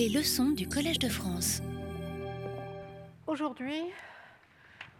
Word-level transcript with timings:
Les 0.00 0.08
leçons 0.08 0.52
du 0.52 0.66
Collège 0.66 0.98
de 0.98 1.10
France. 1.10 1.60
Aujourd'hui, 3.26 3.84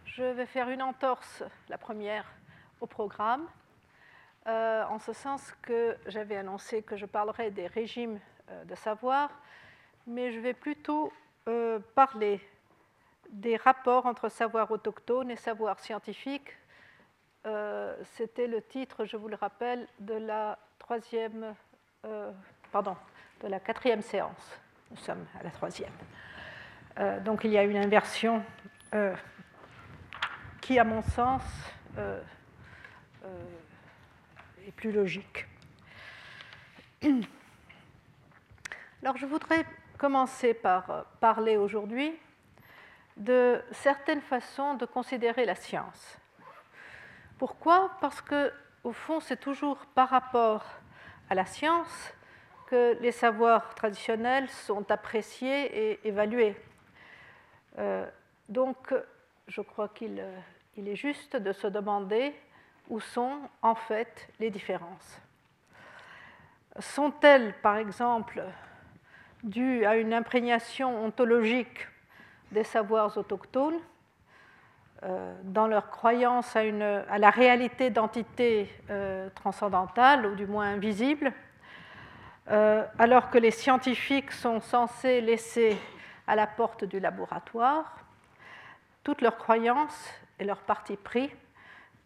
je 0.05 0.21
vais 0.21 0.45
faire 0.45 0.69
une 0.69 0.83
entorse, 0.83 1.41
la 1.69 1.79
première, 1.79 2.31
au 2.81 2.85
programme, 2.85 3.47
euh, 4.45 4.83
en 4.83 4.99
ce 4.99 5.11
sens 5.13 5.53
que 5.63 5.97
j'avais 6.05 6.37
annoncé 6.37 6.83
que 6.83 6.97
je 6.97 7.07
parlerai 7.07 7.49
des 7.49 7.65
régimes 7.65 8.19
euh, 8.51 8.63
de 8.65 8.75
savoir, 8.75 9.31
mais 10.05 10.31
je 10.31 10.39
vais 10.39 10.53
plutôt 10.53 11.11
euh, 11.47 11.79
parler 11.95 12.39
des 13.31 13.55
rapports 13.55 14.05
entre 14.05 14.29
savoir 14.29 14.69
autochtone 14.69 15.31
et 15.31 15.35
savoir 15.35 15.79
scientifique. 15.79 16.55
C'était 18.03 18.45
le 18.45 18.61
titre, 18.61 19.05
je 19.05 19.17
vous 19.17 19.29
le 19.29 19.35
rappelle, 19.35 19.87
de 19.99 20.13
la 20.13 20.59
troisième, 20.77 21.55
pardon, 22.71 22.95
de 23.41 23.47
la 23.47 23.59
quatrième 23.59 24.03
séance. 24.03 24.60
Nous 24.91 24.97
sommes 24.97 25.25
à 25.39 25.43
la 25.43 25.49
troisième. 25.49 25.91
donc 27.23 27.43
il 27.43 27.51
y 27.51 27.57
a 27.57 27.63
une 27.63 27.77
inversion 27.77 28.43
qui, 30.61 30.77
à 30.77 30.83
mon 30.83 31.01
sens, 31.01 31.41
est 34.67 34.71
plus 34.75 34.91
logique. 34.91 35.47
Alors 39.01 39.17
je 39.17 39.25
voudrais 39.25 39.65
commencer 39.97 40.53
par 40.53 40.89
euh, 40.91 41.01
parler 41.19 41.57
aujourd'hui 41.57 42.13
de 43.17 43.59
certaines 43.71 44.21
façons 44.21 44.75
de 44.75 44.85
considérer 44.85 45.45
la 45.45 45.55
science. 45.55 46.17
Pourquoi? 47.39 47.91
Parce 47.99 48.21
que 48.21 48.53
au 48.83 48.91
fond, 48.91 49.19
c'est 49.19 49.39
toujours 49.39 49.77
par 49.95 50.09
rapport 50.09 50.63
à 51.29 51.35
la 51.35 51.45
science 51.45 52.13
les 52.71 53.11
savoirs 53.11 53.75
traditionnels 53.75 54.49
sont 54.49 54.89
appréciés 54.91 55.91
et 55.91 56.07
évalués. 56.07 56.55
Euh, 57.79 58.05
donc, 58.49 58.93
je 59.47 59.61
crois 59.61 59.89
qu'il 59.89 60.19
euh, 60.19 60.39
est 60.77 60.95
juste 60.95 61.35
de 61.35 61.51
se 61.51 61.67
demander 61.67 62.33
où 62.89 62.99
sont 62.99 63.39
en 63.61 63.75
fait 63.75 64.27
les 64.39 64.49
différences. 64.49 65.21
Sont-elles, 66.79 67.53
par 67.61 67.77
exemple, 67.77 68.43
dues 69.43 69.85
à 69.85 69.95
une 69.97 70.13
imprégnation 70.13 71.03
ontologique 71.03 71.87
des 72.51 72.63
savoirs 72.63 73.17
autochtones 73.17 73.79
euh, 75.03 75.33
dans 75.43 75.67
leur 75.67 75.89
croyance 75.89 76.55
à 76.55 77.17
la 77.17 77.29
réalité 77.31 77.89
d'entités 77.89 78.69
euh, 78.89 79.29
transcendantales, 79.33 80.27
ou 80.27 80.35
du 80.35 80.45
moins 80.45 80.67
invisibles, 80.67 81.33
euh, 82.51 82.85
alors 82.99 83.29
que 83.29 83.37
les 83.37 83.51
scientifiques 83.51 84.31
sont 84.31 84.59
censés 84.59 85.21
laisser 85.21 85.77
à 86.27 86.35
la 86.35 86.47
porte 86.47 86.83
du 86.83 86.99
laboratoire 86.99 87.95
toutes 89.03 89.21
leurs 89.21 89.37
croyances 89.37 90.09
et 90.37 90.43
leurs 90.43 90.61
partis 90.61 90.97
pris 90.97 91.31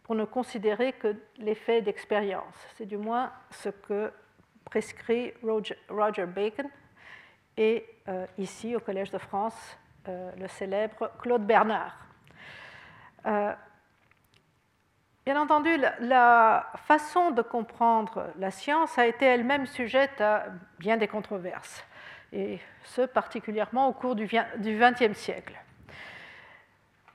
pour 0.04 0.14
ne 0.14 0.24
considérer 0.24 0.94
que 0.94 1.16
l'effet 1.40 1.82
d'expérience. 1.82 2.54
C'est 2.78 2.86
du 2.86 2.98
moins 2.98 3.32
ce 3.50 3.70
que 3.70 4.14
prescrit 4.66 5.34
Roger, 5.42 6.26
Bacon 6.28 6.70
et 7.58 7.86
euh, 8.08 8.28
ici 8.38 8.76
au 8.76 8.80
Collège 8.80 9.10
de 9.10 9.18
France 9.18 9.78
euh, 10.08 10.32
le 10.38 10.48
célèbre 10.48 11.12
Claude 11.22 11.46
Bernard. 11.46 11.98
Euh, 15.28 15.32
bien 15.32 15.42
entendu, 15.42 15.70
la, 16.02 16.72
façon 16.88 17.32
de 17.32 17.42
comprendre 17.42 18.28
la 18.38 18.52
science 18.52 18.98
a 18.98 19.08
été 19.08 19.26
elle-même 19.26 19.66
sujette 19.66 20.22
à 20.22 20.46
bien 20.80 20.98
des 20.98 21.08
controverses, 21.08 21.84
et 22.32 22.60
ce 22.84 23.02
particulièrement 23.02 23.88
au 23.88 23.94
cours 23.94 24.16
du 24.16 24.28
XXe 24.28 25.18
siècle. 25.18 25.56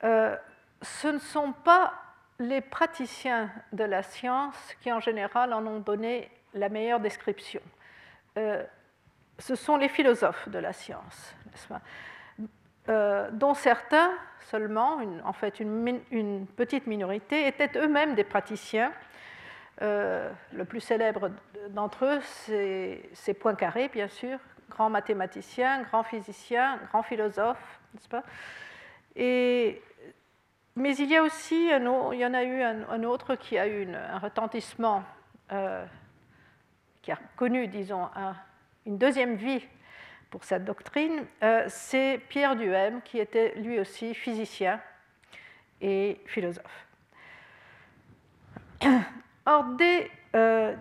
ce 0.02 1.08
ne 1.08 1.18
sont 1.18 1.52
pas 1.52 1.92
les 2.40 2.62
praticiens 2.62 3.50
de 3.72 3.84
la 3.84 4.02
science 4.02 4.56
qui, 4.80 4.90
en 4.90 4.98
général, 4.98 5.52
en 5.52 5.64
ont 5.66 5.78
donné 5.78 6.30
la 6.54 6.68
meilleure 6.68 7.00
description. 7.00 7.60
Euh, 8.38 8.64
ce 9.38 9.54
sont 9.54 9.76
les 9.76 9.88
philosophes 9.88 10.48
de 10.48 10.58
la 10.58 10.72
science, 10.72 11.34
euh, 12.90 13.28
dont 13.32 13.54
certains 13.54 14.10
seulement, 14.40 14.98
en 15.24 15.32
fait 15.32 15.60
une, 15.60 16.46
petite 16.56 16.88
minorité, 16.88 17.46
étaient 17.46 17.70
eux-mêmes 17.78 18.16
des 18.16 18.24
praticiens. 18.24 18.92
Euh, 19.80 20.28
le 20.52 20.64
plus 20.64 20.80
célèbre 20.80 21.30
d'entre 21.68 22.04
eux, 22.04 22.20
c'est 23.12 23.34
Poincaré, 23.34 23.88
bien 23.88 24.08
sûr, 24.08 24.38
grand 24.68 24.90
mathématicien, 24.90 25.82
grand 25.82 26.02
physicien, 26.02 26.80
grand 26.88 27.02
philosophe, 27.02 27.80
n'est-ce 27.94 28.08
pas? 28.08 28.24
Mais 30.76 30.96
il 30.96 31.10
y 31.10 31.16
a 31.16 31.22
aussi, 31.22 31.68
il 31.68 32.18
y 32.18 32.26
en 32.26 32.34
a 32.34 32.42
eu 32.42 32.62
un, 32.62 33.04
autre 33.04 33.36
qui 33.36 33.56
a 33.56 33.68
eu 33.68 33.86
un 33.94 34.18
retentissement, 34.18 35.04
euh, 35.52 35.84
qui 37.02 37.12
a 37.12 37.18
connu, 37.36 37.68
disons, 37.68 38.08
une 38.84 38.98
deuxième 38.98 39.36
vie 39.36 39.64
pour 40.30 40.44
cette 40.44 40.64
doctrine, 40.64 41.26
euh, 41.42 41.64
c'est 41.68 42.20
Pierre 42.28 42.56
Duhem, 42.56 43.02
qui 43.02 43.18
était 43.18 43.54
lui 43.56 43.80
aussi 43.80 44.14
physicien 44.14 44.80
et 45.80 46.20
philosophe. 46.26 46.86
Or, 49.46 49.64
dès 49.64 50.10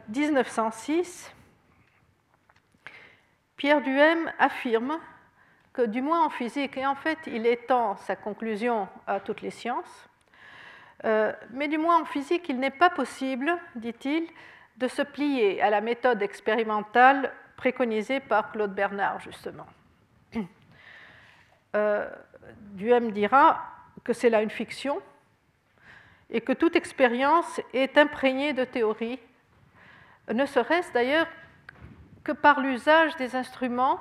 1906, 0.07 1.31
euh, 1.33 2.91
Pierre 3.57 3.81
Duhem 3.81 4.31
affirme 4.37 4.99
du 5.87 6.01
moins 6.01 6.25
en 6.25 6.29
physique, 6.29 6.77
et 6.77 6.85
en 6.85 6.95
fait 6.95 7.17
il 7.27 7.45
étend 7.45 7.95
sa 7.97 8.15
conclusion 8.15 8.87
à 9.07 9.19
toutes 9.19 9.41
les 9.41 9.51
sciences, 9.51 10.09
euh, 11.05 11.31
mais 11.51 11.67
du 11.67 11.77
moins 11.77 12.01
en 12.01 12.05
physique, 12.05 12.49
il 12.49 12.59
n'est 12.59 12.69
pas 12.69 12.89
possible, 12.89 13.57
dit-il, 13.75 14.27
de 14.77 14.87
se 14.87 15.01
plier 15.01 15.61
à 15.61 15.69
la 15.69 15.81
méthode 15.81 16.21
expérimentale 16.21 17.31
préconisée 17.59 18.21
par 18.21 18.53
Claude 18.53 18.73
Bernard, 18.73 19.19
justement. 19.19 19.67
Euh, 21.75 22.09
Duhem 22.71 23.11
dira 23.11 23.63
que 24.03 24.11
c'est 24.11 24.31
là 24.31 24.41
une 24.41 24.49
fiction 24.49 24.99
et 26.31 26.41
que 26.41 26.51
toute 26.51 26.75
expérience 26.75 27.61
est 27.73 27.95
imprégnée 27.95 28.53
de 28.53 28.63
théories, 28.63 29.19
ne 30.33 30.47
serait-ce 30.47 30.91
d'ailleurs 30.93 31.27
que 32.23 32.31
par 32.31 32.59
l'usage 32.59 33.15
des 33.17 33.35
instruments 33.35 33.99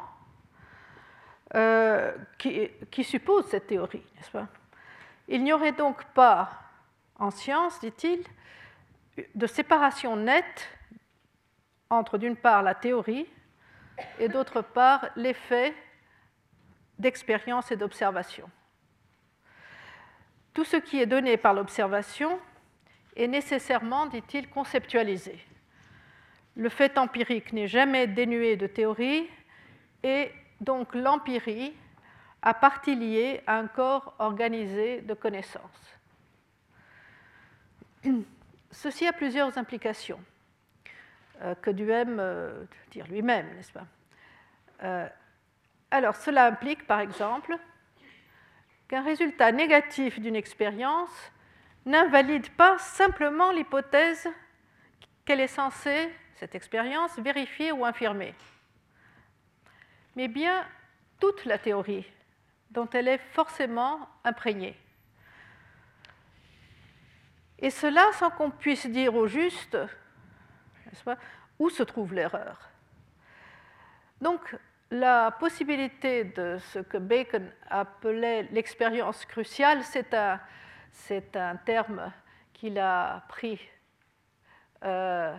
euh, 1.54 2.16
qui, 2.38 3.04
suppose 3.04 3.44
cette 3.48 3.66
théorie, 3.66 4.06
n'est-ce 4.16 4.30
pas? 4.30 4.46
Il 5.28 5.44
n'y 5.44 5.52
aurait 5.52 5.72
donc 5.72 6.02
pas, 6.14 6.50
en 7.18 7.30
science, 7.30 7.78
dit-il, 7.80 8.24
de 9.34 9.46
séparation 9.46 10.16
nette 10.16 10.70
entre, 11.90 12.16
d'une 12.16 12.36
part, 12.36 12.62
la 12.62 12.74
théorie 12.74 13.26
et, 14.18 14.28
d'autre 14.28 14.62
part, 14.62 15.08
l'effet 15.16 15.74
d'expérience 16.98 17.70
et 17.70 17.76
d'observation. 17.76 18.48
Tout 20.54 20.64
ce 20.64 20.76
qui 20.76 21.00
est 21.00 21.06
donné 21.06 21.36
par 21.36 21.54
l'observation 21.54 22.40
est 23.16 23.28
nécessairement, 23.28 24.06
dit-il, 24.06 24.48
conceptualisé. 24.48 25.38
Le 26.56 26.68
fait 26.68 26.98
empirique 26.98 27.52
n'est 27.52 27.68
jamais 27.68 28.06
dénué 28.06 28.56
de 28.56 28.66
théorie 28.66 29.28
et 30.02 30.32
donc 30.60 30.94
l'empirie 30.94 31.72
à 32.42 32.54
partie 32.54 32.96
liée 32.96 33.42
à 33.46 33.58
un 33.58 33.66
corps 33.66 34.14
organisé 34.18 35.00
de 35.02 35.14
connaissances. 35.14 35.94
Ceci 38.70 39.06
a 39.06 39.12
plusieurs 39.12 39.56
implications 39.58 40.20
que 41.62 41.70
Duhem 41.70 42.18
euh, 42.20 42.64
dire 42.90 43.06
lui-même, 43.08 43.46
n'est-ce 43.54 43.72
pas 43.72 43.86
euh, 44.82 45.08
Alors, 45.90 46.16
cela 46.16 46.46
implique, 46.46 46.86
par 46.86 47.00
exemple, 47.00 47.56
qu'un 48.88 49.02
résultat 49.02 49.52
négatif 49.52 50.18
d'une 50.20 50.36
expérience 50.36 51.32
n'invalide 51.86 52.48
pas 52.50 52.78
simplement 52.78 53.52
l'hypothèse 53.52 54.28
qu'elle 55.24 55.40
est 55.40 55.46
censée, 55.46 56.12
cette 56.36 56.54
expérience, 56.54 57.18
vérifier 57.18 57.72
ou 57.72 57.84
infirmer 57.84 58.34
mais 60.18 60.26
bien 60.26 60.66
toute 61.20 61.44
la 61.44 61.58
théorie 61.58 62.04
dont 62.72 62.90
elle 62.90 63.06
est 63.06 63.18
forcément 63.18 64.08
imprégnée. 64.24 64.76
Et 67.60 67.70
cela 67.70 68.04
sans 68.14 68.30
qu'on 68.30 68.50
puisse 68.50 68.86
dire 68.88 69.14
au 69.14 69.28
juste 69.28 69.78
où 71.58 71.70
se 71.70 71.82
trouve 71.82 72.14
l'erreur. 72.14 72.68
Donc 74.20 74.56
la 74.90 75.30
possibilité 75.32 76.24
de 76.24 76.58
ce 76.72 76.78
que 76.78 76.98
Bacon 76.98 77.50
appelait 77.68 78.44
l'expérience 78.52 79.24
cruciale, 79.26 79.82
c'est 79.84 80.14
un, 80.14 80.40
un, 81.34 81.56
terme 81.56 82.12
qu'il 82.54 82.78
a 82.78 83.22
pris 83.28 83.60
euh, 84.84 85.36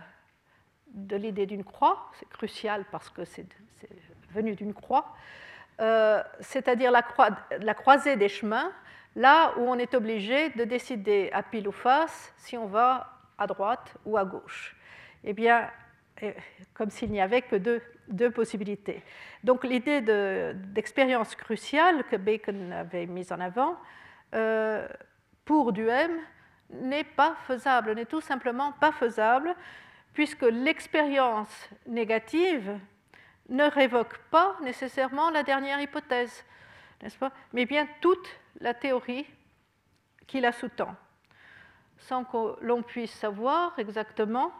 de 0.88 1.16
l'idée 1.16 1.46
d'une 1.46 1.64
croix. 1.64 2.10
C'est 2.18 2.28
crucial 2.28 2.84
parce 2.90 3.10
que 3.10 3.24
c'est 3.24 3.46
venue 4.30 4.54
d'une 4.54 4.74
croix, 4.74 5.16
c'est-à-dire 6.40 6.92
la, 6.92 7.02
la, 7.58 7.74
croisée 7.74 8.14
des 8.16 8.28
chemins, 8.28 8.70
là 9.16 9.52
où 9.56 9.62
on 9.62 9.76
est 9.76 9.94
obligé 9.94 10.50
de 10.50 10.64
décider 10.64 11.30
à 11.32 11.42
pile 11.42 11.66
ou 11.66 11.72
face 11.72 12.32
si 12.36 12.56
on 12.56 12.66
va 12.66 13.18
à 13.38 13.46
droite 13.46 13.96
ou 14.04 14.16
à 14.16 14.24
gauche. 14.24 14.76
Eh 15.24 15.32
bien, 15.32 15.68
comme 16.74 16.90
s'il 16.90 17.10
n'y 17.10 17.20
avait 17.20 17.42
que 17.42 17.56
deux, 17.56 18.30
possibilités. 18.30 19.02
Donc 19.44 19.64
l'idée 19.64 20.00
d'expérience 20.54 21.34
cruciale 21.36 22.04
que 22.04 22.16
Bacon 22.16 22.72
avait 22.72 23.06
mise 23.06 23.32
en 23.32 23.40
avant, 23.40 23.76
euh, 24.34 24.88
pour 25.44 25.72
Duhem, 25.72 26.10
n'est 26.70 27.04
pas 27.04 27.36
faisable, 27.46 27.94
n'est 27.94 28.04
tout 28.04 28.20
simplement 28.20 28.72
pas 28.72 28.92
faisable, 28.92 29.54
puisque 30.12 30.42
l'expérience 30.42 31.70
négative 31.86 32.78
ne 33.48 33.64
révoque 33.64 34.18
pas 34.30 34.56
nécessairement 34.62 35.30
la 35.30 35.42
dernière 35.42 35.80
hypothèse, 35.80 36.44
n'est-ce 37.02 37.18
pas? 37.18 37.32
Mais 37.52 37.66
bien 37.66 37.88
toute 38.00 38.28
la 38.60 38.74
théorie 38.74 39.26
qui 40.26 40.40
la 40.40 40.52
sous-tend, 40.52 40.94
sans 41.98 42.24
que 42.24 42.56
l'on 42.64 42.82
puisse 42.82 43.12
savoir 43.12 43.76
exactement 43.78 44.52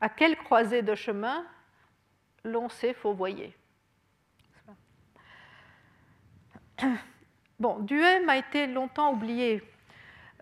à 0.00 0.08
quelle 0.08 0.36
croisée 0.36 0.82
de 0.82 0.94
chemin 0.94 1.44
l'on 2.44 2.68
s'est 2.68 2.94
fourvoyé? 2.94 3.56
Bon, 7.58 7.78
Duhem 7.80 8.26
a 8.30 8.38
été 8.38 8.66
longtemps 8.66 9.12
oublié. 9.12 9.62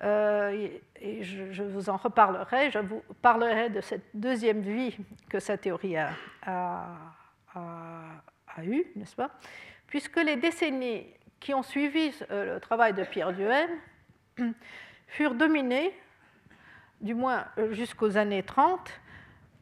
Euh, 0.04 0.68
et 1.00 1.24
je, 1.24 1.62
vous 1.64 1.90
en 1.90 1.96
reparlerai. 1.96 2.70
Je 2.70 2.78
vous 2.78 3.02
parlerai 3.22 3.70
de 3.70 3.80
cette 3.80 4.04
deuxième 4.14 4.60
vie 4.60 4.96
que 5.28 5.40
sa 5.40 5.58
théorie 5.58 5.96
a, 5.96 6.94
eue, 8.62 8.84
n'est-ce 8.94 9.16
pas? 9.16 9.30
Puisque 9.88 10.16
les 10.16 10.36
décennies 10.36 11.06
qui 11.40 11.54
ont 11.54 11.62
suivi 11.62 12.12
euh, 12.30 12.54
le 12.54 12.60
travail 12.60 12.94
de 12.94 13.04
Pierre 13.04 13.32
Duhem 13.32 13.70
furent 15.08 15.34
dominées, 15.34 15.92
du 17.00 17.14
moins 17.14 17.46
euh, 17.58 17.72
jusqu'aux 17.72 18.16
années 18.16 18.42
30, 18.42 18.90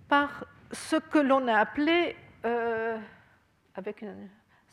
par 0.08 0.44
ce 0.72 0.96
que 0.96 1.18
l'on 1.18 1.48
a 1.48 1.58
appelé, 1.58 2.16
euh, 2.44 2.98
avec, 3.74 4.02
euh, 4.02 4.26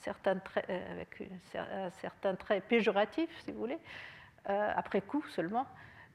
un 0.05 1.89
certain 1.91 2.35
trait 2.35 2.61
péjoratif, 2.61 3.29
si 3.43 3.51
vous 3.51 3.59
voulez, 3.59 3.79
euh, 4.49 4.71
après 4.75 5.01
coup 5.01 5.23
seulement, 5.29 5.65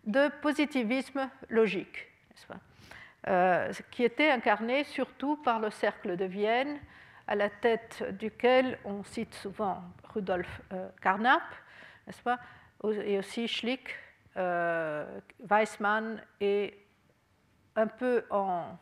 de 0.05 0.29
positivisme 0.41 1.29
logique, 1.49 2.07
qui 3.91 4.05
était 4.05 4.31
incarné 4.31 4.85
surtout 4.85 5.37
par 5.37 5.59
le 5.59 5.71
cercle 5.71 6.17
de 6.17 6.25
Vienne, 6.25 6.79
à 7.27 7.35
la 7.35 7.51
tête 7.51 8.05
duquel 8.17 8.79
on 8.85 9.05
cite 9.05 9.35
souvent 9.35 9.83
Rudolf 10.15 10.63
Carnap, 11.03 11.43
et 13.05 13.19
aussi 13.19 13.49
Schlick, 13.49 13.95
Weissmann 14.35 16.23
et 16.41 16.87
un 17.77 17.87
peu 17.87 18.25
en 18.31 18.79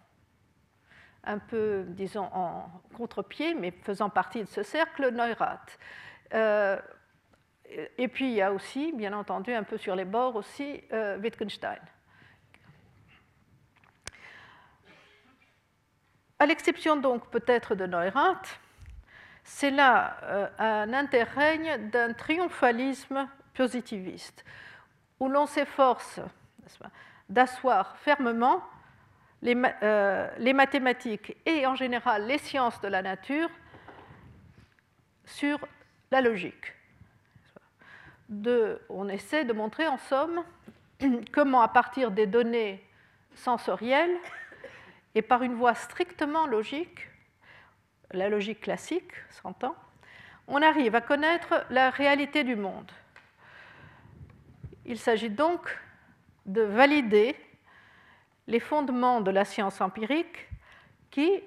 un 1.27 1.39
peu, 1.39 1.85
disons, 1.89 2.29
en 2.33 2.71
contre-pied, 2.97 3.55
mais 3.55 3.73
faisant 3.83 4.09
partie 4.09 4.43
de 4.43 4.49
ce 4.49 4.63
cercle, 4.63 5.11
Neurath. 5.11 5.79
Euh, 6.35 6.79
et 7.99 8.09
puis 8.09 8.29
il 8.29 8.35
y 8.35 8.43
a 8.43 8.53
aussi, 8.53 8.93
bien 8.93 9.13
entendu, 9.13 9.53
un 9.53 9.65
peu 9.65 9.77
sur 9.77 9.97
les 9.97 10.05
bords 10.05 10.37
aussi, 10.37 10.83
euh, 10.93 11.19
Wittgenstein. 11.19 11.81
À 16.39 16.47
l'exception 16.47 16.97
donc 16.97 17.29
peut-être 17.31 17.75
de 17.75 17.87
Neurath, 17.87 18.61
c'est 19.43 19.71
là 19.71 20.17
euh, 20.25 20.49
un 20.59 20.93
interrègne 20.93 21.91
d'un 21.91 22.13
triomphalisme 22.13 23.29
positiviste, 23.55 24.45
où 25.19 25.29
l'on 25.29 25.47
s'efforce 25.47 26.21
d'asseoir 27.29 27.97
fermement 27.97 28.63
euh, 29.45 30.31
les, 30.39 30.53
mathématiques 30.53 31.37
et 31.45 31.67
en 31.67 31.75
général 31.75 32.27
les 32.27 32.39
sciences 32.39 32.81
de 32.81 32.89
la 32.89 33.03
nature 33.03 33.51
sur 35.25 35.59
la 36.11 36.21
logique. 36.21 36.73
on 38.89 39.09
essaie 39.09 39.45
de 39.45 39.53
montrer 39.53 39.87
en 39.87 39.99
somme 39.99 40.43
comment 41.33 41.61
à 41.61 41.69
partir 41.69 42.11
des 42.11 42.27
données 42.27 42.83
sensorielles 43.35 44.17
et 45.15 45.23
par 45.23 45.43
une 45.43 45.55
voie 45.55 45.75
strictement 45.75 46.47
logique, 46.47 47.09
la 48.13 48.29
logique 48.29 48.61
classique 48.61 49.13
s'entend, 49.31 49.77
on 50.49 50.63
arrive 50.63 50.95
à 50.95 51.01
connaître 51.01 51.65
la 51.71 51.91
réalité 51.91 52.45
du 52.45 52.57
monde. 52.57 52.91
Il 54.85 54.99
s'agit 54.99 55.31
donc 55.31 55.77
de 56.47 56.63
valider 56.63 57.37
les 58.47 58.61
fondements 58.61 59.21
de 59.21 59.31
la 59.31 59.45
science 59.45 59.81
empirique 59.81 60.49
qui 61.11 61.43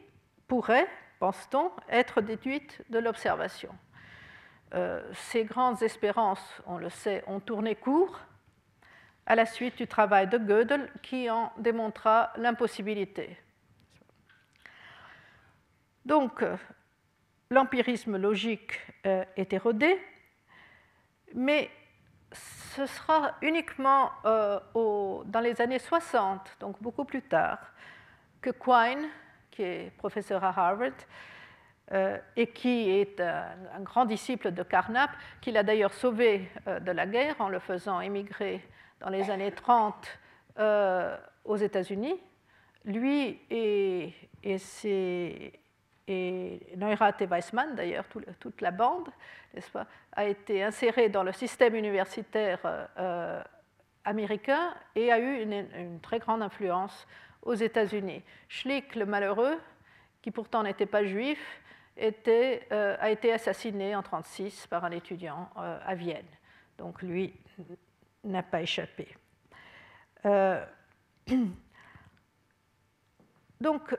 pourraient, 0.47 0.87
pense-t-on, 1.19 1.71
être 1.89 2.21
déduites 2.21 2.81
de 2.89 2.99
l'observation. 2.99 3.73
Euh, 4.73 5.01
ces 5.13 5.45
grandes 5.45 5.81
espérances, 5.81 6.61
on 6.65 6.77
le 6.77 6.89
sait, 6.89 7.23
ont 7.27 7.39
tourné 7.39 7.75
court 7.75 8.19
à 9.25 9.35
la 9.35 9.45
suite 9.45 9.77
du 9.77 9.87
travail 9.87 10.27
de 10.27 10.37
Gödel 10.37 10.91
qui 11.01 11.29
en 11.29 11.51
démontra 11.57 12.31
l'impossibilité. 12.35 13.37
Donc, 16.05 16.43
l'empirisme 17.49 18.17
logique 18.17 18.79
euh, 19.05 19.23
est 19.37 19.53
érodé, 19.53 19.99
mais 21.35 21.69
ce 22.31 22.85
sera 22.85 23.33
uniquement 23.41 24.11
euh, 24.25 24.59
dans 25.25 25.39
les 25.41 25.59
années 25.61 25.79
60, 25.79 26.57
donc 26.59 26.81
beaucoup 26.81 27.05
plus 27.05 27.21
tard, 27.21 27.59
que 28.41 28.51
Quine, 28.51 29.09
qui 29.51 29.63
est 29.63 29.91
professeur 29.97 30.43
à 30.43 30.49
Harvard, 30.49 30.91
euh, 31.91 32.17
et 32.35 32.47
qui 32.47 32.89
est 32.91 33.19
un, 33.19 33.81
grand 33.81 34.05
disciple 34.05 34.51
de 34.51 34.63
Carnap, 34.63 35.09
qui 35.41 35.51
l'a 35.51 35.63
d'ailleurs 35.63 35.93
sauvé 35.93 36.49
euh, 36.67 36.79
de 36.79 36.91
la 36.91 37.07
guerre 37.07 37.35
en 37.39 37.49
le 37.49 37.59
faisant 37.59 37.99
émigrer 37.99 38.65
dans 39.01 39.09
les 39.09 39.29
années 39.29 39.51
30 39.51 40.19
aux 41.45 41.55
États-Unis. 41.55 42.19
Lui 42.83 43.39
et, 43.49 44.13
ses, 44.57 45.58
et 46.09 46.59
Neurath 46.75 47.21
et 47.21 47.27
Weissmann, 47.27 47.75
d'ailleurs, 47.75 48.05
toute 48.39 48.61
la 48.61 48.71
bande, 48.71 49.09
pas, 49.71 49.85
a 50.13 50.25
été 50.25 50.63
insérée 50.63 51.07
dans 51.07 51.21
le 51.21 51.31
système 51.31 51.75
universitaire 51.75 52.59
euh, 52.65 52.87
euh, 52.97 53.43
américain 54.05 54.73
et 54.95 55.11
a 55.11 55.19
eu 55.19 55.43
une, 55.43 55.99
très 55.99 56.17
grande 56.17 56.41
influence 56.41 57.05
aux 57.43 57.53
États-Unis. 57.53 58.23
Schlick, 58.47 58.95
le 58.95 59.05
malheureux, 59.05 59.59
qui 60.23 60.31
pourtant 60.31 60.63
n'était 60.63 60.87
pas 60.87 61.05
juif, 61.05 61.61
euh, 61.99 62.97
a 62.99 63.11
été 63.11 63.31
assassiné 63.31 63.93
en 63.95 64.01
1936 64.01 64.65
par 64.67 64.85
un 64.85 64.91
étudiant 64.91 65.47
à 65.55 65.93
Vienne. 65.93 66.25
Donc 66.79 67.03
lui 67.03 67.33
n'a 68.23 68.41
pas 68.41 68.63
échappé. 68.63 69.15
donc 73.61 73.95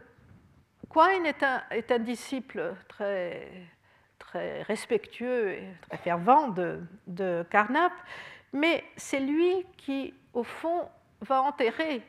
Quine 0.90 1.25
est 1.25 1.92
un, 1.92 1.99
disciple 2.00 2.75
très, 2.88 3.49
respectueux 4.62 5.52
et 5.52 5.75
très 5.82 5.99
fervent 5.99 6.49
de, 6.49 7.47
Carnap, 7.49 7.92
mais 8.52 8.82
c'est 8.97 9.20
lui 9.20 9.64
qui, 9.76 10.12
au 10.32 10.42
fond, 10.42 10.88
va 11.20 11.42
enterrer 11.42 12.02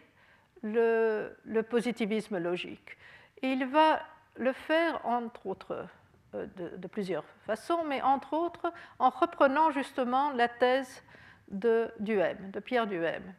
le, 0.64 1.62
positivisme 1.70 2.40
logique. 2.40 2.98
Et 3.44 3.52
il 3.52 3.66
va 3.68 4.02
le 4.36 4.52
faire, 4.52 5.06
entre 5.06 5.46
autres, 5.46 5.86
euh, 6.34 6.48
de, 6.56 6.78
de, 6.78 6.88
plusieurs 6.88 7.26
façons, 7.46 7.84
mais 7.84 8.02
entre 8.02 8.34
autres 8.34 8.72
en 8.98 9.10
reprenant 9.10 9.72
justement 9.72 10.32
la 10.32 10.48
thèse 10.48 11.04
de 11.50 11.92
Duhem, 12.00 12.52
de 12.52 12.60
Pierre 12.60 12.88
Duhem. 12.88 13.34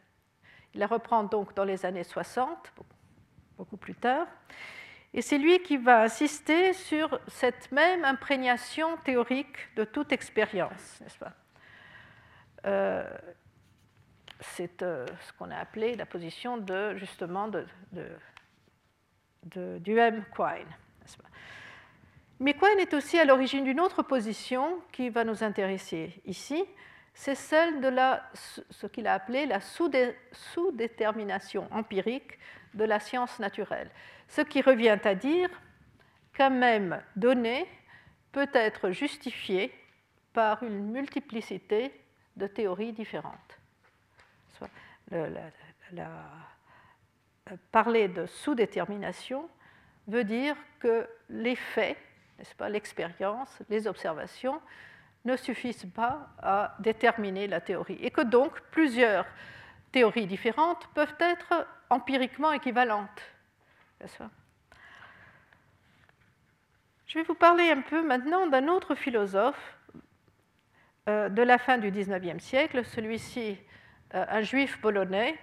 Il 0.74 0.80
la 0.80 0.86
reprend 0.86 1.24
donc 1.24 1.54
dans 1.54 1.64
les 1.64 1.84
années 1.86 2.04
60, 2.04 2.72
beaucoup 3.56 3.76
plus 3.76 3.94
tard. 3.94 4.26
Et 5.14 5.20
c'est 5.20 5.38
lui 5.38 5.58
qui 5.60 5.76
va 5.76 6.02
insister 6.02 6.72
sur 6.72 7.20
cette 7.28 7.70
même 7.70 8.04
imprégnation 8.04 8.96
théorique 8.98 9.74
de 9.76 9.84
toute 9.84 10.12
expérience, 10.12 11.00
n'est-ce 11.00 11.18
pas? 11.18 11.32
Euh, 12.64 13.04
C'est 14.40 14.82
euh, 14.82 15.06
ce 15.20 15.32
qu'on 15.34 15.50
a 15.50 15.56
appelé 15.56 15.96
la 15.96 16.06
position 16.06 16.56
de 16.56 16.96
justement 16.96 17.48
de, 17.48 17.66
de, 17.92 18.06
de 19.44 19.78
Duhem-Quine. 19.78 20.68
Mais 22.40 22.54
Quine 22.54 22.80
est 22.80 22.94
aussi 22.94 23.18
à 23.18 23.24
l'origine 23.24 23.64
d'une 23.64 23.80
autre 23.80 24.02
position 24.02 24.80
qui 24.90 25.10
va 25.10 25.24
nous 25.24 25.44
intéresser 25.44 26.22
ici, 26.24 26.64
c'est 27.14 27.34
celle 27.34 27.80
de 27.80 27.90
ce 28.34 28.86
qu'il 28.86 29.06
a 29.06 29.14
appelé 29.14 29.46
la 29.46 29.60
sous-détermination 29.60 31.68
empirique 31.70 32.38
de 32.74 32.84
la 32.84 32.98
science 32.98 33.38
naturelle. 33.38 33.90
Ce 34.32 34.40
qui 34.40 34.62
revient 34.62 34.98
à 35.04 35.14
dire 35.14 35.50
qu'à 36.32 36.48
même 36.48 37.02
donné, 37.16 37.68
peut 38.32 38.48
être 38.54 38.90
justifié 38.90 39.70
par 40.32 40.62
une 40.62 40.90
multiplicité 40.90 41.92
de 42.36 42.46
théories 42.46 42.94
différentes. 42.94 43.58
parler 47.70 48.08
de 48.08 48.24
sous-détermination 48.24 49.50
veut 50.08 50.24
dire 50.24 50.56
que 50.80 51.06
les 51.28 51.54
faits, 51.54 51.98
n'est-ce 52.38 52.54
pas, 52.54 52.70
l'expérience, 52.70 53.58
les 53.68 53.86
observations, 53.86 54.62
ne 55.26 55.36
suffisent 55.36 55.90
pas 55.94 56.30
à 56.38 56.74
déterminer 56.78 57.48
la 57.48 57.60
théorie 57.60 57.98
et 58.00 58.10
que 58.10 58.22
donc 58.22 58.58
plusieurs 58.70 59.26
théories 59.92 60.26
différentes 60.26 60.86
peuvent 60.94 61.16
être 61.20 61.66
empiriquement 61.90 62.52
équivalentes. 62.52 63.20
Je 67.06 67.18
vais 67.18 67.24
vous 67.24 67.34
parler 67.34 67.70
un 67.70 67.82
peu 67.82 68.02
maintenant 68.02 68.46
d'un 68.46 68.68
autre 68.68 68.94
philosophe 68.94 69.78
euh, 71.08 71.28
de 71.28 71.42
la 71.42 71.58
fin 71.58 71.78
du 71.78 71.90
XIXe 71.90 72.42
siècle, 72.42 72.84
celui-ci 72.84 73.58
euh, 74.14 74.24
un 74.28 74.42
juif 74.42 74.80
polonais, 74.80 75.38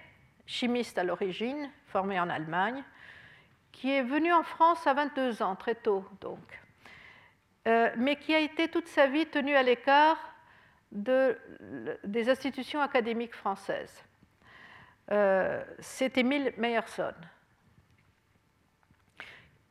chimiste 0.46 0.98
à 0.98 1.04
l'origine, 1.04 1.70
formé 1.86 2.18
en 2.18 2.28
Allemagne, 2.28 2.82
qui 3.72 3.92
est 3.92 4.02
venu 4.02 4.32
en 4.32 4.42
France 4.42 4.86
à 4.86 4.94
22 4.94 5.42
ans, 5.42 5.56
très 5.56 5.74
tôt 5.74 6.04
donc, 6.20 6.60
euh, 7.68 7.90
mais 7.96 8.16
qui 8.16 8.34
a 8.34 8.38
été 8.38 8.68
toute 8.68 8.88
sa 8.88 9.06
vie 9.06 9.26
tenu 9.26 9.54
à 9.54 9.62
l'écart 9.62 10.18
de, 10.92 11.38
des 12.04 12.28
institutions 12.28 12.80
académiques 12.80 13.34
françaises. 13.34 14.04
Euh, 15.10 15.64
c'est 15.80 16.16
Émile 16.18 16.52
Meyerson. 16.56 17.14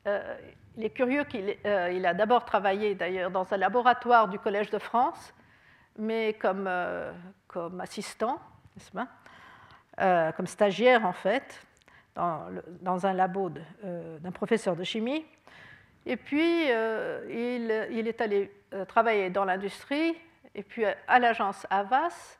Euh, 0.07 0.37
il 0.77 0.85
est 0.85 0.89
curieux 0.91 1.23
qu'il 1.25 1.55
il 1.65 2.05
a 2.05 2.13
d'abord 2.13 2.45
travaillé 2.45 2.95
d'ailleurs 2.95 3.31
dans 3.31 3.53
un 3.53 3.57
laboratoire 3.57 4.29
du 4.29 4.39
Collège 4.39 4.69
de 4.69 4.79
France, 4.79 5.33
mais 5.97 6.33
comme, 6.33 6.69
comme 7.47 7.81
assistant, 7.81 8.39
comme 9.97 10.47
stagiaire 10.47 11.05
en 11.05 11.11
fait, 11.11 11.65
dans, 12.81 13.05
un 13.05 13.13
labo 13.13 13.51
euh, 13.83 14.17
d'un 14.19 14.31
professeur 14.31 14.75
de 14.75 14.83
chimie. 14.83 15.25
Et 16.05 16.17
puis, 16.17 16.71
euh, 16.71 17.87
il, 17.91 18.07
est 18.07 18.21
allé 18.21 18.51
euh, 18.73 18.85
travailler 18.85 19.29
dans 19.29 19.45
l'industrie, 19.45 20.15
et 20.55 20.63
puis 20.63 20.83
à 21.07 21.19
l'agence 21.19 21.67
Havas, 21.69 22.37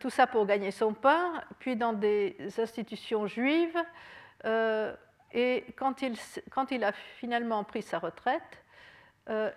tout 0.00 0.10
ça 0.10 0.26
pour 0.26 0.46
gagner 0.46 0.70
son 0.70 0.92
pain, 0.92 1.42
puis 1.58 1.76
dans 1.76 1.92
des 1.92 2.36
institutions 2.58 3.26
juives. 3.26 3.78
Et 5.36 5.64
quand 5.76 6.02
il, 6.02 6.84
a 6.84 6.92
finalement 6.92 7.62
pris 7.62 7.82
sa 7.82 7.98
retraite, 7.98 8.64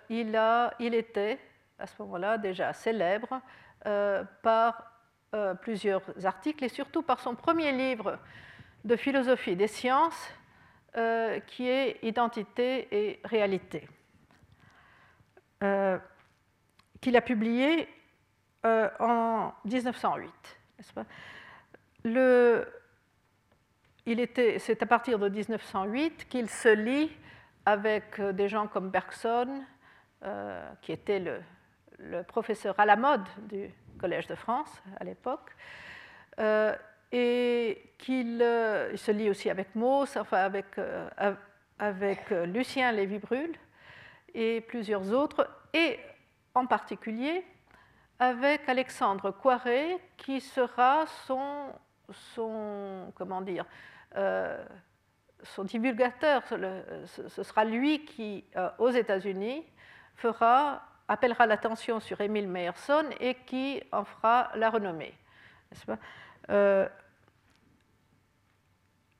il, 0.08 0.36
a, 0.36 0.74
il 0.78 0.94
était 0.94 1.38
à 1.78 1.86
ce 1.86 1.94
moment-là 2.02 2.38
déjà 2.38 2.72
célèbre 2.72 3.40
par 4.42 4.92
plusieurs 5.62 6.02
articles 6.24 6.64
et 6.64 6.68
surtout 6.68 7.02
par 7.02 7.20
son 7.20 7.34
premier 7.34 7.72
livre 7.72 8.18
de 8.84 8.96
philosophie 8.96 9.56
des 9.56 9.68
sciences 9.68 10.30
euh, 10.96 11.38
qui 11.40 11.68
est 11.68 11.98
Identité 12.02 12.88
et 12.90 13.20
réalité, 13.22 13.88
euh, 15.62 15.96
qu'il 17.00 17.16
a 17.16 17.20
publié 17.20 17.88
euh, 18.66 18.88
en 18.98 19.52
1908. 19.64 20.32
Le, 22.02 22.66
c'est 24.06 24.82
à 24.82 24.86
partir 24.86 25.18
de 25.18 25.28
1908 25.28 26.28
qu'il 26.28 26.48
se 26.48 26.68
lie 26.68 27.10
avec 27.66 28.20
des 28.20 28.48
gens 28.48 28.66
comme 28.66 28.90
Bergson, 28.90 29.62
qui 30.82 30.92
était 30.92 31.20
le, 31.98 32.22
professeur 32.22 32.74
à 32.78 32.86
la 32.86 32.96
mode 32.96 33.26
du 33.48 33.70
Collège 33.98 34.26
de 34.26 34.34
France 34.34 34.82
à 34.98 35.04
l'époque, 35.04 35.54
et 37.12 37.92
qu'il 37.98 38.40
euh, 38.40 38.96
se 38.96 39.10
lie 39.10 39.30
aussi 39.30 39.50
avec 39.50 39.74
Mauss, 39.74 40.16
enfin 40.16 40.38
avec, 40.38 40.66
euh, 40.78 41.08
euh, 41.80 42.46
Lucien 42.46 42.92
Lévy-Bruhl 42.92 43.52
et 44.34 44.60
plusieurs 44.60 45.12
autres, 45.12 45.48
et 45.72 45.98
en 46.54 46.66
particulier 46.66 47.44
avec 48.18 48.68
Alexandre 48.68 49.30
Coiré, 49.30 49.98
qui 50.16 50.40
sera 50.40 51.06
son, 51.26 51.72
son 52.12 53.12
comment 53.14 53.40
dire, 53.40 53.64
son 55.42 55.64
divulgateur. 55.64 56.42
Ce 56.46 57.42
sera 57.42 57.64
lui 57.64 58.04
qui, 58.04 58.44
aux 58.78 58.90
États-Unis, 58.90 59.64
appellera 61.08 61.46
l'attention 61.46 62.00
sur 62.00 62.20
Émile 62.20 62.48
Meyerson 62.48 63.04
et 63.20 63.34
qui 63.46 63.82
en 63.92 64.04
fera 64.04 64.50
la 64.54 64.70
renommée. 64.70 65.14
Pas? 65.86 65.98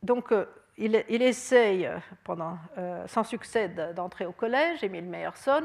Donc, 0.02 0.32
euh, 0.32 0.46
il, 0.78 0.94
essaye, 1.22 1.86
euh, 1.86 3.06
sans 3.06 3.24
succès, 3.24 3.68
d'entrer 3.94 4.24
au 4.24 4.32
collège, 4.32 4.82
Émile 4.82 5.04
Meyerson, 5.04 5.64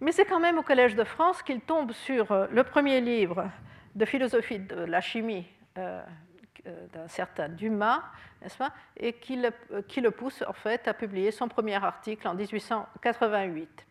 mais 0.00 0.12
c'est 0.12 0.24
quand 0.24 0.40
même 0.40 0.58
au 0.58 0.62
Collège 0.62 0.96
de 0.96 1.04
France 1.04 1.42
qu'il 1.42 1.60
tombe 1.60 1.92
sur 1.92 2.32
euh, 2.32 2.46
le 2.50 2.64
premier 2.64 3.00
livre 3.00 3.48
de 3.94 4.04
philosophie 4.06 4.58
de 4.58 4.76
la 4.76 5.00
chimie 5.00 5.46
d'un 5.74 7.08
certain 7.08 7.48
Dumas, 7.48 8.02
n'est-ce 8.40 8.56
pas, 8.56 8.72
et 8.96 9.14
qui 9.14 9.36
le, 9.36 9.50
qui 9.88 10.00
le, 10.00 10.10
pousse 10.10 10.44
en 10.46 10.52
fait 10.52 10.86
à 10.86 10.94
publier 10.94 11.30
son 11.30 11.48
premier 11.48 11.82
article 11.82 12.28
en 12.28 12.34
1888. 12.34 13.86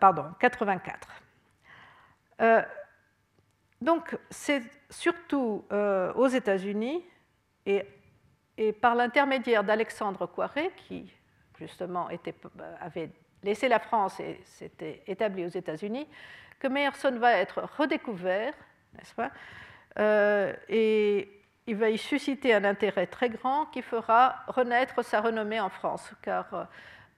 pardon, 0.00 0.26
84. 0.38 1.08
donc 3.80 4.16
c'est 4.30 4.62
surtout 4.90 5.64
aux 5.70 6.28
États-Unis 6.28 7.04
et, 7.66 7.84
par 8.80 8.94
l'intermédiaire 8.94 9.64
d'Alexandre 9.64 10.26
Coiré, 10.26 10.70
qui 10.76 11.10
justement 11.58 12.08
avait 12.80 13.10
laissé 13.42 13.68
la 13.68 13.78
France 13.78 14.20
et 14.20 14.40
s'était 14.44 15.02
établi 15.06 15.44
aux 15.44 15.48
États-Unis, 15.48 16.06
que 16.58 16.68
Meyerson 16.68 17.12
va 17.18 17.32
être 17.32 17.62
redécouvert, 17.78 18.52
n'est-ce 18.94 19.14
pas 19.14 19.30
euh, 19.98 20.52
Et 20.68 21.28
il 21.66 21.76
va 21.76 21.90
y 21.90 21.98
susciter 21.98 22.54
un 22.54 22.64
intérêt 22.64 23.06
très 23.06 23.28
grand 23.28 23.66
qui 23.66 23.82
fera 23.82 24.36
renaître 24.48 25.04
sa 25.04 25.20
renommée 25.20 25.60
en 25.60 25.68
France, 25.68 26.12
car 26.22 26.68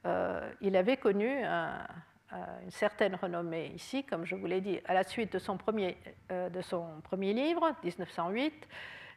euh, 0.07 0.51
il 0.61 0.77
avait 0.77 0.97
connu 0.97 1.45
une 1.45 2.71
certaine 2.71 3.15
renommée 3.15 3.73
ici, 3.75 4.05
comme 4.05 4.25
je 4.25 4.35
vous 4.35 4.47
l'ai 4.47 4.61
dit, 4.61 4.81
à 4.87 4.95
la 4.95 5.05
suite 5.05 5.33
de 5.35 5.39
son 5.39 5.57
premier, 5.57 5.97
euh, 6.31 6.49
de 6.49 6.61
son 6.61 7.01
premier 7.03 7.33
livre, 7.33 7.75
1908 7.83 8.69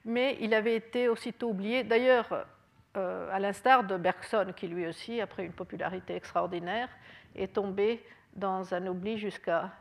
mais 0.07 0.37
il 0.39 0.53
avait 0.53 0.75
été 0.75 1.09
aussitôt 1.09 1.49
oublié. 1.49 1.83
D'ailleurs, 1.83 2.45
à 2.93 3.39
l'instar 3.39 3.83
de 3.83 3.97
Bergson, 3.97 4.53
qui 4.55 4.67
lui 4.67 4.85
aussi, 4.85 5.19
après 5.19 5.43
une 5.43 5.51
popularité 5.51 6.15
extraordinaire, 6.15 6.89
est 7.35 7.51
tombé 7.55 8.05
dans 8.35 8.73
un 8.75 8.85
oubli 8.85 9.17
jusqu'à 9.17 9.71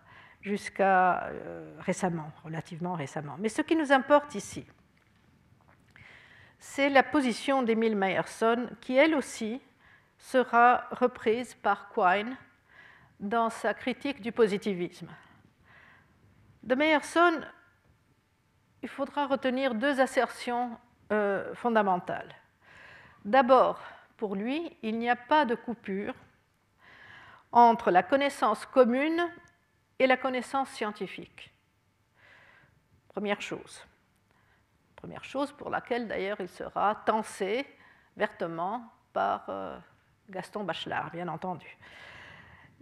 euh, 0.47 1.77
récemment, 1.81 2.31
relativement 2.45 2.95
récemment. 2.95 3.37
Mais 3.39 3.49
ce 3.49 3.63
qui 3.63 3.77
nous 3.77 3.93
importe 3.93 4.35
ici, 4.35 4.67
c'est 6.59 6.89
la 6.89 7.03
position 7.03 7.63
d'Emile 7.63 7.97
Meyerson, 7.97 8.69
qui 8.81 8.97
elle 8.97 9.15
aussi 9.15 9.61
sera 10.19 10.85
reprise 10.91 11.55
par 11.55 11.89
Quine 11.91 12.37
dans 13.21 13.51
sa 13.51 13.75
critique 13.75 14.21
du 14.21 14.33
positivisme. 14.33 15.09
De 16.63 16.75
Meyerson, 16.75 17.41
il 18.83 18.89
faudra 18.89 19.27
retenir 19.27 19.75
deux 19.75 20.01
assertions 20.01 20.79
euh, 21.13 21.55
fondamentales. 21.55 22.35
D'abord, 23.25 23.81
pour 24.17 24.35
lui, 24.35 24.77
il 24.83 24.99
n'y 24.99 25.09
a 25.09 25.17
pas 25.17 25.45
de 25.45 25.55
coupure 25.55 26.15
entre 27.53 27.91
la 27.91 28.03
connaissance 28.03 28.67
commune 28.67 29.23
et 29.99 30.07
la 30.07 30.17
connaissance 30.17 30.71
scientifique. 30.71 31.53
Première 33.09 33.41
chose. 33.41 33.87
Première 34.97 35.25
chose 35.25 35.53
pour 35.53 35.71
laquelle 35.71 36.09
d'ailleurs 36.09 36.41
il 36.41 36.49
sera 36.49 36.95
tensé 37.07 37.67
vertement 38.17 38.85
par 39.13 39.45
euh, 39.49 39.79
Gaston 40.31 40.65
Bachelard, 40.65 41.11
bien 41.11 41.29
entendu. 41.29 41.77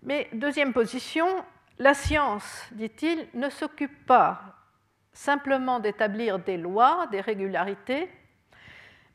Mais 0.03 0.29
deuxième 0.33 0.73
position, 0.73 1.27
la 1.79 1.95
science, 1.95 2.69
dit-il, 2.73 3.29
ne 3.35 3.49
s'occupe 3.49 4.07
pas 4.07 4.57
simplement 5.13 5.81
d'établir 5.81 6.39
des 6.39 6.57
lois, 6.57 7.07
des 7.11 7.21
régularités, 7.21 8.11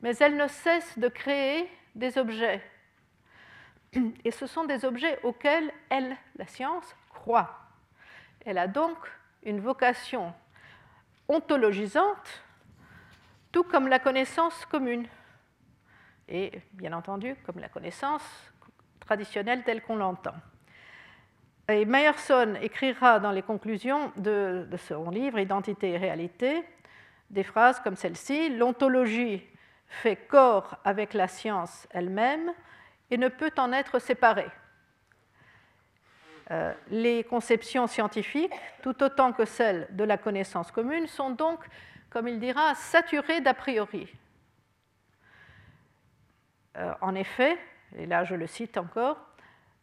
mais 0.01 0.15
elle 0.17 0.37
ne 0.37 0.47
cesse 0.47 0.97
de 0.99 1.07
créer 1.07 1.69
des 1.95 2.17
objets. 2.17 2.63
Et 4.23 4.31
ce 4.31 4.45
sont 4.45 4.65
des 4.65 4.85
objets 4.85 5.19
auxquels 5.23 5.71
elle, 5.89 6.15
la 6.35 6.45
science, 6.45 6.95
croit. 7.09 7.66
Elle 8.45 8.57
a 8.57 8.67
donc 8.67 8.97
une 9.43 9.59
vocation 9.59 10.33
ontologisante, 11.27 12.43
tout 13.51 13.63
comme 13.63 13.87
la 13.87 13.99
connaissance 13.99 14.65
commune. 14.65 15.07
Et 16.29 16.61
bien 16.73 16.93
entendu, 16.93 17.35
comme 17.45 17.59
la 17.59 17.69
connaissance 17.69 18.23
traditionnelle 18.99 19.63
telle 19.63 19.81
qu'on 19.81 19.95
l'entend. 19.95 20.35
Et 21.69 21.85
Meyerson 21.85 22.55
écrira 22.61 23.19
dans 23.19 23.31
les 23.31 23.41
conclusions 23.41 24.11
de, 24.17 24.67
de 24.69 24.77
son 24.77 25.09
livre 25.09 25.39
Identité 25.39 25.91
et 25.91 25.97
réalité 25.97 26.63
des 27.29 27.43
phrases 27.43 27.79
comme 27.81 27.95
celle-ci 27.95 28.49
L'ontologie 28.55 29.43
fait 29.87 30.15
corps 30.15 30.77
avec 30.83 31.13
la 31.13 31.27
science 31.27 31.87
elle-même 31.91 32.53
et 33.09 33.17
ne 33.17 33.27
peut 33.27 33.51
en 33.57 33.71
être 33.71 33.99
séparée. 33.99 34.49
Euh, 36.49 36.73
les 36.89 37.25
conceptions 37.25 37.87
scientifiques, 37.87 38.53
tout 38.81 39.03
autant 39.03 39.33
que 39.33 39.43
celles 39.43 39.87
de 39.91 40.05
la 40.05 40.17
connaissance 40.17 40.71
commune, 40.71 41.07
sont 41.07 41.31
donc, 41.31 41.59
comme 42.09 42.27
il 42.27 42.39
dira, 42.39 42.73
saturées 42.75 43.41
d'a 43.41 43.53
priori. 43.53 44.07
Euh, 46.77 46.93
en 47.01 47.15
effet, 47.15 47.57
et 47.97 48.05
là 48.05 48.23
je 48.23 48.35
le 48.35 48.47
cite 48.47 48.77
encore, 48.77 49.17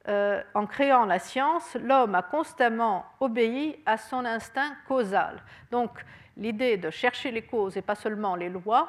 euh, 0.08 0.42
en 0.54 0.66
créant 0.66 1.04
la 1.04 1.18
science, 1.18 1.74
l'homme 1.74 2.14
a 2.14 2.22
constamment 2.22 3.04
obéi 3.20 3.82
à 3.84 3.98
son 3.98 4.24
instinct 4.24 4.74
causal. 4.88 5.42
Donc 5.70 5.90
l'idée 6.36 6.78
de 6.78 6.88
chercher 6.88 7.30
les 7.30 7.42
causes 7.42 7.76
et 7.76 7.82
pas 7.82 7.94
seulement 7.94 8.36
les 8.36 8.48
lois 8.48 8.88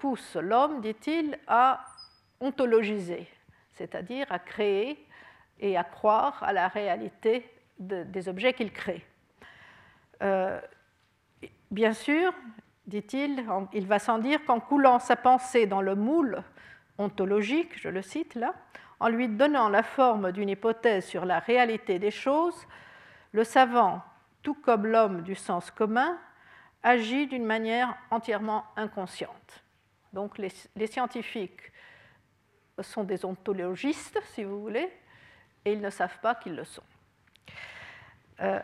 pousse 0.00 0.36
l'homme, 0.36 0.82
dit-il, 0.82 1.38
à 1.46 1.82
ontologiser, 2.40 3.26
c'est-à-dire 3.72 4.26
à 4.28 4.38
créer 4.38 5.06
et 5.62 5.76
à 5.76 5.84
croire 5.84 6.42
à 6.42 6.52
la 6.52 6.68
réalité 6.68 7.48
des 7.78 8.28
objets 8.28 8.52
qu'il 8.52 8.72
crée. 8.72 9.04
Euh, 10.22 10.60
bien 11.70 11.94
sûr, 11.94 12.34
dit-il, 12.86 13.44
il 13.72 13.86
va 13.86 13.98
sans 13.98 14.18
dire 14.18 14.44
qu'en 14.44 14.60
coulant 14.60 14.98
sa 14.98 15.16
pensée 15.16 15.66
dans 15.66 15.80
le 15.80 15.94
moule 15.94 16.42
ontologique, 16.98 17.80
je 17.80 17.88
le 17.88 18.02
cite 18.02 18.34
là, 18.34 18.54
en 19.00 19.08
lui 19.08 19.28
donnant 19.28 19.68
la 19.68 19.82
forme 19.82 20.32
d'une 20.32 20.48
hypothèse 20.48 21.06
sur 21.06 21.24
la 21.24 21.38
réalité 21.38 21.98
des 21.98 22.10
choses, 22.10 22.66
le 23.30 23.44
savant, 23.44 24.02
tout 24.42 24.54
comme 24.54 24.86
l'homme 24.86 25.22
du 25.22 25.34
sens 25.34 25.70
commun, 25.70 26.18
agit 26.82 27.28
d'une 27.28 27.44
manière 27.44 27.96
entièrement 28.10 28.64
inconsciente. 28.76 29.64
Donc 30.12 30.38
les, 30.38 30.52
les, 30.76 30.88
scientifiques 30.88 31.72
sont 32.80 33.04
des 33.04 33.24
ontologistes, 33.24 34.20
si 34.34 34.44
vous 34.44 34.60
voulez, 34.60 34.90
et 35.64 35.72
ils 35.72 35.80
ne 35.80 35.90
savent 35.90 36.18
pas 36.20 36.34
qu'ils 36.34 36.56
le 36.56 36.64
sont. 36.64 36.82
Euh, 38.40 38.60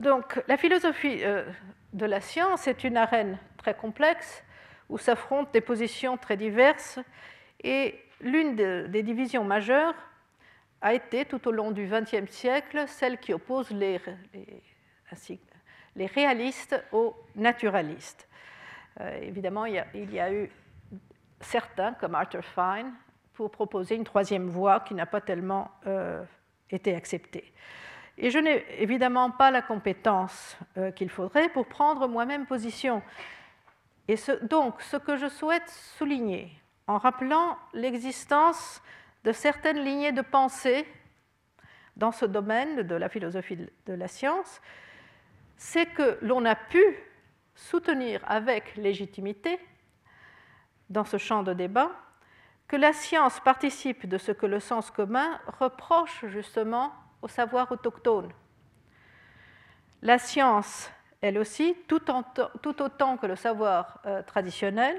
donc 0.00 0.42
la 0.48 0.56
philosophie 0.56 1.22
euh, 1.22 1.44
de 1.92 2.06
la 2.06 2.20
science 2.20 2.66
est 2.66 2.84
une 2.84 2.96
arène 2.96 3.38
très 3.56 3.74
complexe 3.74 4.42
où 4.88 4.98
s'affrontent 4.98 5.50
des 5.52 5.60
positions 5.60 6.16
très 6.16 6.36
diverses 6.36 6.98
et 7.62 7.98
l'une 8.20 8.56
des 8.56 9.02
divisions 9.02 9.44
majeures 9.44 9.94
a 10.82 10.94
été 10.94 11.24
tout 11.24 11.46
au 11.48 11.52
long 11.52 11.70
du 11.70 11.86
XXe 11.86 12.30
siècle 12.30 12.84
celle 12.88 13.18
qui 13.18 13.32
oppose 13.32 13.70
les, 13.70 14.00
les, 15.94 16.06
réalistes 16.06 16.82
aux 16.92 17.14
naturalistes. 17.36 18.28
Euh, 19.00 19.20
évidemment, 19.22 19.64
il 19.64 19.74
y, 19.74 19.78
a, 19.78 19.86
il 19.94 20.12
y, 20.12 20.20
a, 20.20 20.32
eu 20.32 20.50
certains, 21.44 21.92
comme 21.94 22.14
Arthur 22.14 22.44
Fine, 22.44 22.92
pour 23.34 23.50
proposer 23.50 23.94
une 23.94 24.04
troisième 24.04 24.48
voie 24.48 24.80
qui 24.80 24.94
n'a 24.94 25.06
pas 25.06 25.20
tellement 25.20 25.70
euh, 25.86 26.22
été 26.70 26.94
acceptée. 26.94 27.52
Et 28.18 28.30
je 28.30 28.38
n'ai 28.38 28.64
évidemment 28.82 29.30
pas 29.30 29.50
la 29.50 29.62
compétence 29.62 30.56
euh, 30.76 30.90
qu'il 30.90 31.08
faudrait 31.08 31.48
pour 31.48 31.66
prendre 31.66 32.06
moi-même 32.08 32.46
position. 32.46 33.02
Et 34.08 34.16
donc, 34.42 34.82
ce 34.82 34.96
que 34.96 35.16
je 35.16 35.28
souhaite 35.28 35.68
souligner, 35.68 36.52
en 36.86 36.98
rappelant 36.98 37.56
l'existence 37.72 38.82
de 39.24 39.32
certaines 39.32 39.82
lignées 39.82 40.12
de 40.12 40.22
pensée 40.22 40.86
dans 41.96 42.12
ce 42.12 42.24
domaine 42.26 42.82
de 42.82 42.94
la 42.94 43.08
philosophie 43.08 43.56
de 43.56 43.92
la 43.92 44.08
science, 44.08 44.60
c'est 45.56 45.86
que 45.86 46.18
l'on 46.22 46.44
a 46.44 46.56
pu 46.56 46.82
soutenir 47.54 48.20
avec 48.26 48.76
légitimité 48.76 49.58
dans 50.92 51.04
ce 51.04 51.16
champ 51.16 51.42
de 51.42 51.52
débat 51.52 51.90
que 52.68 52.76
la 52.76 52.92
science 52.92 53.40
participe 53.40 54.06
de 54.06 54.18
ce 54.18 54.32
que 54.32 54.46
le 54.46 54.60
sens 54.60 54.90
commun 54.90 55.40
reproche 55.58 56.24
justement 56.26 56.92
au 57.20 57.28
savoir 57.28 57.70
autochtone. 57.72 58.30
La 60.02 60.18
science, 60.18 60.90
elle 61.20 61.38
aussi, 61.38 61.76
tout, 61.86 62.02
autant 62.10 63.16
que 63.16 63.26
le 63.26 63.36
savoir 63.36 64.00
euh, 64.06 64.22
traditionnel, 64.22 64.96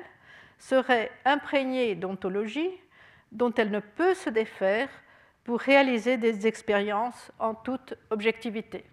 serait 0.60 1.12
imprégnée 1.26 1.96
d'ontologie 1.96 2.72
dont 3.32 3.54
elle 3.56 3.72
ne 3.72 3.80
peut 3.80 4.14
se 4.14 4.30
défaire 4.30 4.90
pour 5.44 5.60
réaliser 5.60 6.18
des 6.18 6.48
expériences 6.48 7.32
en 7.40 7.54
toute 7.54 7.96
objectivité. 8.12 8.86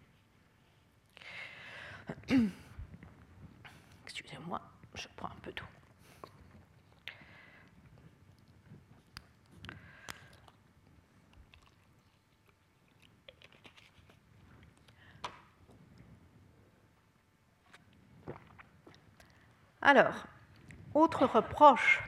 Excusez-moi, 4.04 4.60
je 4.94 5.06
prends 5.16 5.28
un 5.28 5.40
peu 5.42 5.52
d'eau. 5.52 5.64
Alors, 19.82 20.26
autre 20.94 21.26
reproche 21.26 22.02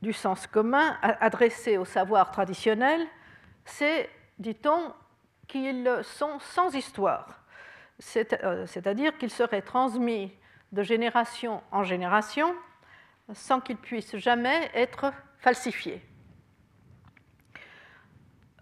du 0.00 0.12
sens 0.12 0.46
commun 0.46 0.98
adressé 1.02 1.78
au 1.78 1.84
savoir 1.84 2.30
traditionnel, 2.30 3.06
c'est, 3.64 4.08
dit-on, 4.38 4.92
qu'ils 5.46 6.00
sont 6.02 6.38
sans 6.40 6.74
histoire, 6.74 7.42
euh, 8.16 8.66
c'est-à-dire 8.66 9.16
qu'ils 9.18 9.30
seraient 9.30 9.62
transmis 9.62 10.32
de 10.72 10.82
génération 10.82 11.62
en 11.70 11.82
génération 11.82 12.54
sans 13.32 13.60
qu'ils 13.60 13.76
puissent 13.76 14.16
jamais 14.16 14.70
être 14.74 15.12
falsifiés. 15.38 16.02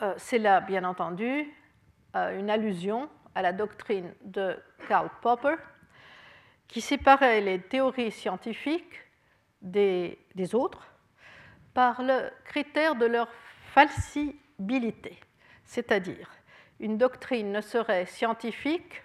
Euh, 0.00 0.14
c'est 0.16 0.38
là, 0.38 0.60
bien 0.60 0.84
entendu, 0.84 1.52
euh, 2.16 2.38
une 2.38 2.50
allusion 2.50 3.08
à 3.34 3.42
la 3.42 3.52
doctrine 3.52 4.12
de 4.22 4.56
Karl 4.88 5.08
Popper, 5.20 5.56
qui 6.72 6.80
séparait 6.80 7.42
les 7.42 7.61
théories 7.61 8.11
scientifiques 8.11 9.02
des, 9.61 10.16
autres 10.54 10.88
par 11.74 12.02
le 12.02 12.30
critère 12.46 12.94
de 12.94 13.04
leur 13.04 13.28
falsibilité, 13.74 15.20
c'est-à-dire 15.64 16.30
une 16.80 16.96
doctrine 16.96 17.52
ne 17.52 17.61
serait 17.61 18.06
scientifique 18.06 19.02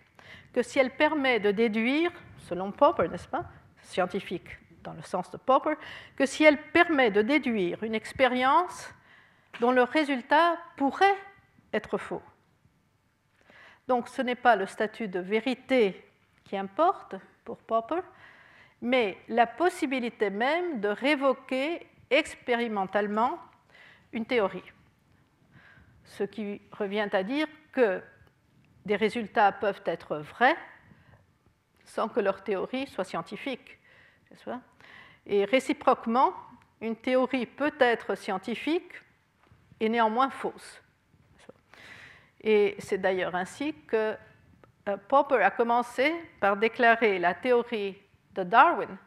que 0.54 0.64
si 0.64 0.80
elle 0.80 0.96
permet 0.96 1.42
de 1.42 1.52
déduire, 1.52 2.10
selon 2.38 2.72
Popper, 2.72 3.10
n'est-ce 3.10 3.28
pas, 3.28 3.44
scientifique 3.82 4.48
dans 4.82 4.94
le 4.94 5.02
sens 5.02 5.30
de 5.30 5.38
Popper, 5.38 5.74
que 6.16 6.26
si 6.26 6.46
elle 6.46 6.72
permet 6.72 7.12
de 7.12 7.22
déduire 7.22 7.84
une 7.84 7.96
expérience 7.96 8.90
dont 9.60 9.72
le 9.72 9.84
résultat 9.84 10.58
pourrait 10.78 11.18
être 11.74 11.98
faux. 11.98 12.24
Donc 13.90 14.08
ce 14.08 14.22
n'est 14.22 14.36
pas 14.36 14.56
le 14.56 14.68
statut 14.68 15.10
de 15.10 15.20
vérité 15.20 16.10
qui 16.46 16.56
importe, 16.56 17.16
pour 17.48 17.60
Popper, 17.60 18.02
mais 18.82 19.18
la 19.30 19.48
possibilité 19.48 20.30
même 20.30 20.82
de 20.82 20.90
révoquer 20.90 21.88
expérimentalement 22.10 23.40
une 24.12 24.26
théorie. 24.26 24.70
Ce 26.04 26.24
qui 26.26 26.62
revient 26.74 27.08
à 27.14 27.24
dire 27.24 27.48
que 27.72 28.02
des 28.86 28.98
résultats 28.98 29.54
peuvent 29.54 29.82
être 29.86 30.18
vrais 30.18 30.58
sans 31.86 32.10
que 32.10 32.20
leur 32.20 32.44
théorie 32.44 32.86
soit 32.88 33.06
scientifique. 33.06 33.80
Et 35.26 35.46
réciproquement, 35.46 36.34
une 36.82 36.98
théorie 36.98 37.46
peut 37.46 37.76
être 37.80 38.16
scientifique 38.16 38.92
et 39.80 39.88
néanmoins 39.88 40.30
fausse. 40.30 40.82
Et 42.42 42.76
c'est 42.80 42.98
d'ailleurs 42.98 43.36
ainsi 43.36 43.74
que 43.88 44.18
Popper 44.96 45.42
a 45.44 45.52
commencé 45.52 46.14
par 46.40 46.56
déclarer 46.56 47.20
la 47.20 47.34
théorie 47.34 47.98
de 48.34 48.44
Darwin 48.44 48.98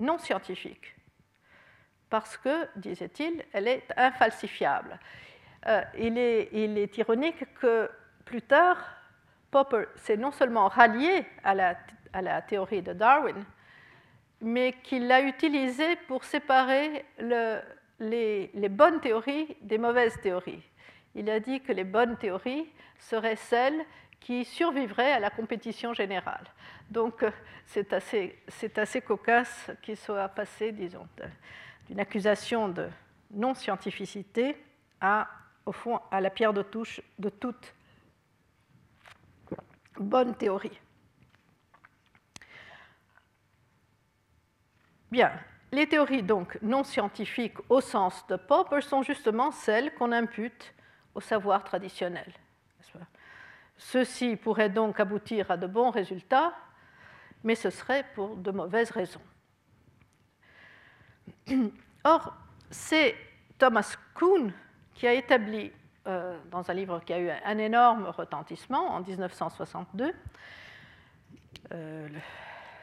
non 0.00 0.18
scientifique, 0.18 0.94
parce 2.10 2.36
que, 2.36 2.68
disait-il, 2.76 3.44
elle 3.52 3.68
est 3.68 3.84
infalsifiable. 3.96 4.98
Euh, 5.66 5.82
il, 5.96 6.18
est, 6.18 6.98
ironique 6.98 7.44
que 7.54 7.88
plus 8.24 8.42
tard, 8.42 8.78
Popper 9.50 9.84
s'est 9.96 10.16
non 10.16 10.32
seulement 10.32 10.68
rallié 10.68 11.24
à 11.44 11.54
la, 11.54 12.42
théorie 12.42 12.82
de 12.82 12.92
Darwin, 12.92 13.44
mais 14.40 14.72
qu'il 14.82 15.06
l'a 15.06 15.22
utilisée 15.22 15.96
pour 16.08 16.24
séparer 16.24 17.04
le, 17.18 17.60
les, 18.00 18.50
les 18.54 18.68
bonnes 18.68 19.00
théories 19.00 19.56
des 19.60 19.78
mauvaises 19.78 20.20
théories. 20.20 20.62
Il 21.14 21.30
a 21.30 21.38
dit 21.38 21.60
que 21.60 21.72
les 21.72 21.84
bonnes 21.84 22.16
théories 22.16 22.68
seraient 22.98 23.36
celles 23.36 23.84
qui 24.22 24.44
survivrait 24.44 25.12
à 25.12 25.18
la 25.18 25.30
compétition 25.30 25.92
générale. 25.94 26.44
Donc 26.90 27.24
c'est 27.66 27.92
assez, 27.92 28.38
assez, 28.76 29.00
cocasse 29.00 29.70
qu'il 29.82 29.96
soit 29.96 30.28
passé, 30.28 30.72
disons, 30.72 31.06
d'une 31.88 32.00
accusation 32.00 32.68
de 32.68 32.88
non-scientificité 33.30 34.56
à, 35.00 35.28
au 35.66 35.72
fond, 35.72 36.00
à 36.10 36.20
la 36.20 36.30
pierre 36.30 36.52
de 36.52 36.62
touche 36.62 37.00
de 37.18 37.28
toute 37.28 37.74
bonne 39.98 40.34
théorie. 40.34 40.78
Bien, 45.10 45.32
les 45.72 45.88
théories 45.88 46.22
donc 46.22 46.58
non 46.62 46.84
scientifiques 46.84 47.58
au 47.68 47.80
sens 47.80 48.26
de 48.28 48.36
Popper 48.36 48.80
sont 48.80 49.02
justement 49.02 49.50
celles 49.50 49.92
qu'on 49.94 50.12
impute 50.12 50.74
au 51.14 51.20
savoir 51.20 51.64
traditionnel. 51.64 52.32
Ceci 53.84 54.36
pourrait 54.36 54.70
donc 54.70 55.00
aboutir 55.00 55.50
à 55.50 55.56
de 55.56 55.66
bons 55.66 55.90
résultats, 55.90 56.54
mais 57.42 57.54
ce 57.54 57.68
serait 57.68 58.06
pour 58.14 58.36
de 58.36 58.50
mauvaises 58.50 58.90
raisons. 58.90 59.20
Or, 62.04 62.34
c'est 62.70 63.16
Thomas 63.58 63.96
Kuhn 64.14 64.52
qui 64.94 65.06
a 65.06 65.12
établi, 65.12 65.72
euh, 66.06 66.38
dans 66.50 66.70
un 66.70 66.74
livre 66.74 67.00
qui 67.00 67.12
a 67.12 67.18
eu 67.18 67.28
un 67.30 67.58
énorme 67.58 68.06
retentissement 68.06 68.94
en 68.94 69.00
1962, 69.00 70.14
euh, 71.72 72.08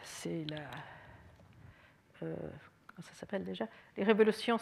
c'est 0.03 0.45
la 0.49 0.57
euh, 2.23 2.35
comment 2.87 3.07
ça 3.07 3.13
s'appelle 3.13 3.45
déjà? 3.45 3.65
Les 3.95 4.03
révolutions. 4.03 4.57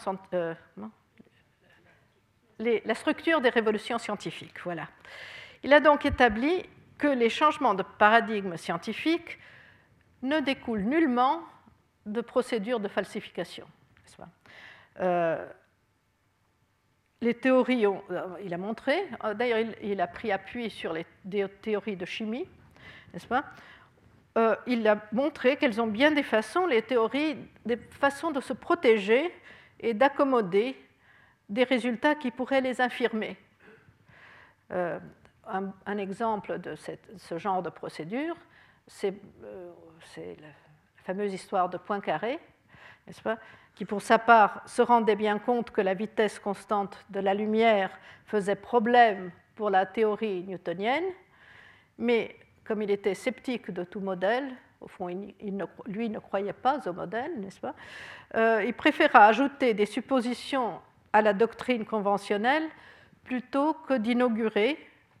La 2.60 2.94
structure 2.94 3.40
des 3.40 3.50
révolutions 3.50 3.98
scientifiques. 3.98 4.60
Voilà. 4.62 4.88
Il 5.62 5.72
a 5.72 5.80
donc 5.80 6.06
établi 6.06 6.64
que 6.98 7.08
les 7.08 7.30
changements 7.30 7.74
de 7.74 7.82
paradigme 7.82 8.56
scientifique 8.56 9.38
ne 10.22 10.40
découlent 10.40 10.82
nullement 10.82 11.42
de 12.06 12.20
procédures 12.20 12.80
de 12.80 12.88
falsification. 12.88 13.66
Euh, 15.00 15.46
les 17.20 17.34
théories, 17.34 17.86
ont, 17.86 18.02
il 18.42 18.52
a 18.52 18.58
montré, 18.58 19.08
d'ailleurs 19.34 19.74
il, 19.82 20.00
a 20.00 20.06
pris 20.06 20.32
appui 20.32 20.70
sur 20.70 20.92
les 20.92 21.06
théories 21.62 21.96
de 21.96 22.04
chimie, 22.04 22.46
n'est-ce 23.12 23.26
pas? 23.26 23.44
Euh, 24.36 24.54
il 24.66 24.86
a 24.86 25.00
montré 25.12 25.56
qu'elles 25.56 25.80
ont 25.80 25.86
bien 25.86 26.12
des 26.12 26.22
façons, 26.22 26.66
les 26.66 26.82
théories, 26.82 27.36
des 27.66 27.76
façons 27.76 28.30
de 28.30 28.40
se 28.40 28.52
protéger 28.52 29.32
et 29.80 29.94
d'accommoder 29.94 30.76
des 31.48 31.64
résultats 31.64 32.14
qui 32.14 32.30
pourraient 32.30 32.60
les 32.60 32.80
infirmer. 32.80 33.36
Euh, 34.70 34.98
un, 35.48 35.98
exemple 35.98 36.58
de 36.58 36.74
ce 36.76 37.38
genre 37.38 37.62
de 37.62 37.70
procédure, 37.70 38.36
c'est 38.86 39.14
euh, 39.44 39.72
la 40.16 40.48
fameuse 41.04 41.32
histoire 41.32 41.68
de 41.68 41.78
Poincaré, 41.78 42.38
n'est-ce 43.06 43.22
pas, 43.22 43.38
qui 43.74 43.84
pour 43.84 44.02
sa 44.02 44.18
part 44.18 44.62
se 44.66 44.82
rendait 44.82 45.16
bien 45.16 45.38
compte 45.38 45.70
que 45.70 45.80
la 45.80 45.94
vitesse 45.94 46.38
constante 46.38 47.04
de 47.10 47.20
la 47.20 47.34
lumière 47.34 47.90
faisait 48.26 48.56
problème 48.56 49.30
pour 49.54 49.70
la 49.70 49.86
théorie 49.86 50.44
newtonienne, 50.44 51.04
mais 51.98 52.36
comme 52.64 52.82
il 52.82 52.90
était 52.90 53.14
sceptique 53.14 53.70
de 53.70 53.84
tout 53.84 54.00
modèle, 54.00 54.52
au 54.80 54.88
fond, 54.88 55.08
lui 55.08 56.08
ne 56.10 56.18
croyait 56.18 56.52
pas 56.52 56.80
au 56.88 56.92
modèle, 56.92 57.32
n'est-ce 57.40 57.60
pas 57.60 57.74
euh, 58.36 58.62
Il 58.66 58.74
préféra 58.74 59.26
ajouter 59.26 59.74
des 59.74 59.86
suppositions 59.86 60.80
à 61.12 61.22
la 61.22 61.32
doctrine 61.32 61.84
conventionnelle 61.84 62.64
plutôt 63.24 63.74
que 63.74 63.94
d'inaugurer, 63.94 64.78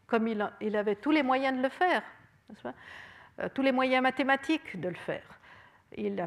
comme 0.08 0.26
il, 0.26 0.76
avait 0.76 0.96
tous 0.96 1.12
les 1.12 1.22
moyens 1.22 1.56
de 1.56 1.62
le 1.62 1.68
faire, 1.68 2.02
euh, 2.64 3.48
tous 3.54 3.62
les 3.62 3.72
moyens 3.72 4.02
mathématiques 4.02 4.80
de 4.80 4.88
le 4.88 4.96
faire. 4.96 5.38
Il 5.96 6.20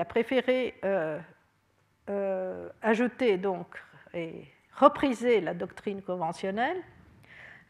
a, 0.00 0.04
préféré 0.04 0.80
euh, 0.84 2.68
ajouter 2.80 3.36
donc 3.36 3.66
et 4.14 4.46
repriser 4.72 5.40
la 5.40 5.54
doctrine 5.54 6.02
conventionnelle 6.02 6.80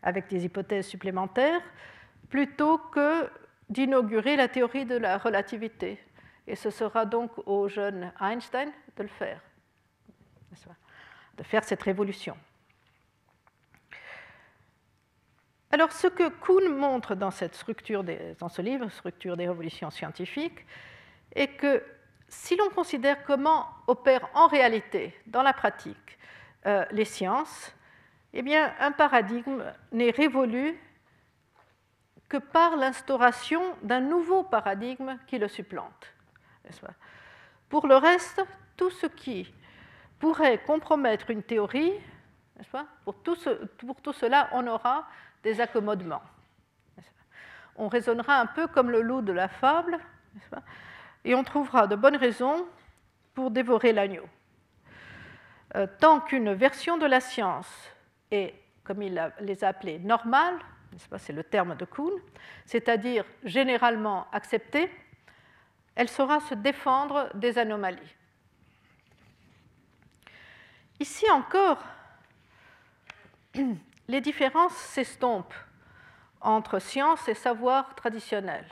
avec 0.03 0.29
des 0.29 0.45
hypothèses 0.45 0.87
supplémentaires 0.87 1.63
plutôt 2.29 2.79
que 2.79 3.29
d'inaugurer 3.69 4.37
la 4.37 4.49
théorie 4.49 4.85
de 4.85 4.97
la 4.97 5.19
relativité. 5.19 5.99
Et 6.47 6.55
ce 6.55 6.71
sera 6.71 7.07
donc 7.07 7.33
au 7.47 7.67
jeune 7.67 8.13
Einstein 8.21 8.71
de 8.97 9.03
le 9.03 9.09
faire, 9.09 9.41
de 11.37 11.43
faire 11.43 11.65
cette 11.65 11.83
révolution. 11.83 12.37
Alors, 15.77 15.93
ce 15.93 16.07
que 16.07 16.31
Kuhn 16.31 16.75
montre 16.75 17.15
dans, 17.15 17.31
cette 17.31 17.55
structure 17.55 18.03
dans 18.39 18.49
ce 18.49 18.63
livre, 18.63 18.89
Structure 18.89 19.37
des 19.37 19.47
révolutions 19.47 19.91
scientifiques, 19.91 20.65
est 21.35 21.49
que 21.49 21.85
si 22.31 22.57
l'on 22.57 22.71
considère 22.71 23.23
comment 23.25 23.67
opèrent 23.87 24.27
en 24.33 24.47
réalité, 24.47 25.15
dans 25.27 25.43
la 25.43 25.53
pratique, 25.53 26.19
euh, 26.65 26.87
les 26.93 27.05
sciences, 27.05 27.75
eh 28.33 28.41
bien, 28.41 28.73
un 28.81 28.91
paradigme 28.91 29.63
n'est 29.93 30.13
révolu 30.13 30.81
que 32.31 32.39
par 32.39 32.79
l'instauration 32.79 33.61
d'un 33.83 34.01
nouveau 34.01 34.45
paradigme 34.45 35.19
qui 35.27 35.37
le 35.37 35.47
supplante. 35.47 36.15
Pour 37.69 37.87
le 37.87 37.97
reste, 37.97 38.43
tout 38.79 38.91
ce 38.91 39.05
qui 39.05 39.53
pourrait 40.21 40.57
compromettre 40.57 41.29
une 41.29 41.43
théorie, 41.43 41.93
pour 43.05 43.15
tout, 43.17 43.37
pour 43.77 44.01
tout 44.01 44.15
cela, 44.15 44.49
on 44.53 44.67
aura 44.67 45.07
des 45.47 45.61
accommodements. 45.61 46.25
On 47.77 47.87
raisonnera 47.87 48.41
un 48.41 48.47
peu 48.47 48.67
comme 48.67 48.91
le 48.91 49.01
loup 49.01 49.23
de 49.23 49.31
la 49.31 49.47
fable, 49.47 49.97
et 51.25 51.37
on 51.37 51.45
trouvera 51.45 51.87
de 51.87 51.95
bonnes 51.95 52.17
raisons 52.17 52.67
pour 53.33 53.53
dévorer 53.53 53.93
l'agneau. 53.93 54.29
Euh, 55.77 55.87
tant 56.01 56.19
qu'une 56.19 56.53
version 56.53 56.99
de 56.99 57.07
la 57.07 57.21
science 57.21 57.71
est, 58.33 58.55
comme 58.83 59.03
il 59.03 59.33
les 59.39 59.63
a 59.63 59.69
appelées, 59.69 60.01
normale, 60.01 60.59
c'est 61.17 61.33
le 61.33 61.45
terme 61.45 61.77
de 61.77 61.85
Kuhn, 61.85 62.11
c'est-à-dire 62.65 63.25
généralement 63.45 64.27
acceptée, 64.33 64.91
elle 65.95 66.09
saura 66.09 66.41
se 66.41 66.55
défendre 66.55 67.31
des 67.35 67.57
anomalies. 67.57 68.17
Ici 70.99 71.31
encore, 71.31 71.79
les 74.09 74.21
différences 74.21 74.77
s'estompent 74.77 75.55
entre 76.41 76.79
science 76.79 77.29
et 77.29 77.35
savoir 77.35 77.95
traditionnel. 77.95 78.65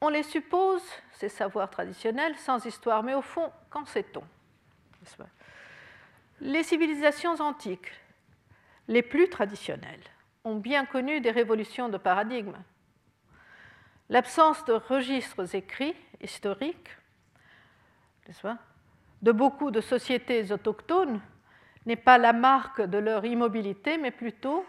On 0.00 0.08
les 0.08 0.22
suppose, 0.22 0.82
ces 1.12 1.28
savoirs 1.28 1.70
traditionnels, 1.70 2.36
sans 2.36 2.64
histoire, 2.64 3.02
mais 3.02 3.14
au 3.14 3.22
fond, 3.22 3.52
qu'en 3.70 3.84
sait-on? 3.84 4.24
Les 6.40 6.62
civilisations 6.62 7.40
antiques, 7.40 7.92
les 8.88 9.02
plus 9.02 9.28
traditionnelles, 9.28 10.02
ont 10.44 10.56
bien 10.56 10.86
connu 10.86 11.20
des 11.20 11.30
révolutions 11.30 11.88
de 11.88 11.98
paradigme. 11.98 12.56
L'absence 14.08 14.64
de 14.64 14.72
registres 14.72 15.54
écrits 15.54 15.94
historiques 16.20 16.90
de 19.20 19.32
beaucoup 19.32 19.70
de 19.70 19.80
sociétés 19.80 20.50
autochtones 20.52 21.20
n'est 21.86 21.96
pas 21.96 22.18
la 22.18 22.32
marque 22.32 22.82
de 22.82 22.98
leur 22.98 23.24
immobilité, 23.24 23.98
mais 23.98 24.10
plutôt 24.10 24.64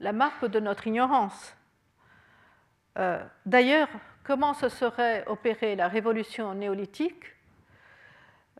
la 0.00 0.12
marque 0.12 0.46
de 0.46 0.60
notre 0.60 0.86
ignorance. 0.86 1.56
Euh, 2.98 3.24
d'ailleurs, 3.46 3.88
comment 4.24 4.54
se 4.54 4.68
serait 4.68 5.24
opérée 5.26 5.76
la 5.76 5.88
révolution 5.88 6.54
néolithique 6.54 7.24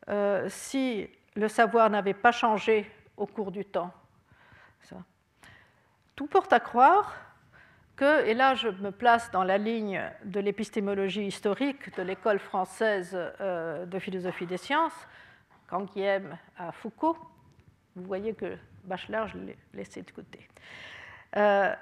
euh, 0.09 0.47
si 0.49 1.09
le 1.35 1.49
savoir 1.49 1.91
n'avait 1.91 2.15
pas 2.15 2.33
changé 2.33 2.91
au 3.17 3.27
cours 3.27 3.53
du 3.53 3.65
temps? 3.65 3.93
Tout 6.15 6.27
porte 6.27 6.53
à 6.53 6.61
croire 6.61 7.15
que, 7.97 8.25
et 8.27 8.35
là 8.35 8.55
je 8.55 8.69
me 8.69 8.91
place 8.91 9.31
dans 9.31 9.45
la 9.45 9.59
ligne 9.59 10.03
de 10.25 10.41
l'épistémologie 10.41 11.27
historique 11.27 11.97
de 11.97 12.03
l'école 12.03 12.39
française 12.39 13.17
euh, 13.41 13.87
de 13.87 13.99
philosophie 13.99 14.47
des 14.47 14.59
sciences, 14.59 15.09
Canguilhem 15.69 16.37
à 16.59 16.71
Foucault, 16.71 17.17
vous 17.97 18.05
voyez 18.05 18.35
que 18.35 18.57
Bachelard, 18.85 19.29
je 19.29 19.39
l'ai 19.39 19.57
laissé 19.75 20.03
de 20.03 20.11
côté. 20.11 20.49
Euh, 21.37 21.75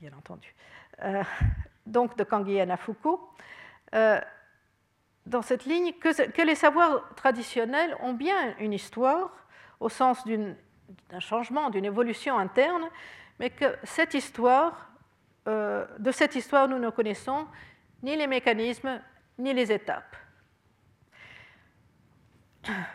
bien 0.00 0.12
entendu. 0.16 0.54
Euh, 1.02 1.22
donc 1.86 2.16
de 2.16 2.24
Canguilhem 2.24 2.70
à 2.70 2.76
Foucault, 2.76 3.28
dans 5.26 5.42
cette 5.42 5.64
ligne, 5.64 5.92
que, 5.94 6.30
que, 6.30 6.42
les 6.42 6.54
savoirs 6.54 7.08
traditionnels 7.14 7.96
ont 8.00 8.12
bien 8.12 8.56
une 8.58 8.72
histoire 8.72 9.30
au 9.80 9.88
sens 9.88 10.24
d'un 10.26 11.20
changement, 11.20 11.70
d'une 11.70 11.84
évolution 11.84 12.38
interne, 12.38 12.88
mais 13.38 13.50
que 13.50 13.76
cette 13.82 14.14
histoire, 14.14 14.90
euh, 15.48 15.86
de 15.98 16.10
cette 16.10 16.34
histoire, 16.34 16.68
nous 16.68 16.78
ne 16.78 16.90
connaissons 16.90 17.46
ni 18.02 18.16
les 18.16 18.26
mécanismes 18.26 19.00
ni 19.38 19.52
les 19.52 19.72
étapes. 19.72 20.16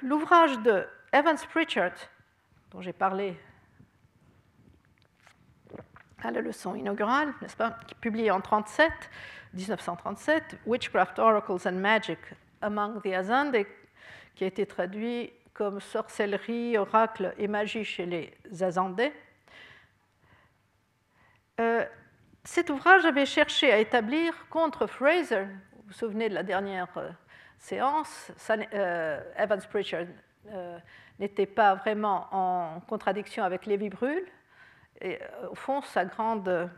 L'ouvrage 0.01 0.57
de 0.59 0.87
Evans 1.11 1.37
Pritchard, 1.49 1.93
dont 2.71 2.81
j'ai 2.81 2.93
parlé 2.93 3.35
à 6.21 6.31
la 6.31 6.41
leçon 6.41 6.75
inaugurale, 6.75 7.33
n'est-ce 7.41 7.55
pas, 7.55 7.77
qui 7.87 7.95
publié 7.95 8.29
en 8.29 8.41
37, 8.41 8.91
1937, 9.53 10.57
Witchcraft, 10.65 11.17
Oracles 11.17 11.67
and 11.67 11.79
Magic 11.79 12.19
Among 12.61 13.01
the 13.01 13.07
Azande, 13.07 13.65
qui 14.35 14.43
a 14.43 14.47
été 14.47 14.65
traduit 14.65 15.31
comme 15.53 15.79
sorcellerie, 15.79 16.77
oracle 16.77 17.33
et 17.37 17.47
magie 17.47 17.83
chez 17.83 18.05
les 18.05 18.63
Azandais. 18.63 19.13
Euh, 21.59 21.85
cet 22.43 22.69
ouvrage 22.69 23.05
avait 23.05 23.25
cherché 23.25 23.71
à 23.71 23.79
établir 23.79 24.47
contre 24.49 24.87
Fraser, 24.87 25.45
vous 25.73 25.83
vous 25.87 25.93
souvenez 25.93 26.29
de 26.29 26.33
la 26.35 26.43
dernière 26.43 26.95
euh, 26.97 27.09
séance, 27.57 28.31
euh, 28.73 29.21
Evans 29.37 29.61
Pritchard 29.69 30.05
n'était 31.19 31.45
pas 31.45 31.75
vraiment 31.75 32.27
en 32.31 32.79
contradiction 32.81 33.43
avec 33.43 33.65
Lévi 33.65 33.89
Brûle, 33.89 34.25
et 35.01 35.19
au 35.49 35.55
fond, 35.55 35.81
sa 35.81 36.05
grande, 36.05 36.69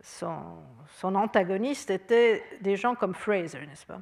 son, 0.00 1.14
antagoniste 1.14 1.90
était 1.90 2.44
des 2.60 2.76
gens 2.76 2.94
comme 2.94 3.14
Fraser, 3.14 3.66
n'est-ce 3.66 3.86
pas? 3.86 4.00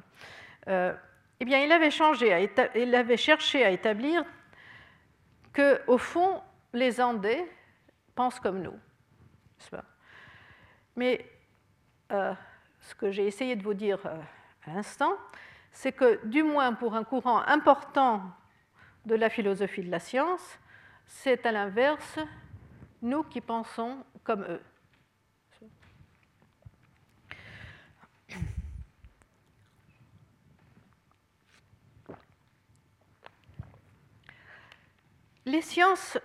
Eh 1.39 1.45
bien, 1.45 1.59
il 1.59 1.71
avait, 1.71 1.91
changé 1.91 2.49
il 2.75 2.95
avait 2.95 3.17
cherché 3.17 3.63
à 3.63 3.71
établir 3.71 4.23
que, 5.53 5.81
au 5.87 5.97
fond, 5.97 6.41
les 6.73 7.01
Andais 7.01 7.45
pensent 8.15 8.39
comme 8.39 8.61
nous. 8.61 8.77
Mais 10.95 11.25
euh, 12.11 12.33
ce 12.81 12.95
que 12.95 13.11
j'ai 13.11 13.25
essayé 13.25 13.55
de 13.55 13.63
vous 13.63 13.73
dire 13.73 13.99
euh, 14.05 14.17
à 14.65 14.73
l'instant, 14.73 15.13
c'est 15.71 15.91
que, 15.91 16.25
du 16.25 16.43
moins 16.43 16.73
pour 16.73 16.95
un 16.95 17.03
courant 17.03 17.39
important 17.47 18.21
de 19.05 19.15
la 19.15 19.29
philosophie 19.29 19.83
de 19.83 19.91
la 19.91 19.99
science, 19.99 20.59
c'est 21.05 21.45
à 21.45 21.51
l'inverse 21.51 22.19
nous 23.01 23.23
qui 23.23 23.41
pensons 23.41 24.03
comme 24.23 24.43
eux. 24.43 24.61
Les 35.45 35.61
sciences 35.61 36.19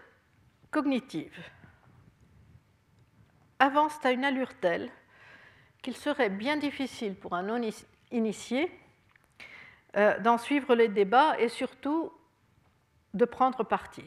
cognitives 0.70 1.42
avancent 3.58 4.04
à 4.04 4.10
une 4.10 4.24
allure 4.24 4.52
telle 4.58 4.90
qu'il 5.80 5.96
serait 5.96 6.28
bien 6.28 6.56
difficile 6.56 7.14
pour 7.14 7.34
un 7.34 7.44
non-initié 7.44 8.70
euh, 9.96 10.18
d'en 10.18 10.36
suivre 10.36 10.74
les 10.74 10.88
débats 10.88 11.38
et 11.38 11.48
surtout 11.48 12.12
de 13.14 13.24
prendre 13.24 13.64
parti. 13.64 14.04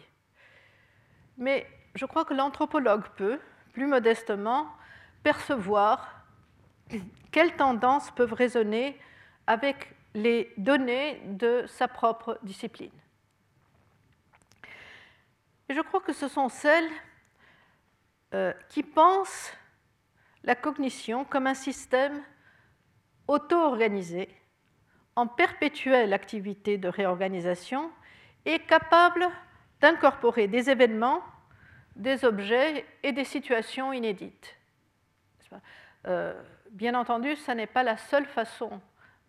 Mais 1.37 1.65
je 1.95 2.05
crois 2.05 2.25
que 2.25 2.33
l'anthropologue 2.33 3.07
peut, 3.15 3.39
plus 3.73 3.87
modestement, 3.87 4.67
percevoir 5.23 6.25
quelles 7.31 7.55
tendances 7.55 8.11
peuvent 8.11 8.33
résonner 8.33 8.99
avec 9.45 9.95
les 10.13 10.53
données 10.57 11.21
de 11.25 11.65
sa 11.67 11.87
propre 11.87 12.39
discipline. 12.43 12.91
Et 15.69 15.73
je 15.73 15.81
crois 15.81 16.01
que 16.01 16.13
ce 16.13 16.27
sont 16.27 16.49
celles 16.49 16.89
euh, 18.33 18.53
qui 18.69 18.83
pensent 18.83 19.53
la 20.43 20.55
cognition 20.55 21.25
comme 21.25 21.47
un 21.47 21.53
système 21.53 22.23
auto-organisé, 23.27 24.29
en 25.15 25.27
perpétuelle 25.27 26.13
activité 26.13 26.77
de 26.77 26.87
réorganisation 26.87 27.91
et 28.47 28.59
capable 28.59 29.27
d'incorporer 29.81 30.47
des 30.47 30.69
événements, 30.69 31.21
des 31.95 32.23
objets 32.23 32.85
et 33.03 33.11
des 33.11 33.25
situations 33.25 33.91
inédites. 33.91 34.55
Euh, 36.07 36.33
bien 36.71 36.95
entendu, 36.95 37.35
ce 37.35 37.51
n'est 37.51 37.67
pas 37.67 37.83
la 37.83 37.97
seule 37.97 38.25
façon 38.25 38.79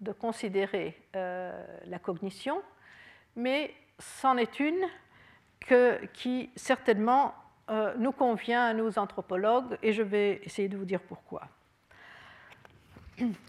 de 0.00 0.12
considérer 0.12 0.96
euh, 1.16 1.66
la 1.87 1.98
cognition, 1.98 2.62
mais 3.35 3.74
c'en 3.98 4.37
est 4.38 4.61
une 4.61 4.87
qui 6.14 6.48
certainement 6.54 7.35
euh, 7.68 7.94
nous 7.98 8.12
convient 8.12 8.66
à 8.66 8.72
nous 8.72 8.98
anthropologues, 8.98 9.76
et 9.83 9.92
je 9.92 10.02
vais 10.02 10.40
essayer 10.44 10.68
de 10.68 10.78
vous 10.78 10.85
dire 10.85 11.00
pourquoi. 11.00 11.48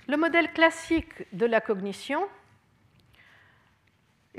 Le 0.08 0.18
modèle 0.18 0.52
classique 0.52 1.32
de 1.32 1.46
la 1.46 1.62
cognition, 1.62 2.28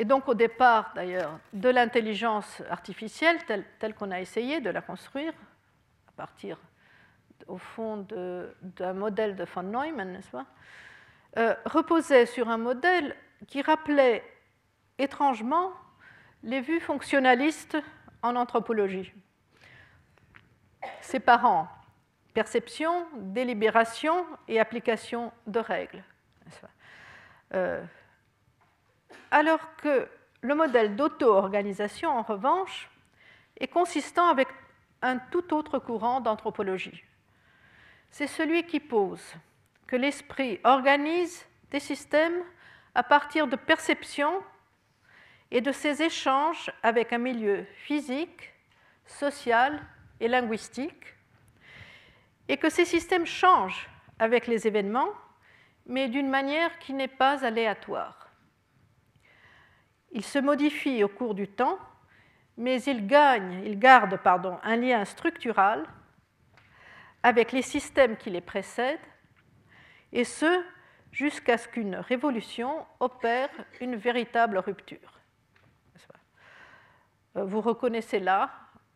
et 0.01 0.07
donc 0.07 0.29
au 0.29 0.35
départ 0.35 0.93
d'ailleurs 0.95 1.39
de 1.53 1.69
l'intelligence 1.69 2.63
artificielle 2.71 3.37
telle, 3.79 3.95
qu'on 3.95 4.11
a 4.11 4.19
essayé 4.19 4.63
de 4.63 4.71
la 4.71 4.81
construire 4.81 5.35
à 6.09 6.13
partir 6.13 6.59
au 7.47 7.59
fond 7.59 8.07
d'un 8.63 8.95
modèle 8.95 9.37
de 9.37 9.45
von 9.45 9.63
Neumann, 9.63 10.11
n'est-ce 10.13 10.31
pas, 10.31 10.47
euh, 11.37 11.55
reposait 11.67 12.25
sur 12.25 12.49
un 12.49 12.57
modèle 12.57 13.15
qui 13.47 13.61
rappelait 13.61 14.25
étrangement 14.97 15.71
les 16.45 16.63
vues 16.63 16.81
fonctionnalistes 16.81 17.77
en 18.23 18.37
anthropologie. 18.37 19.13
Séparant 21.03 21.69
perception, 22.33 23.07
délibération 23.19 24.25
et 24.49 24.61
application 24.61 25.31
de 25.47 25.59
règles. 25.59 26.03
Alors 29.31 29.77
que 29.77 30.09
le 30.43 30.55
modèle 30.55 30.97
d'auto-organisation, 30.97 32.11
en 32.11 32.23
revanche, 32.23 32.91
est 33.59 33.69
consistant 33.69 34.29
avec 34.29 34.49
un 35.03 35.19
tout 35.19 35.55
autre 35.55 35.79
courant 35.79 36.21
d'anthropologie. 36.21 37.05
C'est 38.11 38.27
celui 38.27 38.65
qui 38.65 38.81
pose 38.81 39.35
que 39.87 39.97
l'esprit 39.97 40.61
organise 40.65 41.47
des 41.71 41.81
systèmes 41.81 42.43
à 42.95 43.03
partir 43.03 43.47
de 43.47 43.57
perceptions 43.57 44.43
et 45.51 45.61
de 45.61 45.73
ses 45.73 46.03
échanges 46.03 46.73
avec 46.83 47.13
un 47.13 47.19
milieu 47.19 47.67
physique, 47.85 48.53
social 49.07 49.81
et 50.21 50.29
linguistique, 50.29 51.15
et 52.49 52.57
que 52.57 52.71
ces 52.71 52.85
systèmes 52.85 53.27
changent 53.27 53.89
avec 54.19 54.47
les 54.47 54.67
événements, 54.67 55.13
mais 55.87 56.09
d'une 56.09 56.29
manière 56.29 56.79
qui 56.79 56.93
n'est 56.93 57.09
pas 57.09 57.45
aléatoire. 57.45 58.30
Ils 60.13 60.25
se 60.25 60.39
modifient 60.39 61.05
au 61.05 61.09
cours 61.09 61.35
du 61.35 61.49
temps, 61.49 61.79
mais 62.57 62.83
ils 62.83 63.07
gagnent, 63.07 63.63
ils 63.65 63.79
gardent 63.79 64.19
pardon, 64.19 64.59
un 64.63 64.77
lien 64.77 65.05
structural 65.05 65.87
avec 67.23 67.53
les 67.53 67.63
systèmes 67.63 68.17
qui 68.17 68.31
les 68.31 68.41
précèdent, 68.41 68.99
et 70.13 70.25
ce 70.25 70.63
jusqu'à 71.13 71.59
ce 71.59 71.69
qu'une 71.69 71.97
révolution 71.97 72.87
opère 72.99 73.51
une 73.81 73.97
véritable 73.97 74.59
rupture. 74.59 75.21
Vous 77.35 77.61
reconnaissez 77.61 78.19
là, 78.19 78.51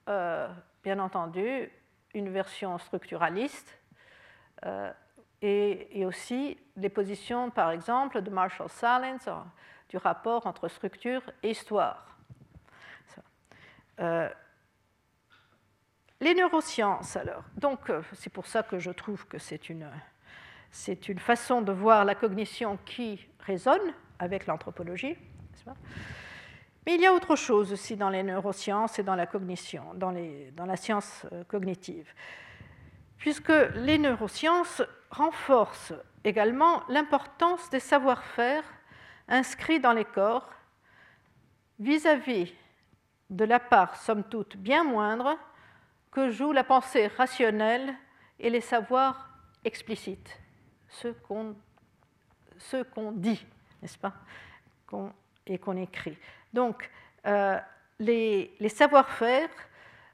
euh, 0.09 0.48
bien 0.83 0.98
entendu, 0.98 1.70
une 2.14 2.31
version 2.31 2.79
structuraliste 2.79 3.79
euh, 4.64 4.92
et, 5.40 6.05
aussi 6.05 6.59
les 6.77 6.88
positions, 6.88 7.50
par 7.50 7.70
exemple, 7.70 8.22
de 8.22 8.31
Marshall 8.31 8.68
Salins 8.68 9.44
du 9.95 9.99
rapport 9.99 10.45
entre 10.49 10.67
structure 10.67 11.23
et 11.45 11.51
histoire. 11.51 12.19
les 16.21 16.35
neurosciences, 16.35 17.15
alors. 17.17 17.45
Donc, 17.57 17.93
c'est 18.15 18.31
pour 18.31 18.47
ça 18.47 18.65
que 18.65 18.81
je 18.81 18.91
trouve 18.91 19.25
que 19.29 19.39
c'est 19.39 19.69
une, 19.69 19.89
c'est 20.73 21.09
une 21.09 21.21
façon 21.21 21.63
de 21.63 21.71
voir 21.71 22.05
la 22.05 22.17
cognition 22.17 22.77
qui 22.85 23.25
résonne 23.39 23.95
avec 24.19 24.49
l'anthropologie. 24.49 25.17
Mais 26.85 26.97
il 26.97 27.01
y 27.01 27.07
a 27.07 27.15
autre 27.15 27.37
chose 27.37 27.73
aussi 27.73 27.97
dans 27.97 28.11
les 28.11 28.25
neurosciences 28.25 28.99
et 28.99 29.05
dans 29.05 29.15
la 29.15 29.27
cognition, 29.27 29.95
dans, 29.95 30.11
la 30.11 30.77
science 30.77 31.25
euh, 31.33 31.45
cognitive, 31.45 32.13
puisque 33.17 33.53
les 33.77 33.99
neurosciences 33.99 34.83
renforcent 35.11 35.95
également 36.25 36.83
l'importance 36.89 37.71
des 37.71 37.79
savoir-faire 37.79 38.65
inscrits 39.29 39.81
dans 39.81 39.93
les 39.93 40.05
corps 40.05 40.51
vis-à-vis 41.79 42.53
de 43.31 43.45
la 43.45 43.59
part, 43.59 43.97
somme 43.97 44.25
toute, 44.25 44.57
bien 44.57 44.85
moindre 44.85 45.37
que 46.11 46.31
joue 46.31 46.53
la 46.53 46.65
pensée 46.65 47.09
rationnelle 47.09 47.95
et 48.39 48.51
les 48.51 48.61
savoirs 48.61 49.31
explicites, 49.65 50.39
ce 50.89 51.09
qu'on 51.09 51.55
dit, 53.13 53.45
n'est-ce 53.83 53.99
pas, 53.99 54.13
et 55.47 55.59
qu'on 55.59 55.77
écrit. 55.77 56.17
Donc, 56.53 56.91
euh, 57.27 57.59
les, 57.99 58.69
savoir-faire 58.69 59.49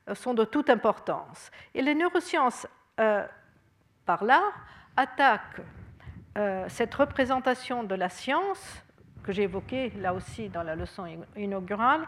euh, 0.09 0.15
sont 0.15 0.35
de 0.35 0.45
toute 0.45 0.71
importance. 0.71 1.51
Et 1.75 1.83
les 1.83 1.95
neurosciences, 1.95 2.67
euh, 2.99 3.27
par 4.07 4.25
là, 4.25 4.43
attaquent 4.97 5.63
cette 6.69 6.95
représentation 6.95 7.83
de 7.83 7.95
la 7.95 8.09
science, 8.09 8.83
que 9.23 9.33
j'ai 9.33 9.45
évoquée 9.45 9.91
là 9.91 10.15
aussi 10.15 10.49
dans 10.49 10.63
la 10.63 10.75
leçon 10.75 11.07
inaugurale, 11.37 12.07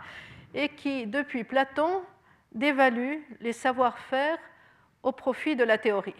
et 0.54 0.68
qui, 0.68 1.06
depuis 1.06 1.44
Platon, 1.44 2.02
dévalue 2.52 3.18
les 3.40 3.52
savoir-faire 3.52 4.38
au 5.02 5.12
profit 5.12 5.56
de 5.56 5.64
la 5.64 5.78
théorie. 5.78 6.14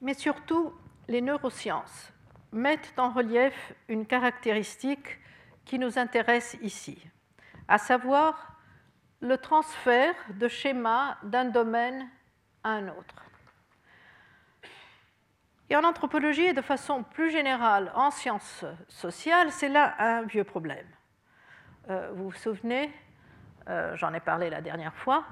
Mais 0.00 0.14
surtout, 0.14 0.72
les 1.08 1.20
neurosciences 1.20 2.12
mettent 2.52 2.94
en 2.96 3.10
relief 3.10 3.72
une 3.88 4.06
caractéristique 4.06 5.18
qui 5.64 5.78
nous 5.78 5.98
intéresse 5.98 6.56
ici, 6.62 6.98
à 7.66 7.78
savoir 7.78 8.56
le 9.20 9.36
transfert 9.38 10.14
de 10.34 10.48
schémas 10.48 11.16
d'un 11.22 11.46
domaine 11.46 12.08
un 12.70 12.88
autre. 12.88 13.14
Et 15.68 15.76
en 15.76 15.84
anthropologie 15.84 16.44
et 16.44 16.52
de 16.52 16.62
façon 16.62 17.02
plus 17.02 17.30
générale 17.30 17.90
en 17.94 18.10
sciences 18.10 18.64
sociales, 18.88 19.50
c'est 19.50 19.68
là 19.68 19.94
un 19.98 20.22
vieux 20.22 20.44
problème. 20.44 20.86
Euh, 21.90 22.10
vous 22.14 22.30
vous 22.30 22.36
souvenez, 22.36 22.92
euh, 23.68 23.96
j'en 23.96 24.14
ai 24.14 24.20
parlé 24.20 24.48
la 24.48 24.60
dernière 24.60 24.94
fois, 24.94 25.24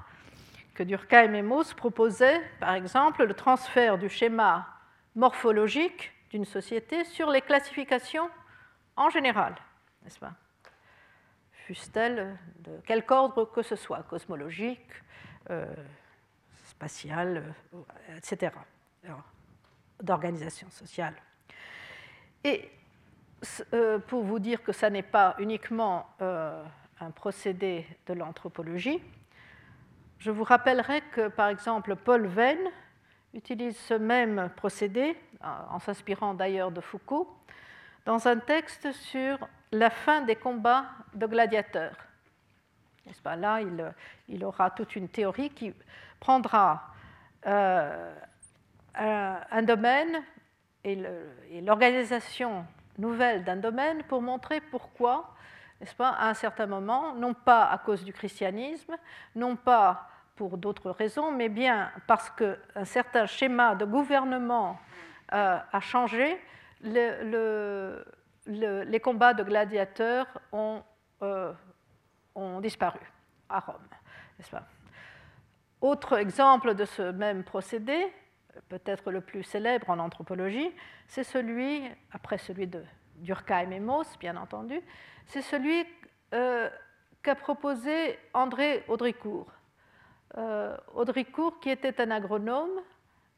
que 0.74 0.82
Durkheim 0.82 1.34
et 1.34 1.42
Mauss 1.42 1.72
proposaient, 1.72 2.42
par 2.58 2.74
exemple, 2.74 3.24
le 3.24 3.34
transfert 3.34 3.96
du 3.96 4.08
schéma 4.08 4.66
morphologique 5.14 6.12
d'une 6.30 6.44
société 6.44 7.04
sur 7.04 7.30
les 7.30 7.40
classifications 7.40 8.28
en 8.96 9.08
général, 9.08 9.54
n'est-ce 10.02 10.18
pas? 10.18 10.32
Fussent-elles 11.66 12.36
de 12.58 12.80
quelque 12.86 13.12
ordre 13.12 13.44
que 13.44 13.62
ce 13.62 13.76
soit, 13.76 14.02
cosmologique, 14.02 14.90
euh, 15.50 15.64
euh, 16.84 17.40
etc., 18.16 18.52
d'organisation 20.02 20.70
sociale. 20.70 21.14
Et 22.42 22.70
euh, 23.72 23.98
pour 23.98 24.24
vous 24.24 24.38
dire 24.38 24.62
que 24.62 24.72
ça 24.72 24.90
n'est 24.90 25.02
pas 25.02 25.36
uniquement 25.38 26.08
un 26.20 27.10
procédé 27.10 27.86
de 28.06 28.14
l'anthropologie, 28.14 29.02
je 30.18 30.30
vous 30.30 30.44
rappellerai 30.44 31.02
que, 31.12 31.28
par 31.28 31.48
exemple, 31.48 31.96
Paul 31.96 32.26
Venn 32.26 32.58
utilise 33.34 33.76
ce 33.76 33.94
même 33.94 34.50
procédé, 34.56 35.16
en 35.42 35.78
s'inspirant 35.78 36.34
d'ailleurs 36.34 36.70
de 36.70 36.80
Foucault, 36.80 37.28
dans 38.06 38.26
un 38.28 38.38
texte 38.38 38.92
sur 38.92 39.38
la 39.72 39.90
fin 39.90 40.22
des 40.22 40.36
combats 40.36 40.86
de 41.14 41.26
gladiateurs. 41.26 41.96
Pas? 43.22 43.36
Là, 43.36 43.60
il, 44.28 44.44
aura 44.44 44.70
toute 44.70 44.96
une 44.96 45.08
théorie 45.08 45.50
qui 45.50 45.74
prendra 46.24 46.82
euh, 47.46 48.14
un, 48.94 49.62
domaine 49.62 50.22
et 50.82 50.96
l'organisation 51.60 52.64
nouvelle 52.96 53.44
d'un 53.44 53.56
domaine 53.56 54.02
pour 54.04 54.22
montrer 54.22 54.62
pourquoi, 54.62 55.34
n'est-ce 55.80 55.94
pas, 55.94 56.08
à 56.08 56.30
un 56.30 56.34
certain 56.34 56.64
moment, 56.64 57.14
non 57.14 57.34
pas 57.34 57.66
à 57.66 57.76
cause 57.76 58.02
du 58.04 58.14
christianisme, 58.14 58.96
non 59.36 59.54
pas 59.54 60.08
pour 60.34 60.56
d'autres 60.56 60.90
raisons, 60.90 61.30
mais 61.30 61.50
bien 61.50 61.90
parce 62.06 62.30
qu'un 62.30 62.84
certain 62.84 63.26
schéma 63.26 63.74
de 63.74 63.84
gouvernement 63.84 64.78
euh, 65.34 65.58
a 65.70 65.80
changé, 65.80 66.40
les 66.80 68.00
combats 69.02 69.34
de 69.34 69.42
gladiateurs 69.42 70.26
ont, 70.52 70.82
euh, 71.20 71.52
ont 72.34 72.60
disparu 72.60 73.00
à 73.50 73.60
Rome. 73.60 73.76
Autre 75.84 76.16
exemple 76.16 76.74
de 76.74 76.86
ce 76.86 77.02
même 77.02 77.44
procédé, 77.44 78.10
peut-être 78.70 79.10
le 79.10 79.20
plus 79.20 79.42
célèbre 79.42 79.90
en 79.90 79.98
anthropologie, 79.98 80.70
c'est 81.08 81.24
celui, 81.24 81.82
après 82.10 82.38
celui 82.38 82.66
de 82.66 82.82
Durkheim 83.16 83.70
et 83.70 83.80
Mauss, 83.80 84.18
bien 84.18 84.38
entendu, 84.38 84.80
c'est 85.26 85.42
celui 85.42 85.84
euh, 86.32 86.70
qu'a 87.22 87.34
proposé 87.34 88.18
André 88.32 88.82
Audricourt 88.88 89.52
euh, 90.38 90.74
Audricourt, 90.94 91.60
qui 91.60 91.68
était 91.68 92.00
un 92.00 92.10
agronome, 92.12 92.80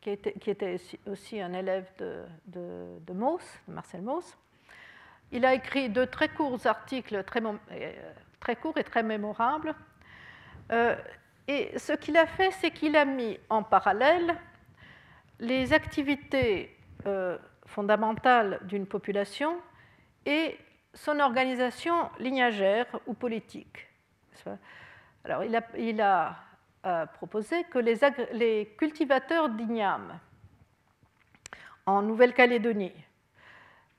qui 0.00 0.10
était, 0.10 0.76
aussi 1.10 1.40
un 1.40 1.52
élève 1.52 1.88
de, 1.98 2.22
de, 2.46 3.12
Mauss, 3.12 3.42
Marcel 3.66 4.02
Mauss, 4.02 4.38
il 5.32 5.44
a 5.44 5.52
écrit 5.52 5.88
deux 5.88 6.06
très 6.06 6.28
courts 6.28 6.64
articles, 6.64 7.24
très, 7.24 7.42
euh, 7.42 8.54
courts 8.62 8.78
et 8.78 8.84
très 8.84 9.02
mémorables. 9.02 9.74
Et 11.48 11.78
ce 11.78 11.92
qu'il 11.92 12.16
a 12.16 12.26
fait, 12.26 12.50
c'est 12.52 12.70
qu'il 12.70 12.96
a 12.96 13.04
mis 13.04 13.38
en 13.48 13.62
parallèle 13.62 14.36
les 15.38 15.72
activités 15.72 16.76
fondamentales 17.66 18.58
d'une 18.62 18.86
population 18.86 19.56
et 20.24 20.58
son 20.92 21.20
organisation 21.20 22.10
lignagère 22.18 22.86
ou 23.06 23.14
politique. 23.14 23.86
Alors, 25.24 25.44
il 25.44 26.00
a, 26.00 26.36
a 26.82 27.06
proposé 27.06 27.64
que 27.64 27.78
les, 27.78 28.74
cultivateurs 28.78 29.48
d'igname 29.48 30.18
en 31.84 32.02
Nouvelle-Calédonie 32.02 32.92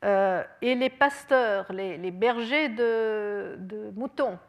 euh, 0.06 0.44
et 0.62 0.76
les 0.76 0.90
pasteurs, 0.90 1.72
les, 1.72 2.12
bergers 2.12 2.70
de, 2.70 3.92
moutons, 3.96 4.40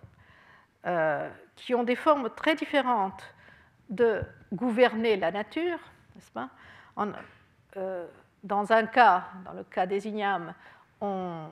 euh, 0.87 1.29
qui 1.57 1.75
ont 1.75 1.85
des 1.85 1.97
formes 1.97 2.31
très 2.31 2.55
différentes 2.55 3.35
de 3.89 4.23
gouverner 4.53 5.17
la 5.17 5.31
nature, 5.31 5.79
n'est-ce 6.15 6.31
pas? 6.31 6.51
Euh, 7.77 8.07
Dans 8.43 8.73
un 8.73 8.87
cas, 8.87 9.25
dans 9.45 9.53
le 9.53 9.65
cas 9.65 9.87
des 9.87 10.07
ignames, 10.07 10.55
on 11.01 11.51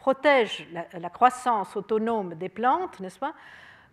protège 0.00 0.66
la, 0.72 1.10
croissance 1.10 1.76
autonome 1.76 2.34
des 2.34 2.48
plantes, 2.48 3.00
n'est-ce 3.00 3.18
pas? 3.18 3.34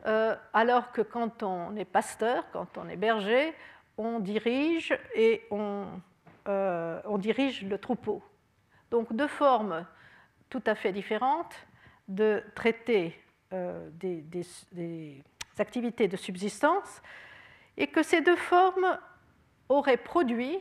Euh, 0.05 0.35
Alors 0.53 0.91
que 0.91 1.01
quand 1.01 1.43
on 1.43 1.75
est 1.75 1.85
pasteur, 1.85 2.45
quand 2.53 2.77
on 2.77 2.87
est 2.87 2.95
berger, 2.95 3.53
on 3.97 4.19
dirige 4.19 4.97
et 5.15 5.45
on, 5.51 5.87
dirige 7.17 7.63
le 7.63 7.77
troupeau. 7.77 8.23
Donc 8.89 9.13
deux 9.13 9.27
formes 9.27 9.85
tout 10.49 10.63
à 10.65 10.75
fait 10.75 10.91
différentes 10.91 11.55
de 12.07 12.43
traiter 12.55 13.19
euh, 13.53 13.89
des, 13.91 15.23
activités 15.59 16.07
de 16.07 16.17
subsistance 16.17 17.01
et 17.77 17.87
que 17.87 18.03
ces 18.03 18.21
deux 18.21 18.35
formes 18.35 18.97
auraient 19.69 19.97
produit, 19.97 20.59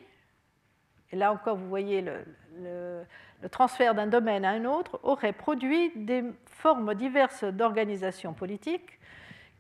et 1.12 1.16
là 1.16 1.32
encore 1.32 1.56
vous 1.56 1.68
voyez 1.68 2.02
le 2.02 3.04
transfert 3.50 3.94
d'un 3.94 4.06
domaine 4.06 4.44
à 4.44 4.50
un 4.50 4.64
autre 4.64 4.98
aurait 5.02 5.32
produit 5.32 5.92
des 5.94 6.24
formes 6.46 6.94
diverses 6.94 7.44
d'organisation 7.44 8.32
politique 8.32 8.98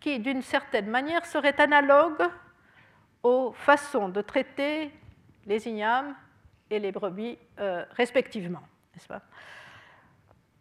qui, 0.00 0.18
d'une 0.18 0.42
certaine 0.42 0.88
manière, 0.88 1.24
seraient 1.26 1.60
analogues 1.60 2.28
aux 3.22 3.52
façons 3.52 4.08
de 4.08 4.20
traiter 4.20 4.90
les 5.46 5.68
ignames 5.68 6.14
et 6.70 6.78
les 6.78 6.92
brebis 6.92 7.38
euh, 7.58 7.84
respectivement. 7.92 8.62
Pas? 9.08 9.22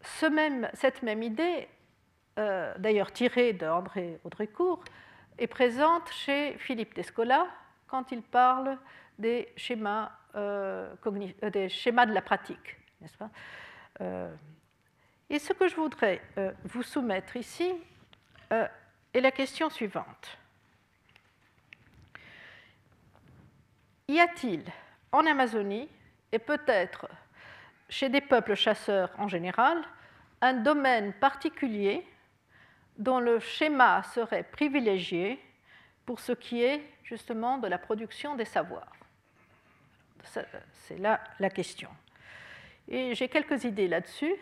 Cette 0.05 1.03
même 1.03 1.23
idée, 1.23 1.67
euh, 2.37 2.73
d'ailleurs 2.77 3.11
tirée 3.11 3.53
de 3.53 3.65
André 3.65 4.19
est 5.37 5.47
présente 5.47 6.09
chez 6.11 6.57
Philippe 6.57 6.95
Descola 6.95 7.47
quand 7.87 8.11
il 8.11 8.21
parle 8.21 8.77
des 9.19 9.51
schémas, 9.55 10.11
euh, 10.35 10.93
des 11.51 11.69
schémas 11.69 12.05
de 12.05 12.13
la 12.13 12.21
pratique 12.21 12.77
n'est-ce 13.05 13.17
pas 13.17 13.29
euh, 14.01 14.33
Et 15.29 15.39
ce 15.39 15.53
que 15.53 15.67
je 15.67 15.75
voudrais 15.75 16.21
euh, 16.37 16.51
vous 16.63 16.83
soumettre 16.83 17.35
ici 17.35 17.73
euh, 18.51 18.67
est 19.13 19.21
la 19.21 19.31
question 19.31 19.69
suivante. 19.69 20.37
Y 24.07 24.19
a-t-il 24.19 24.63
en 25.11 25.25
Amazonie, 25.25 25.89
et 26.31 26.39
peut-être 26.39 27.07
chez 27.89 28.09
des 28.09 28.21
peuples 28.21 28.55
chasseurs 28.55 29.11
en 29.17 29.27
général, 29.27 29.81
un 30.41 30.53
domaine 30.53 31.13
particulier 31.13 32.05
dont 32.97 33.19
le 33.19 33.39
schéma 33.39 34.03
serait 34.03 34.43
privilégié 34.43 35.39
pour 36.05 36.19
ce 36.19 36.31
qui 36.31 36.61
est 36.63 36.81
justement 37.03 37.57
de 37.57 37.67
la 37.67 37.77
production 37.77 38.35
des 38.35 38.45
savoirs 38.45 38.91
C'est 40.73 40.97
là 40.97 41.21
la 41.39 41.49
question. 41.49 41.89
Et 42.87 43.15
j'ai 43.15 43.29
quelques 43.29 43.63
idées 43.63 43.87
là-dessus. 43.87 44.33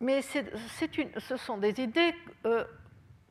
Mais 0.00 0.22
ce 0.22 1.36
sont 1.36 1.56
des 1.56 1.80
idées 1.80 2.14
euh, 2.44 2.64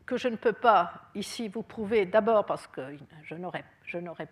que 0.06 0.18
je 0.18 0.28
ne 0.28 0.36
peux 0.36 0.54
pas 0.54 1.10
ici 1.14 1.48
vous 1.48 1.62
prouver, 1.62 2.06
d'abord 2.06 2.46
parce 2.46 2.68
que 2.68 2.98
je 3.24 3.36
n'aurais 3.36 3.66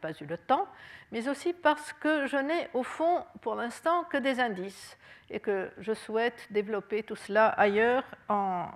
pas 0.02 0.12
eu 0.20 0.26
le 0.26 0.38
temps, 0.38 0.68
mais 1.12 1.28
aussi 1.28 1.54
parce 1.54 1.93
que 1.93 2.26
je 2.28 2.38
n'ai 2.38 2.70
au 2.74 2.84
fond, 2.84 3.26
pour 3.41 3.56
l'instant, 3.56 4.04
que 4.06 4.18
des 4.18 4.39
indices 4.39 4.97
et 5.30 5.39
que 5.39 5.72
je 5.78 5.93
souhaite 5.93 6.47
développer 6.52 7.04
tout 7.04 7.16
cela 7.16 7.49
ailleurs, 7.49 8.04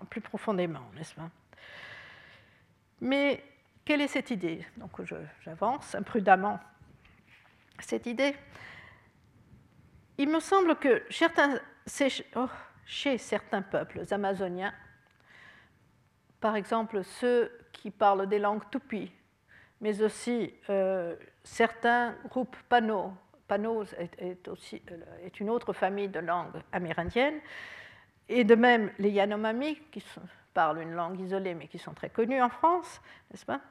plus 0.09 0.21
profondément, 0.21 0.85
n'est-ce 0.95 1.15
pas? 1.15 1.29
Mais 3.01 3.43
quelle 3.83 4.01
est 4.01 4.07
cette 4.07 4.31
idée? 4.31 4.65
Donc 4.77 4.91
j'avance 5.41 5.95
imprudemment 5.95 6.59
cette 7.79 8.05
idée. 8.05 8.35
Il 10.17 10.29
me 10.29 10.39
semble 10.39 10.77
que 10.77 11.03
oh, 12.35 12.49
chez 12.85 13.17
certains 13.17 13.61
peuples 13.61 14.03
amazoniens, 14.11 14.73
par 16.39 16.55
exemple 16.55 17.03
ceux 17.03 17.51
qui 17.73 17.91
parlent 17.91 18.27
des 18.27 18.39
langues 18.39 18.63
tupi, 18.71 19.11
mais 19.85 20.01
aussi 20.01 20.51
euh, 20.71 21.15
certains 21.43 22.15
groupes 22.27 22.57
Pano. 22.67 23.13
Pano 23.47 23.83
est, 24.17 24.47
aussi, 24.47 24.81
euh, 24.89 24.97
est, 25.23 25.39
une 25.39 25.51
autre 25.51 25.73
famille 25.73 26.07
de 26.07 26.19
langues 26.19 26.59
amérindiennes, 26.71 27.39
et 28.27 28.43
de 28.43 28.55
même 28.55 28.91
les 28.97 29.11
Yanomami, 29.11 29.79
qui 29.91 30.03
parlent 30.55 30.81
une 30.81 30.95
langue 30.95 31.19
isolée 31.19 31.53
mais 31.53 31.67
qui 31.67 31.77
sont 31.77 31.93
très 31.93 32.09
connus 32.09 32.41
en 32.41 32.49
France, 32.49 32.99
n'est-ce 33.29 33.45
pas? 33.45 33.61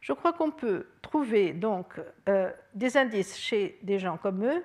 Je 0.00 0.12
crois 0.12 0.32
qu'on 0.32 0.52
peut 0.52 0.86
trouver 1.02 1.52
donc 1.54 2.00
euh, 2.28 2.52
des 2.72 2.96
indices 2.96 3.36
chez 3.36 3.80
des 3.82 3.98
gens 3.98 4.16
comme 4.16 4.44
eux 4.44 4.62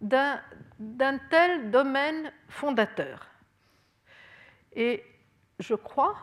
d'un 0.00 1.18
tel 1.28 1.72
domaine 1.72 2.32
fondateur. 2.46 3.26
Et 4.76 5.02
je 5.58 5.74
crois 5.74 6.14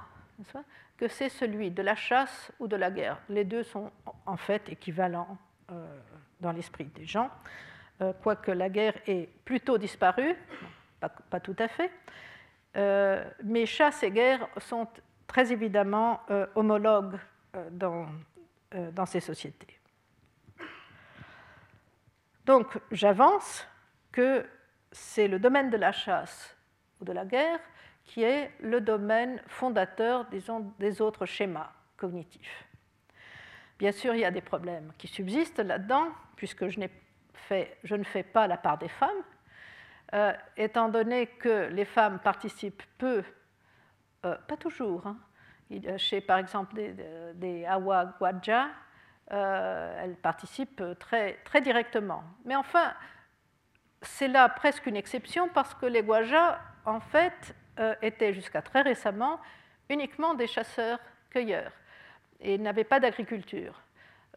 que 0.97 1.07
c'est 1.07 1.29
celui 1.29 1.71
de 1.71 1.81
la 1.81 1.95
chasse 1.95 2.51
ou 2.59 2.67
de 2.67 2.75
la 2.75 2.89
guerre. 2.89 3.19
Les 3.29 3.43
deux 3.43 3.63
sont 3.63 3.91
en 4.25 4.37
fait 4.37 4.67
équivalents 4.69 5.37
euh, 5.71 5.99
dans 6.41 6.51
l'esprit 6.51 6.85
des 6.85 7.05
gens, 7.05 7.29
euh, 8.01 8.13
quoique 8.23 8.51
la 8.51 8.69
guerre 8.69 8.95
ait 9.07 9.29
plutôt 9.45 9.77
disparu, 9.77 10.35
pas, 10.99 11.39
tout 11.39 11.55
à 11.59 11.67
fait, 11.67 11.91
euh, 12.75 13.23
mais 13.43 13.65
chasse 13.65 14.01
et 14.03 14.11
guerre 14.11 14.47
sont 14.57 14.87
très 15.27 15.51
évidemment 15.51 16.21
homologues 16.55 17.19
dans, 17.71 18.07
dans 18.93 19.05
ces 19.05 19.19
sociétés. 19.19 19.79
Donc 22.45 22.79
j'avance 22.91 23.67
que 24.11 24.45
c'est 24.91 25.27
le 25.27 25.37
domaine 25.37 25.69
de 25.69 25.77
la 25.77 25.91
chasse 25.91 26.55
ou 27.01 27.05
de 27.05 27.11
la 27.11 27.25
guerre 27.25 27.59
qui 28.07 28.23
est 28.23 28.51
le 28.61 28.81
domaine 28.81 29.39
fondateur 29.47 30.25
des 30.25 31.01
autres 31.01 31.25
schémas 31.27 31.71
cognitifs. 31.97 32.67
Bien 33.79 33.91
sûr, 33.91 34.15
il 34.15 34.21
y 34.21 34.25
a 34.25 34.31
des 34.31 34.41
problèmes 34.41 34.91
qui 34.97 35.07
subsistent 35.07 35.59
là-dedans, 35.59 36.07
puisque 36.35 36.67
je, 36.67 36.79
ne 36.79 38.03
fais 38.03 38.23
pas 38.23 38.47
la 38.47 38.57
part 38.57 38.77
des 38.79 38.87
femmes, 38.87 39.23
euh, 40.13 40.33
étant 40.55 40.89
donné 40.89 41.27
que 41.27 41.67
les 41.67 41.85
femmes 41.85 42.19
participent 42.19 42.83
peu, 42.97 43.23
euh, 44.25 44.35
pas 44.47 44.57
toujours, 44.57 45.05
hein, 45.05 45.17
chez 45.97 46.21
par 46.21 46.39
exemple 46.39 46.75
des, 47.35 47.65
Awa 47.65 48.05
Gwadja, 48.17 48.69
euh, 49.31 50.03
elles 50.03 50.15
participent 50.15 50.83
très, 50.97 51.33
très 51.43 51.61
directement. 51.61 52.23
Mais 52.45 52.55
enfin, 52.55 52.93
c'est 54.01 54.29
là 54.29 54.49
presque 54.49 54.87
une 54.87 54.95
exception 54.95 55.49
parce 55.49 55.75
que 55.75 55.85
les 55.85 56.01
Gwaja, 56.01 56.59
en 56.85 56.99
fait, 56.99 57.53
euh, 57.79 57.95
étaient 58.01 58.33
jusqu'à 58.33 58.61
très 58.61 58.81
récemment 58.81 59.39
uniquement 59.89 60.33
des 60.33 60.47
chasseurs-cueilleurs 60.47 61.71
et 62.39 62.57
n'avaient 62.57 62.83
pas 62.83 62.99
d'agriculture. 62.99 63.81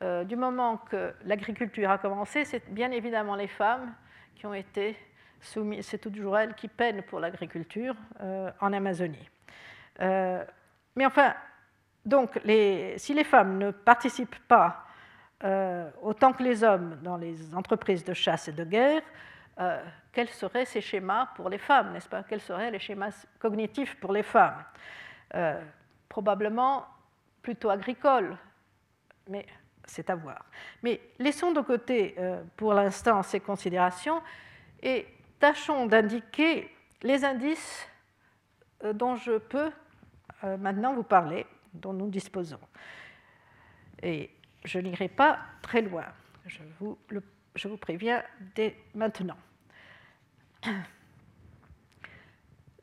Euh, 0.02 0.24
du 0.24 0.36
moment 0.36 0.76
que 0.76 1.12
l'agriculture 1.24 1.90
a 1.90 1.98
commencé, 1.98 2.44
c'est 2.44 2.70
bien 2.70 2.90
évidemment 2.90 3.34
les 3.34 3.48
femmes 3.48 3.92
qui 4.34 4.46
ont 4.46 4.54
été 4.54 4.96
soumises, 5.40 5.86
c'est 5.86 5.98
toujours 5.98 6.38
elles 6.38 6.54
qui 6.54 6.68
peinent 6.68 7.02
pour 7.02 7.20
l'agriculture 7.20 7.94
euh, 8.20 8.50
en 8.60 8.72
Amazonie. 8.72 9.28
mais 9.98 11.06
enfin, 11.06 11.34
donc, 12.04 12.40
si 12.96 13.14
les 13.14 13.24
femmes 13.24 13.58
ne 13.58 13.70
participent 13.70 14.46
pas 14.48 14.86
autant 16.02 16.32
que 16.34 16.42
les 16.42 16.62
hommes 16.62 16.98
dans 17.02 17.16
les 17.16 17.54
entreprises 17.54 18.04
de 18.04 18.12
chasse 18.12 18.48
et 18.48 18.52
de 18.52 18.64
guerre, 18.64 19.02
euh, 19.58 19.84
quels 20.12 20.28
seraient 20.28 20.64
ces 20.64 20.80
schémas 20.80 21.26
pour 21.34 21.48
les 21.48 21.58
femmes, 21.58 21.92
n'est-ce 21.92 22.08
pas? 22.08 22.22
Quels 22.22 22.40
seraient 22.40 22.70
les 22.70 22.78
schémas 22.78 23.26
cognitifs 23.38 23.96
pour 23.96 24.12
les 24.12 24.22
femmes? 24.22 24.62
Euh, 25.34 25.60
Probablement 26.08 26.86
plutôt 27.40 27.70
agricoles, 27.70 28.36
mais 29.28 29.46
c'est 29.84 30.10
à 30.10 30.16
voir. 30.16 30.44
Mais 30.82 31.00
laissons 31.20 31.52
de 31.52 31.60
côté 31.60 32.16
euh, 32.18 32.42
pour 32.56 32.74
l'instant 32.74 33.22
ces 33.22 33.38
considérations 33.38 34.20
et 34.82 35.06
tâchons 35.38 35.86
d'indiquer 35.86 36.74
les 37.02 37.24
indices 37.24 37.88
dont 38.94 39.14
je 39.14 39.38
peux 39.38 39.70
maintenant 40.42 40.94
vous 40.94 41.04
parler, 41.04 41.46
dont 41.72 41.92
nous 41.92 42.08
disposons. 42.08 42.60
Et 44.02 44.30
je 44.64 44.78
n'irai 44.78 45.08
pas 45.08 45.38
très 45.62 45.82
loin, 45.82 46.06
je 46.46 46.60
vous, 46.78 46.98
je 47.54 47.68
vous 47.68 47.76
préviens 47.76 48.22
dès 48.54 48.76
maintenant. 48.94 49.36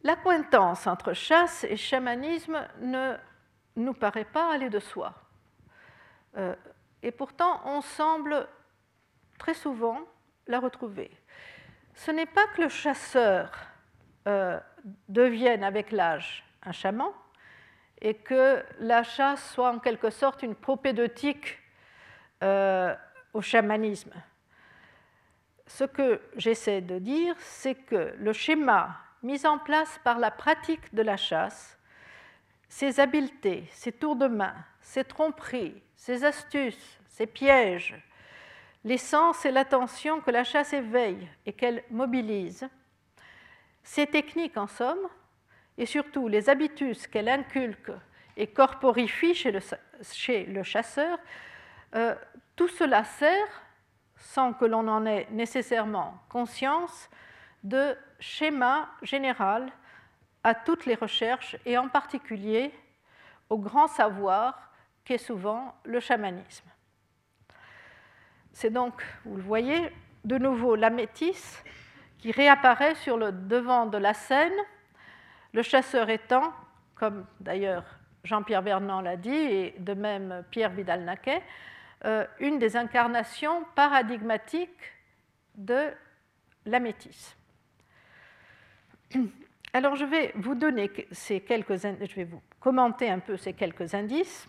L'accointance 0.03 0.87
entre 0.87 1.13
chasse 1.13 1.63
et 1.65 1.77
chamanisme 1.77 2.67
ne 2.79 3.15
nous 3.75 3.93
paraît 3.93 4.25
pas 4.25 4.53
aller 4.53 4.69
de 4.69 4.79
soi. 4.79 5.13
Euh, 6.37 6.55
et 7.03 7.11
pourtant, 7.11 7.61
on 7.65 7.81
semble 7.81 8.47
très 9.37 9.53
souvent 9.53 9.99
la 10.47 10.59
retrouver. 10.59 11.11
Ce 11.93 12.11
n'est 12.11 12.25
pas 12.25 12.47
que 12.47 12.61
le 12.63 12.69
chasseur 12.69 13.51
euh, 14.27 14.59
devienne 15.09 15.63
avec 15.63 15.91
l'âge 15.91 16.43
un 16.63 16.71
chaman 16.71 17.11
et 18.01 18.13
que 18.13 18.63
la 18.79 19.03
chasse 19.03 19.51
soit 19.53 19.71
en 19.71 19.79
quelque 19.79 20.09
sorte 20.09 20.43
une 20.43 20.55
propédeutique 20.55 21.57
euh, 22.43 22.95
au 23.33 23.41
chamanisme 23.41 24.13
ce 25.67 25.83
que 25.83 26.21
j'essaie 26.35 26.81
de 26.81 26.97
dire, 26.97 27.35
c'est 27.39 27.75
que 27.75 28.13
le 28.17 28.33
schéma 28.33 28.97
mis 29.23 29.45
en 29.45 29.57
place 29.57 29.99
par 30.03 30.19
la 30.19 30.31
pratique 30.31 30.93
de 30.93 31.01
la 31.01 31.17
chasse, 31.17 31.77
ses 32.69 32.99
habiletés, 32.99 33.65
ses 33.71 33.91
tours 33.91 34.15
de 34.15 34.27
main, 34.27 34.55
ses 34.81 35.03
tromperies, 35.03 35.81
ses 35.95 36.23
astuces, 36.23 36.99
ses 37.07 37.27
pièges, 37.27 37.95
les 38.83 38.97
sens 38.97 39.45
et 39.45 39.51
l'attention 39.51 40.21
que 40.21 40.31
la 40.31 40.43
chasse 40.43 40.73
éveille 40.73 41.27
et 41.45 41.53
qu'elle 41.53 41.83
mobilise, 41.91 42.67
ses 43.83 44.07
techniques 44.07 44.57
en 44.57 44.67
somme, 44.67 45.07
et 45.77 45.85
surtout 45.85 46.27
les 46.27 46.49
habitus 46.49 47.07
qu'elle 47.07 47.29
inculque 47.29 47.91
et 48.35 48.47
corporifie 48.47 49.35
chez 49.35 49.51
le, 49.51 50.63
chasseur, 50.63 51.17
euh, 51.95 52.15
tout 52.55 52.67
cela 52.67 53.03
sert 53.03 53.63
sans 54.17 54.53
que 54.53 54.65
l'on 54.65 54.87
en 54.87 55.05
ait 55.05 55.27
nécessairement 55.31 56.17
conscience, 56.29 57.09
de 57.63 57.97
schéma 58.19 58.89
général 59.01 59.71
à 60.43 60.55
toutes 60.55 60.85
les 60.85 60.95
recherches 60.95 61.57
et 61.65 61.77
en 61.77 61.87
particulier 61.89 62.71
au 63.49 63.57
grand 63.57 63.87
savoir 63.87 64.71
qu'est 65.03 65.17
souvent 65.17 65.75
le 65.83 65.99
chamanisme. 65.99 66.69
C'est 68.53 68.69
donc, 68.69 69.03
vous 69.25 69.35
le 69.37 69.43
voyez, 69.43 69.91
de 70.25 70.37
nouveau 70.37 70.75
la 70.75 70.89
métisse 70.89 71.63
qui 72.17 72.31
réapparaît 72.31 72.95
sur 72.95 73.17
le 73.17 73.31
devant 73.31 73.85
de 73.85 73.97
la 73.97 74.13
scène, 74.13 74.57
le 75.53 75.61
chasseur 75.61 76.09
étant, 76.09 76.53
comme 76.95 77.25
d'ailleurs 77.39 77.85
Jean-Pierre 78.23 78.61
Vernant 78.61 79.01
l'a 79.01 79.15
dit, 79.15 79.29
et 79.29 79.75
de 79.79 79.93
même 79.93 80.43
Pierre 80.49 80.71
Vidal-Naquet, 80.71 81.41
une 82.39 82.59
des 82.59 82.77
incarnations 82.77 83.65
paradigmatiques 83.75 84.93
de 85.55 85.91
la 86.65 86.79
métisse. 86.79 87.35
Alors 89.73 89.95
je 89.95 90.05
vais 90.05 90.31
vous 90.35 90.55
donner 90.55 90.91
ces 91.11 91.41
quelques, 91.41 91.77
je 91.77 92.15
vais 92.15 92.23
vous 92.23 92.41
commenter 92.59 93.09
un 93.09 93.19
peu 93.19 93.37
ces 93.37 93.53
quelques 93.53 93.93
indices 93.93 94.47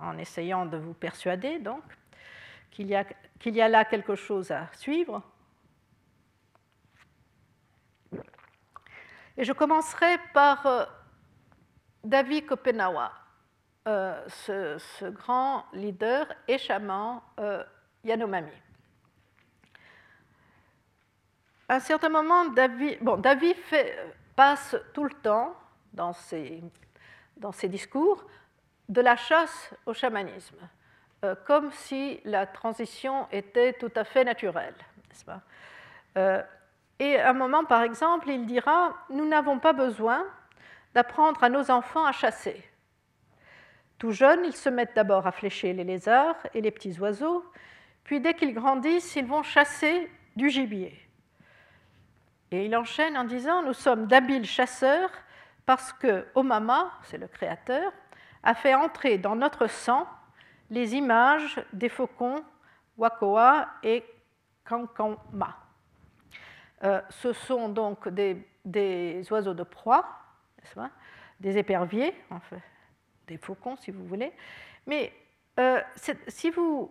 en 0.00 0.16
essayant 0.18 0.66
de 0.66 0.76
vous 0.76 0.94
persuader 0.94 1.58
donc 1.58 1.82
qu'il 2.70 2.86
y, 2.86 3.50
y 3.50 3.60
a 3.60 3.68
là 3.68 3.84
quelque 3.84 4.14
chose 4.14 4.50
à 4.50 4.68
suivre. 4.72 5.22
Et 9.36 9.44
je 9.44 9.52
commencerai 9.52 10.18
par 10.34 10.66
euh, 10.66 10.84
David 12.04 12.46
Kopenawa. 12.46 13.12
Euh, 13.90 14.14
ce, 14.28 15.10
grand 15.10 15.64
leader 15.72 16.24
et 16.46 16.58
chaman 16.58 17.20
euh, 17.40 17.64
Yanomami. 18.04 18.52
À 21.68 21.74
un 21.74 21.80
certain 21.80 22.08
moment, 22.08 22.44
David, 22.44 22.98
passe 24.36 24.76
tout 24.94 25.02
le 25.02 25.10
temps 25.10 25.56
dans 25.92 26.12
ses, 26.12 26.62
discours 27.64 28.24
de 28.88 29.00
la 29.00 29.16
chasse 29.16 29.74
au 29.86 29.92
chamanisme, 29.92 30.58
euh, 31.24 31.34
comme 31.44 31.72
si 31.72 32.20
la 32.24 32.46
transition 32.46 33.26
était 33.32 33.72
tout 33.72 33.92
à 33.96 34.04
fait 34.04 34.24
naturelle, 34.24 34.74
Et 37.00 37.16
à 37.18 37.30
un 37.30 37.32
moment, 37.32 37.64
par 37.64 37.82
exemple, 37.82 38.28
il 38.28 38.46
dira 38.46 38.94
Nous 39.08 39.26
n'avons 39.26 39.58
pas 39.58 39.72
besoin 39.72 40.24
d'apprendre 40.94 41.42
à 41.42 41.48
nos 41.48 41.72
enfants 41.72 42.04
à 42.04 42.12
chasser. 42.12 42.69
Tout 44.00 44.12
jeunes, 44.12 44.46
ils 44.46 44.56
se 44.56 44.70
mettent 44.70 44.96
d'abord 44.96 45.26
à 45.26 45.30
flécher 45.30 45.74
les 45.74 45.84
lézards 45.84 46.38
et 46.54 46.62
les 46.62 46.70
petits 46.70 46.98
oiseaux, 46.98 47.44
puis 48.02 48.18
dès 48.18 48.32
qu'ils 48.32 48.54
grandissent, 48.54 49.14
ils 49.14 49.26
vont 49.26 49.42
chasser 49.42 50.10
du 50.34 50.48
gibier. 50.48 50.98
Et 52.50 52.64
il 52.64 52.74
enchaîne 52.74 53.14
en 53.18 53.24
disant 53.24 53.62
Nous 53.62 53.74
sommes 53.74 54.06
d'habiles 54.06 54.46
chasseurs 54.46 55.10
parce 55.66 55.92
que 55.92 56.26
Omama, 56.34 56.90
c'est 57.02 57.18
le 57.18 57.28
créateur, 57.28 57.92
a 58.42 58.54
fait 58.54 58.74
entrer 58.74 59.18
dans 59.18 59.36
notre 59.36 59.66
sang 59.66 60.08
les 60.70 60.94
images 60.94 61.62
des 61.74 61.90
faucons 61.90 62.42
Wakoa 62.96 63.68
et 63.82 64.02
Kankama. 64.64 65.58
Euh, 66.84 67.02
ce 67.10 67.34
sont 67.34 67.68
donc 67.68 68.08
des, 68.08 69.22
oiseaux 69.30 69.52
de 69.52 69.62
proie, 69.62 70.08
des 71.38 71.58
éperviers, 71.58 72.14
des 73.30 73.38
faucons 73.38 73.76
si 73.76 73.90
vous 73.90 74.04
voulez. 74.04 74.32
Mais 74.86 75.12
euh, 75.58 75.80
si, 76.28 76.50
vous, 76.50 76.90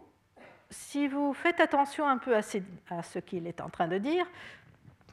si, 0.69 1.07
vous, 1.07 1.33
faites 1.33 1.59
attention 1.59 2.07
un 2.07 2.17
peu 2.17 2.35
à, 2.35 2.41
ce 2.41 3.19
qu'il 3.19 3.45
est 3.45 3.61
en 3.61 3.69
train 3.69 3.87
de 3.87 3.97
dire, 3.97 4.25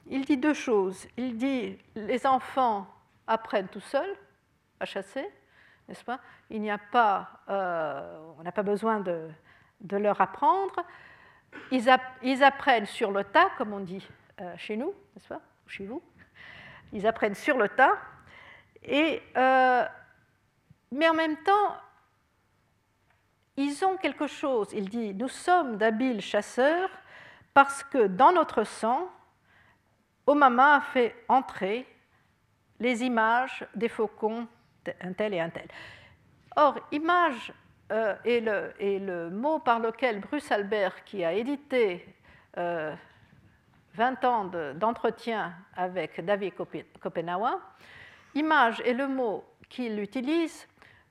il 0.09 0.25
dit 0.25 0.37
deux 0.37 0.55
choses. 0.55 1.07
Il 1.17 1.37
dit 1.37 1.79
les 1.97 2.27
enfants 2.27 2.87
apprennent 3.27 3.69
tout 3.69 3.81
seuls 3.81 4.15
à 4.79 4.85
chasser, 4.85 5.29
n'est-ce 5.89 6.05
pas? 6.05 6.21
Il 6.49 6.61
n'y 6.61 6.71
a 6.71 6.79
pas, 6.79 7.41
euh, 7.49 8.35
on 8.39 8.43
n'a 8.43 8.53
pas 8.53 8.63
besoin 8.63 9.01
de, 9.01 9.29
de, 9.81 9.97
leur 9.97 10.21
apprendre. 10.21 10.77
Ils, 11.73 11.89
apprennent 12.45 12.87
sur 12.87 13.11
le 13.11 13.25
tas, 13.25 13.51
comme 13.59 13.73
on 13.73 13.81
dit 13.81 14.07
euh, 14.41 14.55
chez 14.57 14.77
nous, 14.77 14.95
n'est-ce 15.15 15.29
pas? 15.29 15.41
Chez 15.67 15.87
vous. 15.87 16.03
Ils 16.93 17.07
apprennent 17.07 17.35
sur 17.35 17.59
le 17.59 17.69
tas. 17.69 17.97
Et, 18.85 19.23
mais 20.93 21.09
en 21.09 21.15
même 21.15 21.37
temps, 21.39 21.77
ils 23.57 23.85
ont 23.85 23.97
quelque 23.97 24.27
chose. 24.27 24.69
Il 24.73 24.89
dit, 24.89 25.15
nous 25.15 25.29
sommes 25.29 25.77
d'habiles 25.77 26.21
chasseurs 26.21 26.91
parce 27.55 27.83
que 27.83 28.07
dans 28.07 28.33
notre 28.33 28.65
sang, 28.65 29.11
Omama 30.27 30.77
a 30.77 30.81
fait 30.81 31.15
entrer 31.29 31.87
les 32.81 33.03
images 33.03 33.67
des 33.75 33.89
faucons, 33.89 34.47
un 35.01 35.13
tel 35.13 35.35
et 35.35 35.41
un 35.41 35.49
tel. 35.49 35.67
Or, 36.57 36.79
image 36.93 37.53
euh, 37.93 38.15
est, 38.25 38.41
le, 38.41 39.31
mot 39.31 39.59
par 39.59 39.79
lequel 39.79 40.21
Bruce 40.21 40.51
Albert, 40.51 41.05
qui 41.05 41.25
a 41.25 41.33
édité 41.33 42.05
20 42.57 42.61
euh, 42.63 42.97
ans 44.25 44.51
d'entretien 44.75 45.55
avec 45.77 46.25
David 46.25 46.55
Kopenawa, 47.01 47.61
image 48.35 48.81
est 48.81 48.95
le 48.95 49.09
mot 49.09 49.45
qu'il 49.69 49.99
utilise 50.01 50.67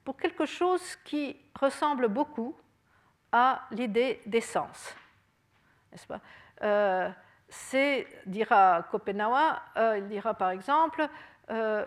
pour 0.05 0.15
quelque 0.15 0.45
chose 0.45 0.95
qui 1.03 1.35
ressemble 1.59 2.07
beaucoup 2.07 2.55
à 3.31 3.63
l'idée 3.71 4.21
d'essence. 4.25 4.95
N'est-ce 5.91 6.07
pas? 6.07 6.21
Euh, 6.61 7.09
c'est, 7.49 8.07
dira 8.25 8.83
Kopenawa, 8.91 9.61
euh, 9.77 9.97
il 9.97 10.07
dira 10.07 10.33
par 10.33 10.51
exemple, 10.51 11.07
euh, 11.49 11.85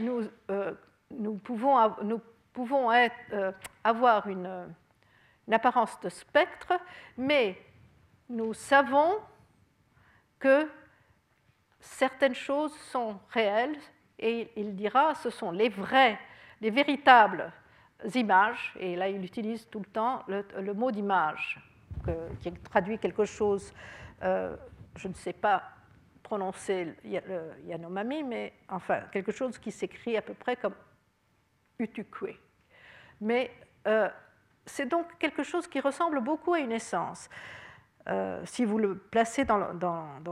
euh, 0.00 0.74
nous, 1.10 1.34
pouvons, 1.38 1.94
nous, 2.02 2.20
pouvons, 2.52 2.90
avoir 3.84 4.26
une, 4.28 4.74
apparence 5.50 6.00
de 6.00 6.08
spectre, 6.08 6.72
mais 7.18 7.58
nous 8.30 8.54
savons 8.54 9.18
que 10.38 10.70
certaines 11.78 12.34
choses 12.34 12.74
sont 12.90 13.20
réelles, 13.28 13.76
et 14.18 14.50
il 14.56 14.74
dira, 14.74 15.14
ce 15.14 15.28
sont 15.28 15.50
les 15.50 15.68
vraies, 15.68 16.18
les 16.62 16.70
véritables 16.70 17.52
images, 18.14 18.74
et 18.80 18.96
là 18.96 19.08
il 19.08 19.22
utilise 19.22 19.68
tout 19.68 19.80
le 19.80 19.84
temps 19.84 20.24
le, 20.28 20.72
mot 20.72 20.90
d'image, 20.90 21.60
qui 22.40 22.50
traduit 22.52 22.98
quelque 22.98 23.26
chose 23.26 23.72
euh, 24.22 24.56
je 24.96 25.08
ne 25.08 25.14
sais 25.14 25.32
pas 25.32 25.62
prononcer 26.22 26.94
le 27.04 27.50
Yanomami, 27.66 28.22
mais 28.22 28.52
enfin 28.68 29.00
quelque 29.12 29.32
chose 29.32 29.58
qui 29.58 29.72
s'écrit 29.72 30.16
à 30.16 30.22
peu 30.22 30.34
près 30.34 30.56
comme 30.56 30.74
Utukwe. 31.78 32.36
Mais 33.20 33.50
euh, 33.86 34.08
c'est 34.64 34.86
donc 34.86 35.18
quelque 35.18 35.42
chose 35.42 35.66
qui 35.66 35.80
ressemble 35.80 36.20
beaucoup 36.20 36.54
à 36.54 36.60
une 36.60 36.72
essence. 36.72 37.28
Euh, 38.08 38.40
si 38.44 38.64
vous 38.64 38.78
le 38.78 38.96
placez 38.96 39.44
dans, 39.44 39.58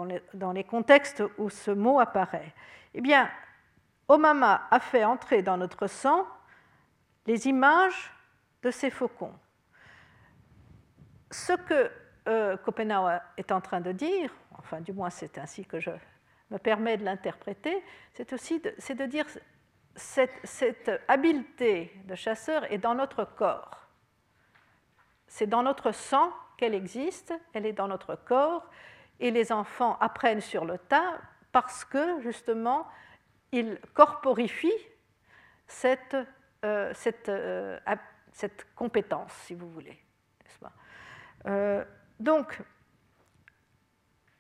les, 0.05 0.23
dans, 0.35 0.53
les, 0.53 0.65
contextes 0.65 1.23
où 1.39 1.51
ce 1.51 1.71
mot 1.71 2.01
apparaît. 2.01 2.53
Eh 2.95 3.01
bien, 3.01 3.31
Omama 4.11 4.67
a 4.73 4.81
fait 4.81 5.05
entrer 5.05 5.41
dans 5.41 5.57
notre 5.57 5.87
sang 5.87 6.27
les 7.27 7.47
images 7.47 8.13
de 8.63 8.73
ces 8.73 8.91
faucons. 8.91 9.35
Ce 11.31 11.53
que 11.53 11.91
euh, 12.27 12.57
est 13.37 13.53
en 13.53 13.61
train 13.61 13.81
de 13.81 13.93
dire, 13.93 14.35
enfin 14.59 14.81
du 14.81 14.93
moins 14.93 15.11
c'est 15.11 15.39
ainsi 15.39 15.65
que 15.65 15.79
je 15.79 15.93
me 16.51 16.59
permets 16.59 16.97
de 16.97 17.05
l'interpréter, 17.05 17.85
c'est 18.13 18.33
aussi 18.33 18.59
de, 18.59 18.71
de 18.71 19.07
dire 19.07 19.27
cette, 19.95 20.41
cette 20.43 20.91
habileté 21.07 21.93
de 22.07 22.17
chasseur 22.17 22.71
est 22.73 22.79
dans 22.79 22.97
notre 22.97 23.25
corps. 23.25 23.87
C'est 25.29 25.47
dans 25.47 25.63
notre 25.63 25.93
sang 25.93 26.33
qu'elle 26.57 26.75
existe, 26.75 27.33
elle 27.53 27.65
est 27.65 27.73
dans 27.73 27.87
notre 27.87 28.17
corps, 28.17 28.69
et 29.21 29.31
les 29.31 29.53
enfants 29.53 29.97
apprennent 30.01 30.41
sur 30.41 30.65
le 30.65 30.79
tas 30.79 31.21
parce 31.53 31.85
que 31.85 32.21
justement 32.23 32.89
ils 33.53 33.79
corporifient 33.95 34.73
cette, 35.67 36.17
euh, 36.65 36.93
euh, 37.29 37.97
cette, 38.33 38.67
compétence, 38.75 39.33
si 39.45 39.55
vous 39.55 39.69
voulez. 39.71 39.99
Euh, 41.47 41.85
donc, 42.19 42.61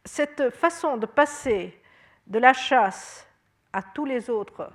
cette 0.05 0.51
façon 0.51 0.97
de 0.97 1.07
passer 1.07 1.81
de 2.27 2.39
la 2.39 2.53
chasse 2.53 3.27
à 3.73 3.83
tous 3.83 4.05
les 4.05 4.29
autres, 4.29 4.73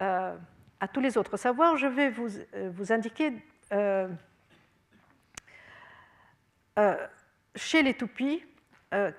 à 0.00 0.88
tous 0.92 1.00
les 1.00 1.18
autres 1.18 1.36
savoirs, 1.36 1.76
je 1.76 1.86
vais 1.86 2.08
vous, 2.10 2.28
vous 2.70 2.92
indiquer 2.92 3.32
chez 7.56 7.82
les 7.82 7.94
toupies 7.94 8.44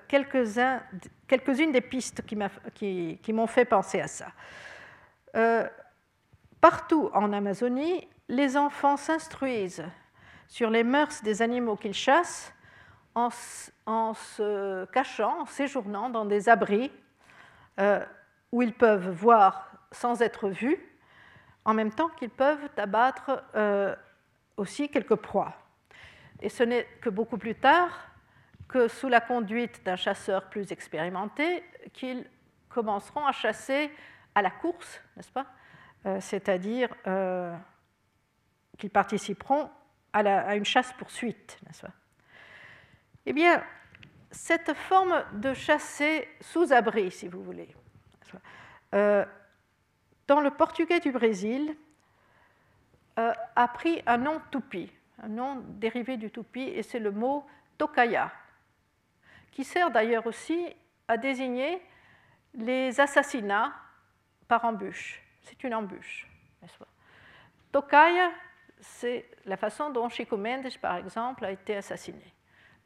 quelques-unes 0.08 1.72
des 1.72 1.80
pistes 1.80 2.22
qui, 2.22 3.32
m'ont 3.32 3.46
fait 3.46 3.64
penser 3.64 4.00
à 4.00 4.08
ça. 4.08 4.26
partout 6.60 7.10
en 7.14 7.32
Amazonie, 7.32 8.08
les 8.28 8.56
enfants 8.56 8.96
s'instruisent 8.96 9.84
sur 10.48 10.70
les 10.70 10.84
mœurs 10.84 11.22
des 11.22 11.42
animaux 11.42 11.76
qu'ils 11.76 11.94
chassent 11.94 12.52
en, 13.14 13.30
se 13.30 14.84
cachant, 14.86 15.42
en 15.42 15.46
séjournant 15.46 16.10
dans 16.10 16.24
des 16.24 16.48
abris 16.48 16.90
euh, 17.78 18.04
où 18.52 18.62
ils 18.62 18.74
peuvent 18.74 19.10
voir 19.10 19.70
sans 19.92 20.22
être 20.22 20.48
vus, 20.48 20.78
en 21.64 21.74
même 21.74 21.92
temps 21.92 22.08
qu'ils 22.08 22.30
peuvent 22.30 22.68
abattre 22.76 23.42
euh, 23.54 23.94
aussi 24.56 24.88
quelques 24.88 25.16
proies. 25.16 25.52
Et 26.40 26.48
ce 26.48 26.62
n'est 26.62 26.86
que 27.00 27.10
beaucoup 27.10 27.38
plus 27.38 27.54
tard 27.54 28.09
que 28.70 28.86
sous 28.86 29.08
la 29.08 29.20
conduite 29.20 29.84
d'un 29.84 29.96
chasseur 29.96 30.48
plus 30.48 30.70
expérimenté 30.70 31.64
qu'ils 31.92 32.24
commenceront 32.68 33.26
à 33.26 33.32
chasser 33.32 33.90
à 34.34 34.42
la 34.42 34.50
course, 34.50 35.02
n'est-ce 35.16 35.32
pas 35.32 35.46
euh, 36.06 36.20
C'est-à-dire 36.20 36.88
qu'ils 38.78 38.90
participeront 38.90 39.70
à, 40.12 40.54
une 40.54 40.64
chasse-poursuite, 40.64 41.58
n'est-ce 41.66 41.82
pas. 41.82 41.92
Eh 43.26 43.32
bien, 43.32 43.62
cette 44.30 44.74
forme 44.74 45.24
de 45.34 45.52
chasser 45.52 46.28
sous 46.40 46.72
abri, 46.72 47.10
si 47.10 47.28
vous 47.28 47.42
voulez, 47.42 47.74
euh, 48.94 49.24
dans 50.26 50.40
le 50.40 50.50
portugais 50.50 51.00
du 51.00 51.10
Brésil, 51.10 51.76
euh, 53.18 53.32
a 53.56 53.68
pris 53.68 54.00
un 54.06 54.18
nom 54.18 54.40
tupi, 54.50 54.90
un 55.22 55.28
nom 55.28 55.56
dérivé 55.56 56.16
du 56.16 56.30
tupi, 56.30 56.62
et 56.62 56.82
c'est 56.82 57.00
le 57.00 57.10
mot 57.10 57.44
tokaya, 57.76 58.32
qui 59.50 59.64
sert 59.64 59.90
d'ailleurs 59.90 60.26
aussi 60.26 60.66
à 61.08 61.16
désigner 61.16 61.82
les 62.54 63.00
assassinats 63.00 63.72
par 64.48 64.64
embûche. 64.64 65.22
C'est 65.42 65.62
une 65.64 65.74
embûche, 65.74 66.28
n'est-ce 66.62 66.76
pas? 66.78 66.88
Tokaya, 67.72 68.30
c'est 68.80 69.28
la 69.44 69.56
façon 69.56 69.90
dont 69.90 70.08
Chico 70.08 70.36
Mendes, 70.36 70.76
par 70.80 70.96
exemple, 70.96 71.44
a 71.44 71.50
été 71.50 71.76
assassiné 71.76 72.34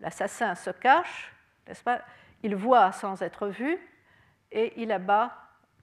l'assassin 0.00 0.54
se 0.54 0.70
cache, 0.70 1.32
n'est-ce 1.66 1.82
pas? 1.82 2.02
Il 2.42 2.54
voit 2.54 2.92
sans 2.92 3.22
être 3.22 3.48
vu 3.48 3.78
et 4.52 4.80
il 4.80 4.92
abat 4.92 5.32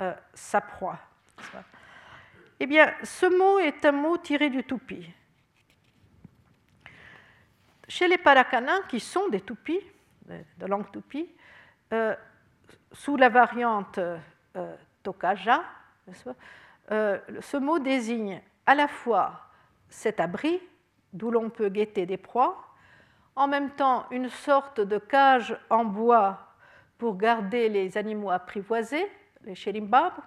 euh, 0.02 0.14
sa 0.34 0.62
proie. 0.62 1.00
Eh 2.60 2.68
bien, 2.68 2.94
ce 3.04 3.26
mot 3.26 3.58
est 3.60 3.84
un 3.86 3.92
mot 3.92 4.18
tiré 4.18 4.50
du 4.50 4.64
tupi. 4.64 5.10
Chez 7.88 8.08
les 8.08 8.20
Paracanans, 8.20 8.84
qui 8.88 9.00
sont 9.00 9.28
des 9.30 9.42
tupis, 9.42 9.82
de 10.58 10.66
langue 10.66 10.90
tupi, 10.92 11.30
euh, 11.94 12.16
sous 12.92 13.18
la 13.18 13.30
variante 13.30 14.00
euh, 14.00 14.76
tokaja, 15.04 15.62
ce 16.10 17.58
mot 17.58 17.80
désigne 17.80 18.42
à 18.66 18.76
la 18.76 18.88
fois 18.88 19.42
cet 19.90 20.20
abri 20.20 20.62
d'où 21.14 21.32
l'on 21.32 21.50
peut 21.50 21.70
guetter 21.70 22.06
des 22.06 22.18
proies, 22.18 22.58
en 23.36 23.48
même 23.48 23.72
temps 23.72 24.06
une 24.12 24.30
sorte 24.30 24.82
de 24.82 24.98
cage 24.98 25.58
en 25.70 25.86
bois 25.86 26.40
pour 26.98 27.18
garder 27.18 27.70
les 27.70 27.98
animaux 27.98 28.30
apprivoisés, 28.30 29.08
les 29.44 29.56
chérimbabres, 29.56 30.22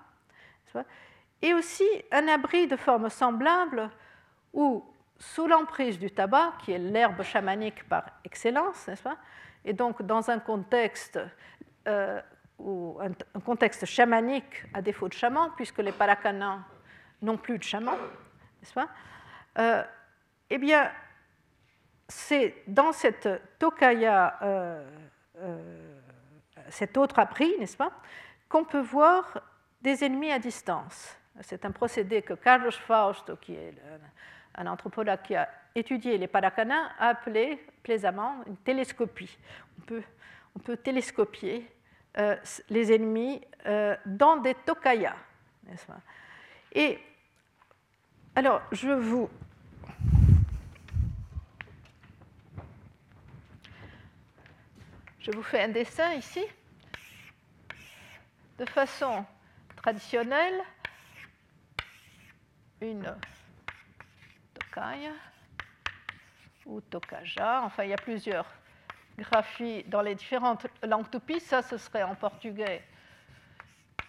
et 1.40 1.54
aussi 1.54 1.86
un 2.10 2.26
abri 2.28 2.66
de 2.66 2.76
forme 2.76 3.08
semblable 3.08 3.90
où, 4.52 4.84
sous 5.18 5.46
l'emprise 5.46 5.98
du 5.98 6.10
tabac, 6.10 6.54
qui 6.64 6.72
est 6.72 6.78
l'herbe 6.78 7.22
chamanique 7.22 7.88
par 7.88 8.04
excellence, 8.24 8.88
n'est-ce 8.88 9.02
pas 9.02 9.16
Et 9.64 9.72
donc 9.72 10.02
dans 10.02 10.30
un 10.30 10.38
contexte, 10.38 11.18
euh, 11.88 12.20
un, 12.60 13.40
contexte 13.40 13.86
chamanique 13.86 14.64
à 14.72 14.82
défaut 14.82 15.08
de 15.08 15.14
chaman, 15.14 15.50
puisque 15.56 15.78
les 15.78 15.92
paracanans 15.92 16.60
n'ont 17.22 17.36
plus 17.36 17.58
de 17.58 17.64
chaman, 17.64 17.96
n'est-ce 18.60 18.74
pas 18.74 18.88
euh, 19.58 19.82
Eh 20.50 20.58
bien, 20.58 20.90
c'est 22.08 22.62
dans 22.66 22.92
cette 22.92 23.28
tokaya, 23.58 24.38
euh, 24.42 24.84
cet 26.68 26.96
autre 26.96 27.18
abri, 27.18 27.52
n'est-ce 27.58 27.76
pas, 27.76 27.92
qu'on 28.48 28.64
peut 28.64 28.80
voir 28.80 29.40
des 29.80 30.04
ennemis 30.04 30.30
à 30.30 30.38
distance. 30.38 31.16
C'est 31.40 31.64
un 31.64 31.72
procédé 31.72 32.22
que 32.22 32.34
Carlos 32.34 32.70
Fausto, 32.70 33.36
qui 33.36 33.54
est 33.54 33.74
un 34.54 34.66
anthropologue 34.66 35.20
qui 35.22 35.34
a 35.34 35.48
étudié 35.74 36.18
les 36.18 36.28
paracanas, 36.28 36.92
a 36.98 37.08
appelé 37.08 37.58
plaisamment 37.82 38.42
une 38.46 38.56
télescopie. 38.56 39.36
On 39.78 39.82
peut, 39.82 40.02
on 40.56 40.58
peut 40.60 40.76
télescopier 40.76 41.68
euh, 42.16 42.36
les 42.70 42.92
ennemis 42.92 43.40
euh, 43.66 43.96
dans 44.06 44.36
des 44.36 44.54
tokayas. 44.54 45.16
Et 46.72 46.98
alors, 48.36 48.62
je 48.72 48.90
vous. 48.90 49.28
Je 55.18 55.30
vous 55.30 55.42
fais 55.42 55.62
un 55.62 55.68
dessin 55.68 56.12
ici. 56.14 56.44
De 58.58 58.66
façon 58.66 59.24
traditionnelle, 59.76 60.60
une 62.80 63.16
tokaya 64.54 65.10
ou 66.66 66.80
tokaja. 66.80 67.62
Enfin, 67.62 67.84
il 67.84 67.90
y 67.90 67.92
a 67.92 67.98
plusieurs 67.98 68.46
graphies 69.18 69.84
dans 69.84 70.02
les 70.02 70.14
différentes 70.14 70.66
langues 70.82 71.10
tupi. 71.10 71.40
Ça, 71.40 71.62
ce 71.62 71.76
serait 71.76 72.02
en 72.02 72.14
portugais. 72.14 72.82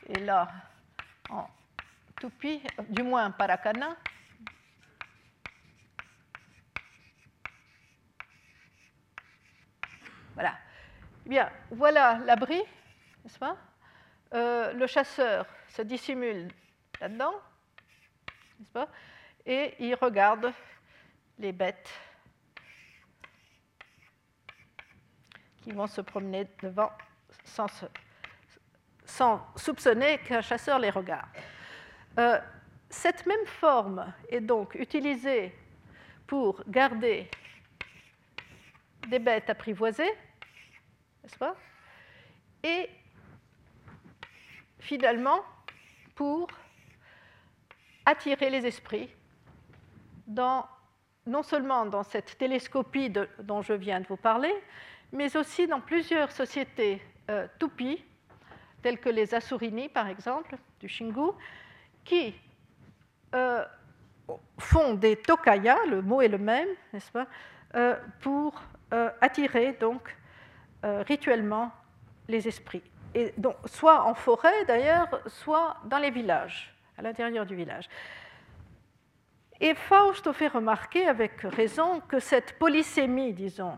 Et 0.08 0.20
là, 0.20 0.48
en 1.30 1.48
tupi, 2.20 2.62
du 2.90 3.04
moins 3.04 3.32
paracana. 3.32 3.96
Voilà. 10.34 10.58
Bien, 11.26 11.50
voilà 11.72 12.20
l'abri, 12.26 12.62
n'est-ce 13.24 13.40
pas? 13.40 13.58
Euh, 14.34 14.74
Le 14.74 14.86
chasseur 14.86 15.46
se 15.70 15.82
dissimule 15.82 16.50
là-dedans 17.00 17.34
n'est-ce 18.60 18.72
pas? 18.72 18.88
Et 19.46 19.76
il 19.80 19.96
regarde 19.96 20.52
les 21.40 21.52
bêtes 21.52 21.90
qui 25.66 25.72
vont 25.72 25.88
se 25.88 26.02
promener 26.02 26.48
devant 26.62 26.92
sans, 27.44 27.68
soupçonner 29.56 30.20
qu'un 30.20 30.42
chasseur 30.42 30.78
les 30.78 30.92
regarde. 30.92 31.28
Euh, 32.20 32.40
cette 32.88 33.26
même 33.26 33.48
forme 33.48 34.14
est 34.30 34.42
donc 34.42 34.76
utilisée 34.76 35.58
pour 36.28 36.64
garder 36.68 37.28
des 39.08 39.18
bêtes 39.18 39.50
apprivoisées, 39.50 40.14
n'est-ce 41.24 41.38
pas 41.38 41.56
Et 42.64 42.88
finalement, 44.78 45.44
pour 46.14 46.48
attirer 48.06 48.52
les 48.52 48.68
esprits 48.68 49.10
non 50.28 51.42
seulement 51.42 51.88
dans 51.88 52.04
cette 52.04 52.38
télescopie 52.38 53.12
dont 53.40 53.64
je 53.64 53.74
viens 53.74 54.00
de 54.00 54.08
vous 54.08 54.18
parler, 54.18 54.54
mais 55.12 55.36
aussi 55.36 55.68
dans 55.68 55.80
plusieurs 55.80 56.32
sociétés 56.32 57.02
euh, 57.30 57.48
telles 58.82 59.00
que 59.00 59.10
les 59.10 59.34
Assurini, 59.34 59.90
par 59.90 60.08
exemple, 60.08 60.58
du 60.80 60.88
Shingu, 60.88 61.32
qui 62.04 62.36
euh, 63.34 63.64
font 64.60 64.94
des 64.94 65.16
tokaya, 65.16 65.78
le 65.88 66.02
mot 66.02 66.22
est 66.22 66.28
le 66.28 66.38
même, 66.38 66.68
n'est-ce 66.94 67.12
pas, 67.12 67.28
euh, 67.76 67.96
pour 68.22 68.62
attirer 69.20 69.74
donc 69.74 70.16
rituellement 70.84 71.70
les 72.30 72.48
esprits. 72.48 72.84
Donc, 73.38 73.56
soit 73.66 74.06
en 74.06 74.14
forêt 74.14 74.64
d'ailleurs, 74.66 75.10
soit 75.28 75.76
dans 75.86 75.98
les 75.98 76.12
villages 76.12 76.74
à 76.98 77.02
l'intérieur 77.02 77.46
du 77.46 77.56
village. 77.56 77.90
Et 79.60 79.74
Fausto 79.74 80.34
fait 80.34 80.48
remarquer 80.48 81.08
avec 81.08 81.42
raison 81.42 82.02
que 82.02 82.20
cette 82.20 82.58
polysémie, 82.58 83.34
disons, 83.34 83.78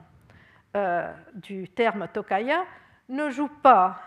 euh, 0.76 1.12
du 1.34 1.70
terme 1.70 2.08
tokaya 2.08 2.66
ne 3.10 3.30
joue 3.30 3.48
pas 3.48 4.00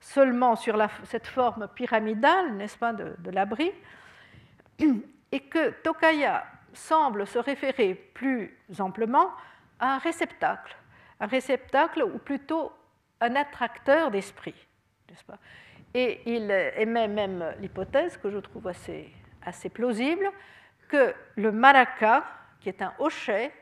seulement 0.00 0.56
sur 0.56 0.76
cette 1.04 1.26
forme 1.26 1.68
pyramidale, 1.68 2.54
n'est-ce 2.54 2.76
pas, 2.76 2.92
de, 2.92 3.30
l'abri, 3.30 3.72
et 5.32 5.40
que 5.40 5.70
tokaya 5.82 6.44
semble 6.72 7.26
se 7.26 7.38
référer 7.38 7.94
plus 7.94 8.58
amplement 8.78 9.30
à 9.78 9.94
un 9.94 9.98
réceptacle, 9.98 10.76
un 11.20 11.26
réceptacle 11.26 12.02
ou 12.02 12.18
plutôt 12.18 12.72
un 13.20 13.36
attracteur 13.36 14.10
d'esprit, 14.10 14.54
n'est-ce 15.08 15.24
pas? 15.24 15.38
Et 15.94 16.22
il 16.26 16.50
émet 16.76 17.06
même 17.06 17.54
l'hypothèse, 17.60 18.16
que 18.16 18.30
je 18.30 18.38
trouve 18.38 18.68
assez, 18.68 19.12
assez 19.44 19.68
plausible, 19.68 20.30
que 20.88 21.14
le 21.36 21.52
maraca, 21.52 22.24
qui 22.60 22.68
est 22.68 22.82
un 22.82 22.92
hochet, 22.98 23.52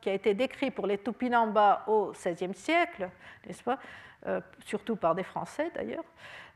qui 0.00 0.10
a 0.10 0.14
été 0.14 0.34
décrit 0.34 0.70
pour 0.70 0.86
les 0.86 0.98
Tupinamba 0.98 1.84
au 1.86 2.12
XVIe 2.12 2.54
siècle, 2.54 3.08
n'est-ce 3.46 3.62
pas, 3.62 3.78
euh, 4.26 4.40
surtout 4.64 4.96
par 4.96 5.14
des 5.14 5.22
Français 5.22 5.70
d'ailleurs, 5.74 6.04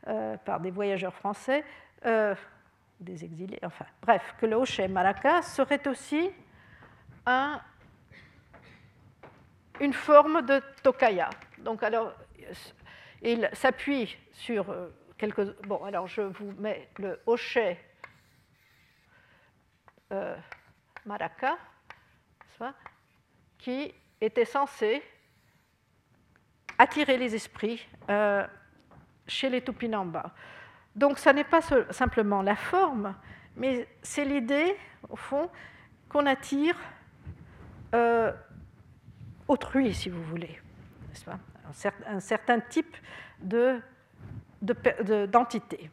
euh, 0.07 0.37
par 0.37 0.59
des 0.59 0.71
voyageurs 0.71 1.13
français, 1.13 1.63
euh, 2.05 2.35
des 2.99 3.23
exilés, 3.23 3.59
enfin 3.63 3.85
bref, 4.01 4.35
que 4.39 4.45
le 4.45 4.55
hochet 4.55 4.87
maraca 4.87 5.41
serait 5.41 5.87
aussi 5.87 6.29
un, 7.25 7.61
une 9.79 9.93
forme 9.93 10.41
de 10.41 10.61
tokaya. 10.83 11.29
Donc 11.59 11.83
alors, 11.83 12.13
il 13.21 13.49
s'appuie 13.53 14.17
sur 14.31 14.65
quelques. 15.17 15.61
Bon, 15.65 15.83
alors 15.83 16.07
je 16.07 16.21
vous 16.21 16.51
mets 16.57 16.89
le 16.97 17.21
hochet 17.25 17.77
euh, 20.11 20.35
maraca, 21.05 21.57
qui 23.59 23.93
était 24.19 24.45
censé 24.45 25.03
attirer 26.77 27.17
les 27.17 27.35
esprits 27.35 27.87
euh, 28.09 28.47
chez 29.27 29.49
les 29.49 29.61
Tupinamba. 29.61 30.33
Donc, 30.95 31.19
ça 31.19 31.31
n'est 31.31 31.43
pas 31.43 31.61
simplement 31.91 32.41
la 32.41 32.55
forme, 32.55 33.13
mais 33.55 33.87
c'est 34.01 34.25
l'idée, 34.25 34.75
au 35.07 35.15
fond, 35.15 35.49
qu'on 36.09 36.25
attire 36.25 36.75
autrui, 39.47 39.93
si 39.93 40.09
vous 40.09 40.23
voulez, 40.23 40.59
un 42.07 42.19
certain 42.19 42.59
type 42.59 42.95
de 43.39 43.81
d'entités. 44.61 45.89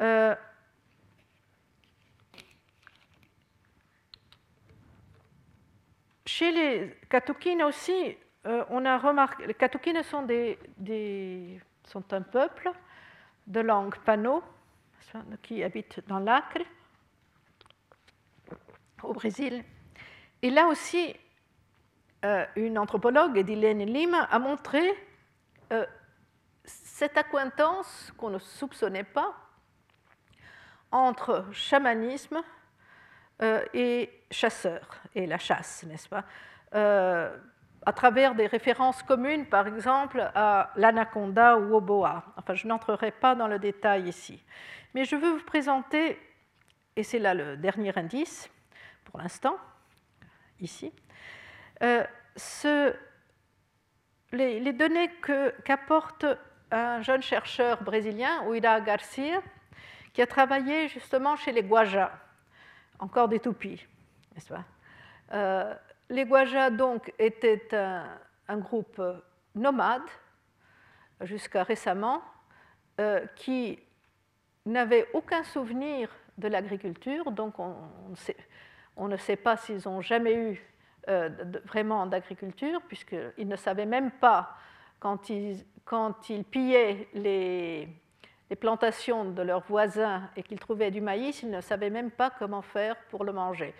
Euh, 0.00 0.34
chez 6.32 6.50
les 6.50 6.96
Katukines 7.10 7.62
aussi, 7.62 8.16
euh, 8.46 8.64
on 8.70 8.86
a 8.86 8.96
remarqué, 8.96 9.46
les 9.46 9.52
Katukines 9.52 10.02
sont, 10.02 10.26
un 12.12 12.22
peuple 12.22 12.72
de 13.46 13.60
langue 13.60 13.98
pano 13.98 14.42
qui 15.42 15.62
habite 15.62 16.00
dans 16.06 16.20
l'Acre, 16.20 16.62
au 19.02 19.12
Brésil. 19.12 19.62
Et 20.40 20.48
là 20.48 20.68
aussi, 20.68 21.14
euh, 22.24 22.46
une 22.56 22.78
anthropologue, 22.78 23.36
Edilene 23.36 23.84
Lima, 23.84 24.22
a 24.22 24.38
montré 24.38 24.80
cette 26.64 27.16
acquaintance 27.16 28.12
qu'on 28.16 28.30
ne 28.30 28.38
soupçonnait 28.38 29.04
pas 29.04 29.34
entre 30.90 31.46
chamanisme 31.52 32.36
euh, 32.36 32.61
et 33.74 34.10
chasseur, 34.30 35.00
et 35.14 35.26
la 35.26 35.38
chasse, 35.38 35.84
n'est-ce 35.84 36.08
pas? 36.08 36.24
Euh, 36.74 37.36
à 37.84 37.92
travers 37.92 38.34
des 38.34 38.46
références 38.46 39.02
communes, 39.02 39.46
par 39.46 39.66
exemple, 39.66 40.30
à 40.34 40.70
l'anaconda 40.76 41.58
ou 41.58 41.74
au 41.74 41.80
boa. 41.80 42.24
Enfin, 42.36 42.54
je 42.54 42.66
n'entrerai 42.66 43.10
pas 43.10 43.34
dans 43.34 43.48
le 43.48 43.58
détail 43.58 44.08
ici. 44.08 44.42
Mais 44.94 45.04
je 45.04 45.16
veux 45.16 45.32
vous 45.32 45.44
présenter, 45.44 46.18
et 46.94 47.02
c'est 47.02 47.18
là 47.18 47.34
le 47.34 47.56
dernier 47.56 47.96
indice 47.98 48.48
pour 49.04 49.18
l'instant, 49.18 49.56
ici, 50.60 50.92
euh, 51.82 52.04
les, 54.32 54.72
données 54.72 55.10
qu'apporte 55.64 56.24
un 56.70 57.02
jeune 57.02 57.22
chercheur 57.22 57.82
brésilien, 57.82 58.44
Uira 58.48 58.80
Garcia, 58.80 59.42
qui 60.12 60.22
a 60.22 60.26
travaillé 60.26 60.88
justement 60.88 61.36
chez 61.36 61.50
les 61.50 61.62
Guajas, 61.62 62.12
encore 63.02 63.28
des 63.28 63.40
toupies, 63.40 63.84
n'est-ce 64.34 64.48
pas? 64.48 64.64
Euh, 65.32 65.74
Les 66.08 66.24
Guajas, 66.24 66.70
donc, 66.70 67.12
étaient 67.18 67.74
un, 67.74 68.56
groupe 68.58 69.02
nomade, 69.54 70.08
jusqu'à 71.22 71.64
récemment, 71.64 72.22
euh, 73.00 73.26
qui 73.34 73.78
n'avait 74.66 75.08
aucun 75.14 75.42
souvenir 75.42 76.10
de 76.38 76.48
l'agriculture, 76.48 77.32
donc 77.32 77.58
on, 77.58 77.74
ne 79.08 79.16
sait 79.16 79.36
pas 79.36 79.56
s'ils 79.56 79.88
ont 79.88 80.00
jamais 80.00 80.34
eu 80.34 80.62
euh, 81.08 81.28
vraiment 81.64 82.06
d'agriculture, 82.06 82.80
puisqu'ils 82.86 83.48
ne 83.48 83.56
savaient 83.56 83.86
même 83.86 84.12
pas, 84.12 84.56
quand 85.00 85.28
ils 85.28 86.44
pillaient 86.44 87.08
les, 87.14 87.88
les, 88.52 88.56
plantations 88.56 89.24
de 89.24 89.42
leurs 89.42 89.62
voisins 89.62 90.28
et 90.36 90.42
qu'ils 90.42 90.58
trouvaient 90.58 90.90
du 90.90 91.00
maïs, 91.00 91.42
ils 91.42 91.50
ne 91.50 91.60
savaient 91.60 91.90
même 91.90 92.10
pas 92.10 92.30
comment 92.30 92.62
faire 92.62 92.96
pour 93.10 93.24
le 93.24 93.32
manger. 93.32 93.74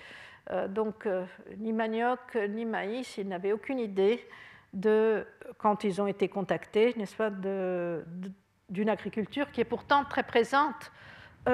Euh, 0.51 0.69
donc, 0.69 1.07
euh, 1.07 1.25
ni 1.59 1.73
manioc, 1.73 2.37
ni 2.49 2.65
maïs, 2.65 3.19
ils 3.19 3.29
n'avaient 3.29 3.53
aucune 3.53 3.79
idée 3.79 4.27
de, 4.73 5.27
quand 5.59 5.85
ils 5.85 6.01
ont 6.01 6.07
été 6.07 6.29
contactés, 6.29 6.95
n'est-ce 6.97 7.17
pas, 7.17 7.31
d'une 7.31 8.89
agriculture 8.89 9.51
qui 9.51 9.61
est 9.61 9.67
pourtant 9.67 10.05
très 10.05 10.23
présente 10.23 10.91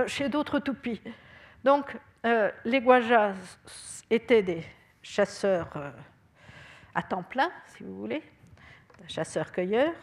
chez 0.06 0.28
d'autres 0.28 0.58
toupies. 0.58 1.00
Donc, 1.64 1.96
les 2.64 2.80
Guajas 2.80 3.34
étaient 4.10 4.42
des 4.42 4.62
chasseurs 5.02 5.70
euh, 5.76 5.90
à 6.94 7.02
temps 7.02 7.22
plein, 7.22 7.50
si 7.66 7.82
vous 7.82 7.96
voulez, 7.96 8.22
chasseurs-cueilleurs. 9.06 9.94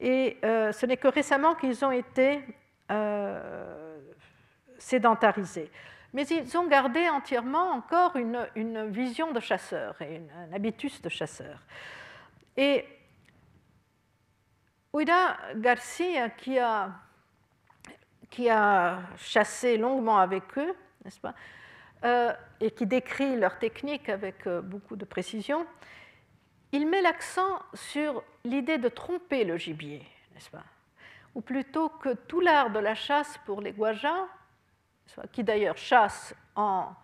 Et 0.00 0.38
euh, 0.44 0.72
ce 0.72 0.86
n'est 0.86 0.96
que 0.96 1.08
récemment 1.08 1.54
qu'ils 1.54 1.84
ont 1.84 1.92
été 1.92 2.42
euh, 2.90 3.98
sédentarisés. 4.78 5.70
Mais 6.12 6.26
ils 6.26 6.56
ont 6.56 6.66
gardé 6.66 7.08
entièrement 7.08 7.72
encore 7.72 8.16
une, 8.16 8.90
vision 8.90 9.32
de 9.32 9.40
chasseur 9.40 10.00
et 10.00 10.22
un 10.36 10.52
habitus 10.52 11.02
de 11.02 11.08
chasseur. 11.08 11.58
Et 12.56 12.84
Ouida 14.92 15.36
Garcia, 15.56 16.30
qui 16.30 16.58
a, 16.58 16.92
qui 18.30 18.48
a 18.48 19.00
chassé 19.16 19.76
longuement 19.76 20.18
avec 20.18 20.44
eux, 20.56 20.74
n'est-ce 21.04 21.18
pas, 21.18 21.34
euh, 22.04 22.32
et 22.60 22.70
qui 22.70 22.86
décrit 22.86 23.36
leur 23.36 23.58
technique 23.58 24.08
avec 24.08 24.46
beaucoup 24.46 24.94
de 24.94 25.04
précision, 25.04 25.66
il 26.70 26.86
met 26.86 27.02
l'accent 27.02 27.60
sur 27.72 28.22
l'idée 28.44 28.78
de 28.78 28.88
tromper 28.88 29.44
le 29.44 29.56
gibier, 29.56 30.06
n'est-ce 30.32 30.50
pas? 30.50 30.64
Ou 31.34 31.40
plutôt 31.40 31.88
que 31.88 32.14
tout 32.14 32.40
l'art 32.40 32.70
de 32.70 32.78
la 32.78 32.94
chasse 32.94 33.38
pour 33.44 33.60
les 33.60 33.72
Guajas, 33.72 34.26
qui 35.32 35.44
d'ailleurs 35.44 35.76
chassent 35.76 36.34
en, 36.54 36.94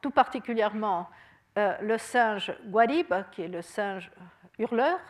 tout 0.00 0.10
particulièrement 0.10 1.08
euh, 1.56 1.76
le 1.80 1.98
singe 1.98 2.52
guarib, 2.66 3.12
qui 3.32 3.42
est 3.42 3.48
le 3.48 3.62
singe 3.62 4.10
hurleur, 4.58 5.00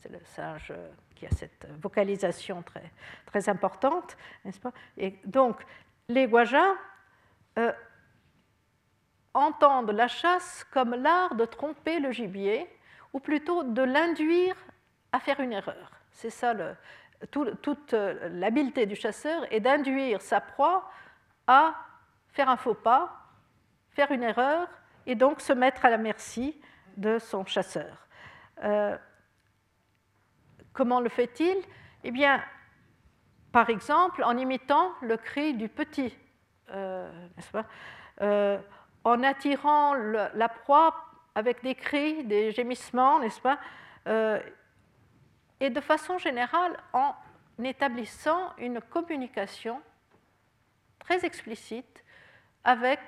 c'est 0.00 0.10
le 0.10 0.20
singe 0.24 0.72
qui 1.14 1.26
a 1.26 1.30
cette 1.30 1.66
vocalisation 1.80 2.62
très, 2.62 2.90
très 3.24 3.48
importante, 3.48 4.16
n'est-ce 4.44 4.60
pas? 4.60 4.72
Et 4.98 5.18
donc, 5.24 5.64
les 6.08 6.26
Guajas 6.26 6.74
entendent 9.32 9.92
la 9.92 10.08
chasse 10.08 10.64
comme 10.70 10.94
l'art 10.94 11.34
de 11.34 11.44
tromper 11.44 12.00
le 12.00 12.10
gibier, 12.10 12.68
ou 13.12 13.20
plutôt 13.20 13.62
de 13.62 13.82
l'induire 13.82 14.56
à 15.16 15.20
faire 15.20 15.40
une 15.40 15.52
erreur. 15.52 15.90
C'est 16.10 16.30
ça 16.30 16.54
toute 17.30 17.94
euh, 17.94 18.28
l'habileté 18.28 18.84
du 18.84 18.94
chasseur 18.94 19.50
est 19.50 19.60
d'induire 19.60 20.20
sa 20.20 20.40
proie 20.40 20.90
à 21.46 21.74
faire 22.32 22.50
un 22.50 22.56
faux 22.56 22.74
pas, 22.74 23.10
faire 23.90 24.12
une 24.12 24.22
erreur, 24.22 24.68
et 25.06 25.14
donc 25.14 25.40
se 25.40 25.54
mettre 25.54 25.84
à 25.86 25.90
la 25.90 25.96
merci 25.96 26.60
de 26.96 27.18
son 27.18 27.46
chasseur. 27.46 28.06
Euh, 28.62 28.96
comment 30.74 31.00
le 31.00 31.08
fait-il? 31.08 31.56
Eh 32.04 32.10
bien, 32.10 32.42
par 33.52 33.70
exemple, 33.70 34.22
en 34.22 34.36
imitant 34.36 34.92
le 35.00 35.16
cri 35.16 35.54
du 35.54 35.68
petit, 35.68 36.14
euh, 36.70 37.10
n'est-ce 37.36 37.50
pas? 37.50 37.66
En 39.04 39.22
attirant 39.22 39.94
la 39.94 40.48
proie 40.48 40.94
avec 41.34 41.62
des 41.62 41.74
cris, 41.74 42.24
des 42.24 42.50
gémissements, 42.50 43.20
n'est-ce 43.20 43.40
pas? 43.40 43.58
Et 45.60 45.70
de 45.70 45.80
façon 45.80 46.18
générale, 46.18 46.76
en 46.92 47.14
établissant 47.62 48.52
une 48.58 48.80
communication 48.80 49.80
très 50.98 51.24
explicite 51.24 52.04
avec 52.64 53.00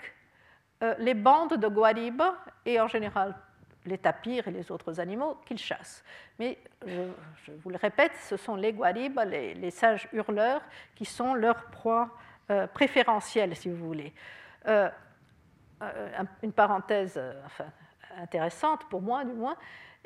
euh, 0.83 0.95
les 0.99 1.15
bandes 1.15 1.55
de 1.55 1.69
guarib 1.69 2.23
et 2.65 2.81
en 2.81 2.87
général 2.87 3.35
les 3.85 3.99
tapirs 3.99 4.47
et 4.49 4.51
les 4.51 4.71
autres 4.71 5.01
animaux 5.01 5.39
qu'ils 5.47 5.59
chassent. 5.59 6.05
Mais 6.39 6.59
je, 6.87 7.53
vous 7.63 7.71
le 7.71 7.77
répète, 7.77 8.13
ce 8.17 8.37
sont 8.37 8.55
les 8.55 8.73
guaribes, 8.73 9.21
les, 9.27 9.71
sages 9.71 10.09
hurleurs, 10.13 10.63
qui 10.95 11.05
sont 11.05 11.35
leur 11.35 11.65
proie 11.67 12.11
euh, 12.51 12.67
préférentielle, 12.67 13.57
si 13.57 13.71
vous 13.71 13.87
voulez. 13.87 14.13
Euh, 14.67 14.89
une 16.43 16.53
parenthèse 16.53 17.21
intéressante 18.17 18.89
pour 18.89 19.01
moi 19.01 19.25
du 19.25 19.33
moins, 19.33 19.57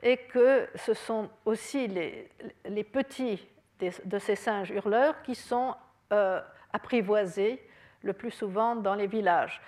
est 0.03 0.28
que 0.28 0.68
ce 0.74 0.94
sont 0.94 1.30
aussi 1.44 1.86
les, 1.86 2.84
petits 2.84 3.46
de 3.80 4.18
ces 4.18 4.36
singes 4.36 4.70
hurleurs 4.70 5.22
qui 5.22 5.34
sont 5.34 5.74
euh, 6.12 6.40
apprivoisés 6.72 7.62
le 8.03 8.12
plus 8.12 8.30
souvent 8.30 8.74
dans 8.76 8.94
les 8.94 9.07
villages, 9.07 9.61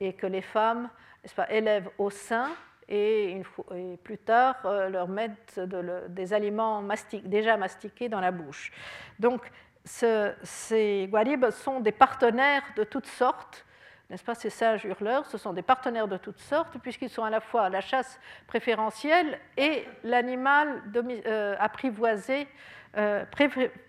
et 0.00 0.14
que 0.14 0.26
les 0.26 0.40
femmes 0.42 0.88
pas, 1.36 1.50
élèvent 1.52 1.90
au 1.98 2.08
sein 2.10 2.48
et, 2.88 3.42
et 3.74 3.96
plus 4.02 4.18
tard 4.18 4.56
leur 4.88 5.08
mettent 5.08 5.60
des 6.08 6.32
aliments 6.32 6.82
déjà 7.24 7.58
mastiqués 7.58 8.08
dans 8.08 8.20
la 8.20 8.30
bouche. 8.30 8.72
Donc 9.18 9.50
ces 9.84 11.08
guaribes 11.10 11.50
sont 11.50 11.80
des 11.80 11.92
partenaires 11.92 12.62
de 12.76 12.84
toutes 12.84 13.06
sortes 13.06 13.66
n'est-ce 14.10 14.24
pas, 14.24 14.34
ces 14.34 14.50
sages 14.50 14.84
hurleurs, 14.84 15.26
ce 15.26 15.36
sont 15.36 15.52
des 15.52 15.62
partenaires 15.62 16.08
de 16.08 16.16
toutes 16.16 16.38
sortes, 16.38 16.78
puisqu'ils 16.78 17.10
sont 17.10 17.24
à 17.24 17.30
la 17.30 17.40
fois 17.40 17.68
la 17.68 17.82
chasse 17.82 18.18
préférentielle 18.46 19.38
et 19.56 19.86
l'animal 20.02 20.82
euh, 21.26 21.56
apprivoisé 21.58 22.48
euh, 22.96 23.24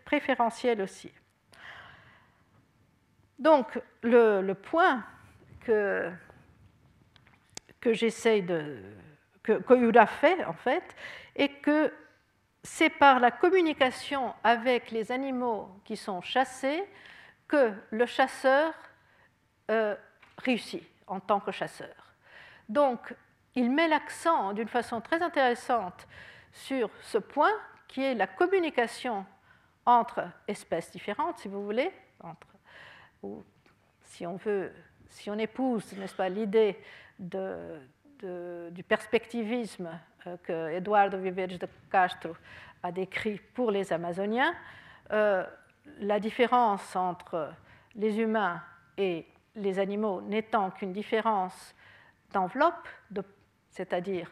préférentiel 0.05 0.81
aussi. 0.81 1.11
Donc, 3.37 3.79
le, 4.03 4.53
point 4.53 5.03
que, 5.61 6.11
que 7.79 7.93
j'essaye 7.93 8.43
de. 8.43 8.77
que, 9.41 9.53
que 9.53 10.05
fait, 10.05 10.43
en 10.43 10.53
fait, 10.53 10.83
est 11.37 11.61
que 11.61 11.93
c'est 12.61 12.89
par 12.89 13.21
la 13.21 13.31
communication 13.31 14.33
avec 14.43 14.91
les 14.91 15.13
animaux 15.13 15.69
qui 15.85 15.95
sont 15.95 16.19
chassés 16.21 16.83
que 17.47 17.71
le 17.91 18.05
chasseur 18.05 18.73
euh, 19.71 19.95
réussi 20.39 20.85
en 21.07 21.19
tant 21.19 21.39
que 21.39 21.51
chasseur. 21.51 21.95
Donc, 22.67 23.15
il 23.55 23.71
met 23.71 23.87
l'accent 23.87 24.53
d'une 24.53 24.67
façon 24.67 25.01
très 25.01 25.21
intéressante 25.21 26.07
sur 26.51 26.89
ce 27.01 27.17
point 27.17 27.51
qui 27.87 28.03
est 28.03 28.15
la 28.15 28.27
communication 28.27 29.25
entre 29.85 30.29
espèces 30.47 30.91
différentes, 30.91 31.39
si 31.39 31.47
vous 31.47 31.63
voulez, 31.63 31.91
ou 33.23 33.43
si 34.03 34.27
on 34.27 34.35
veut, 34.35 34.71
si 35.07 35.29
on 35.29 35.37
épouse, 35.37 35.91
n'est-ce 35.93 36.15
pas, 36.15 36.29
l'idée 36.29 36.77
du 37.19 38.83
perspectivisme 38.83 39.89
euh, 40.27 40.37
que 40.43 40.71
Eduardo 40.71 41.17
Vives 41.17 41.57
de 41.57 41.67
Castro 41.91 42.35
a 42.83 42.91
décrit 42.91 43.39
pour 43.53 43.71
les 43.71 43.91
Amazoniens, 43.91 44.53
euh, 45.11 45.45
la 45.99 46.19
différence 46.19 46.95
entre 46.95 47.51
les 47.95 48.19
humains 48.19 48.61
et 48.97 49.25
les 49.59 49.79
animaux 49.79 50.21
n'étant 50.21 50.71
qu'une 50.71 50.93
différence 50.93 51.75
d'enveloppe, 52.31 52.87
c'est-à-dire 53.69 54.31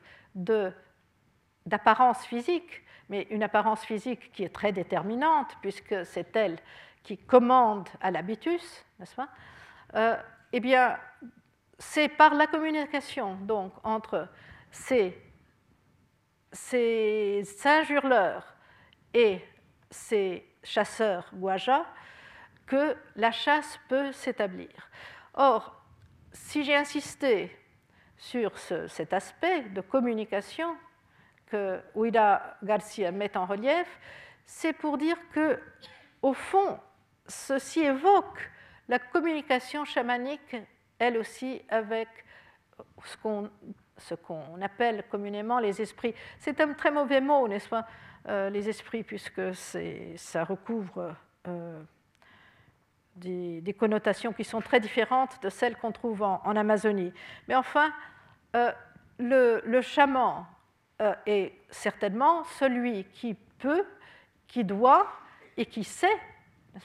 d'apparence 1.66 2.26
physique, 2.26 2.84
mais 3.10 3.28
une 3.30 3.44
apparence 3.44 3.84
physique 3.86 4.32
qui 4.32 4.44
est 4.44 4.54
très 4.54 4.72
déterminante, 4.72 5.56
puisque 5.62 6.06
c'est 6.06 6.36
elle 6.36 6.60
qui 7.04 7.18
commande 7.18 7.88
à 8.02 8.12
l'habitus, 8.12 8.86
n'est-ce 9.00 9.16
pas 9.16 9.30
euh, 9.96 10.18
Eh 10.52 10.60
bien, 10.60 10.98
c'est 11.80 12.10
par 12.10 12.34
la 12.34 12.48
communication 12.48 13.36
donc 13.36 13.74
entre 13.84 14.28
ces, 14.72 15.18
ces 16.52 17.44
singes 17.46 17.90
hurleurs 17.90 18.56
et 19.14 19.42
ces 19.90 20.46
chasseurs 20.64 21.30
guajas 21.34 21.86
que 22.66 22.96
la 23.16 23.32
chasse 23.32 23.80
peut 23.88 24.12
s'établir. 24.12 24.70
Or, 25.40 25.80
si 26.34 26.64
j'ai 26.64 26.76
insisté 26.76 27.56
sur 28.18 28.58
cet 28.58 29.14
aspect 29.14 29.62
de 29.70 29.82
communication 29.82 30.76
que 31.46 31.80
Ouida 31.94 32.58
Garcia 32.64 33.12
met 33.12 33.38
en 33.38 33.46
relief, 33.46 33.88
c'est 34.48 34.74
pour 34.74 34.98
dire 34.98 35.18
que, 35.32 35.60
au 36.24 36.34
fond, 36.34 36.80
ceci 37.28 37.82
évoque 37.82 38.50
la 38.88 38.98
communication 38.98 39.86
chamanique, 39.86 40.56
elle 40.98 41.18
aussi, 41.18 41.62
avec 41.70 42.08
ce 43.04 44.16
qu'on 44.16 44.62
appelle 44.62 45.04
communément 45.08 45.60
les 45.60 45.80
esprits. 45.84 46.16
C'est 46.40 46.60
un 46.62 46.74
très 46.74 46.90
mauvais 46.90 47.22
mot, 47.22 47.48
n'est-ce 47.48 47.70
pas, 47.70 47.86
euh, 48.28 48.50
les 48.50 48.68
esprits, 48.70 49.04
puisque 49.04 49.54
ça 49.54 50.44
recouvre 50.44 51.16
euh, 51.48 51.84
des, 53.18 53.76
connotations 53.78 54.34
qui 54.34 54.44
sont 54.44 54.62
très 54.62 54.80
différentes 54.80 55.42
de 55.42 55.50
celles 55.50 55.76
qu'on 55.78 55.92
trouve 55.92 56.24
en, 56.24 56.56
Amazonie. 56.56 57.14
Mais 57.48 57.56
enfin, 57.56 57.92
euh, 58.56 58.72
le, 59.20 59.62
le, 59.66 59.82
chaman 59.82 60.46
est 61.26 61.54
certainement 61.70 62.44
celui 62.60 63.04
qui 63.06 63.36
peut, 63.60 63.86
qui 64.48 64.64
doit 64.64 65.08
et 65.56 65.66
qui 65.66 65.84
sait, 65.84 66.18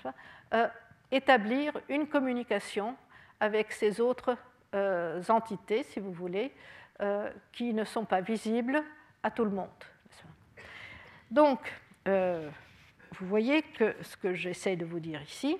pas, 0.02 0.70
établir 1.10 1.72
une 1.88 2.06
communication 2.06 2.96
avec 3.40 3.72
ces 3.72 4.00
autres 4.00 4.36
euh, 4.74 5.22
entités, 5.28 5.82
si 5.82 6.00
vous 6.00 6.12
voulez, 6.12 6.52
euh, 7.00 7.30
qui 7.52 7.74
ne 7.74 7.84
sont 7.84 8.04
pas 8.04 8.20
visibles 8.20 8.82
à 9.22 9.30
tout 9.30 9.44
le 9.44 9.50
monde. 9.50 9.68
Donc, 11.30 11.60
euh, 12.08 12.48
vous 13.18 13.26
voyez 13.26 13.62
que 13.62 13.94
ce 14.02 14.16
que 14.16 14.34
j'essaie 14.34 14.76
de 14.76 14.84
vous 14.84 15.00
dire 15.00 15.20
ici, 15.22 15.58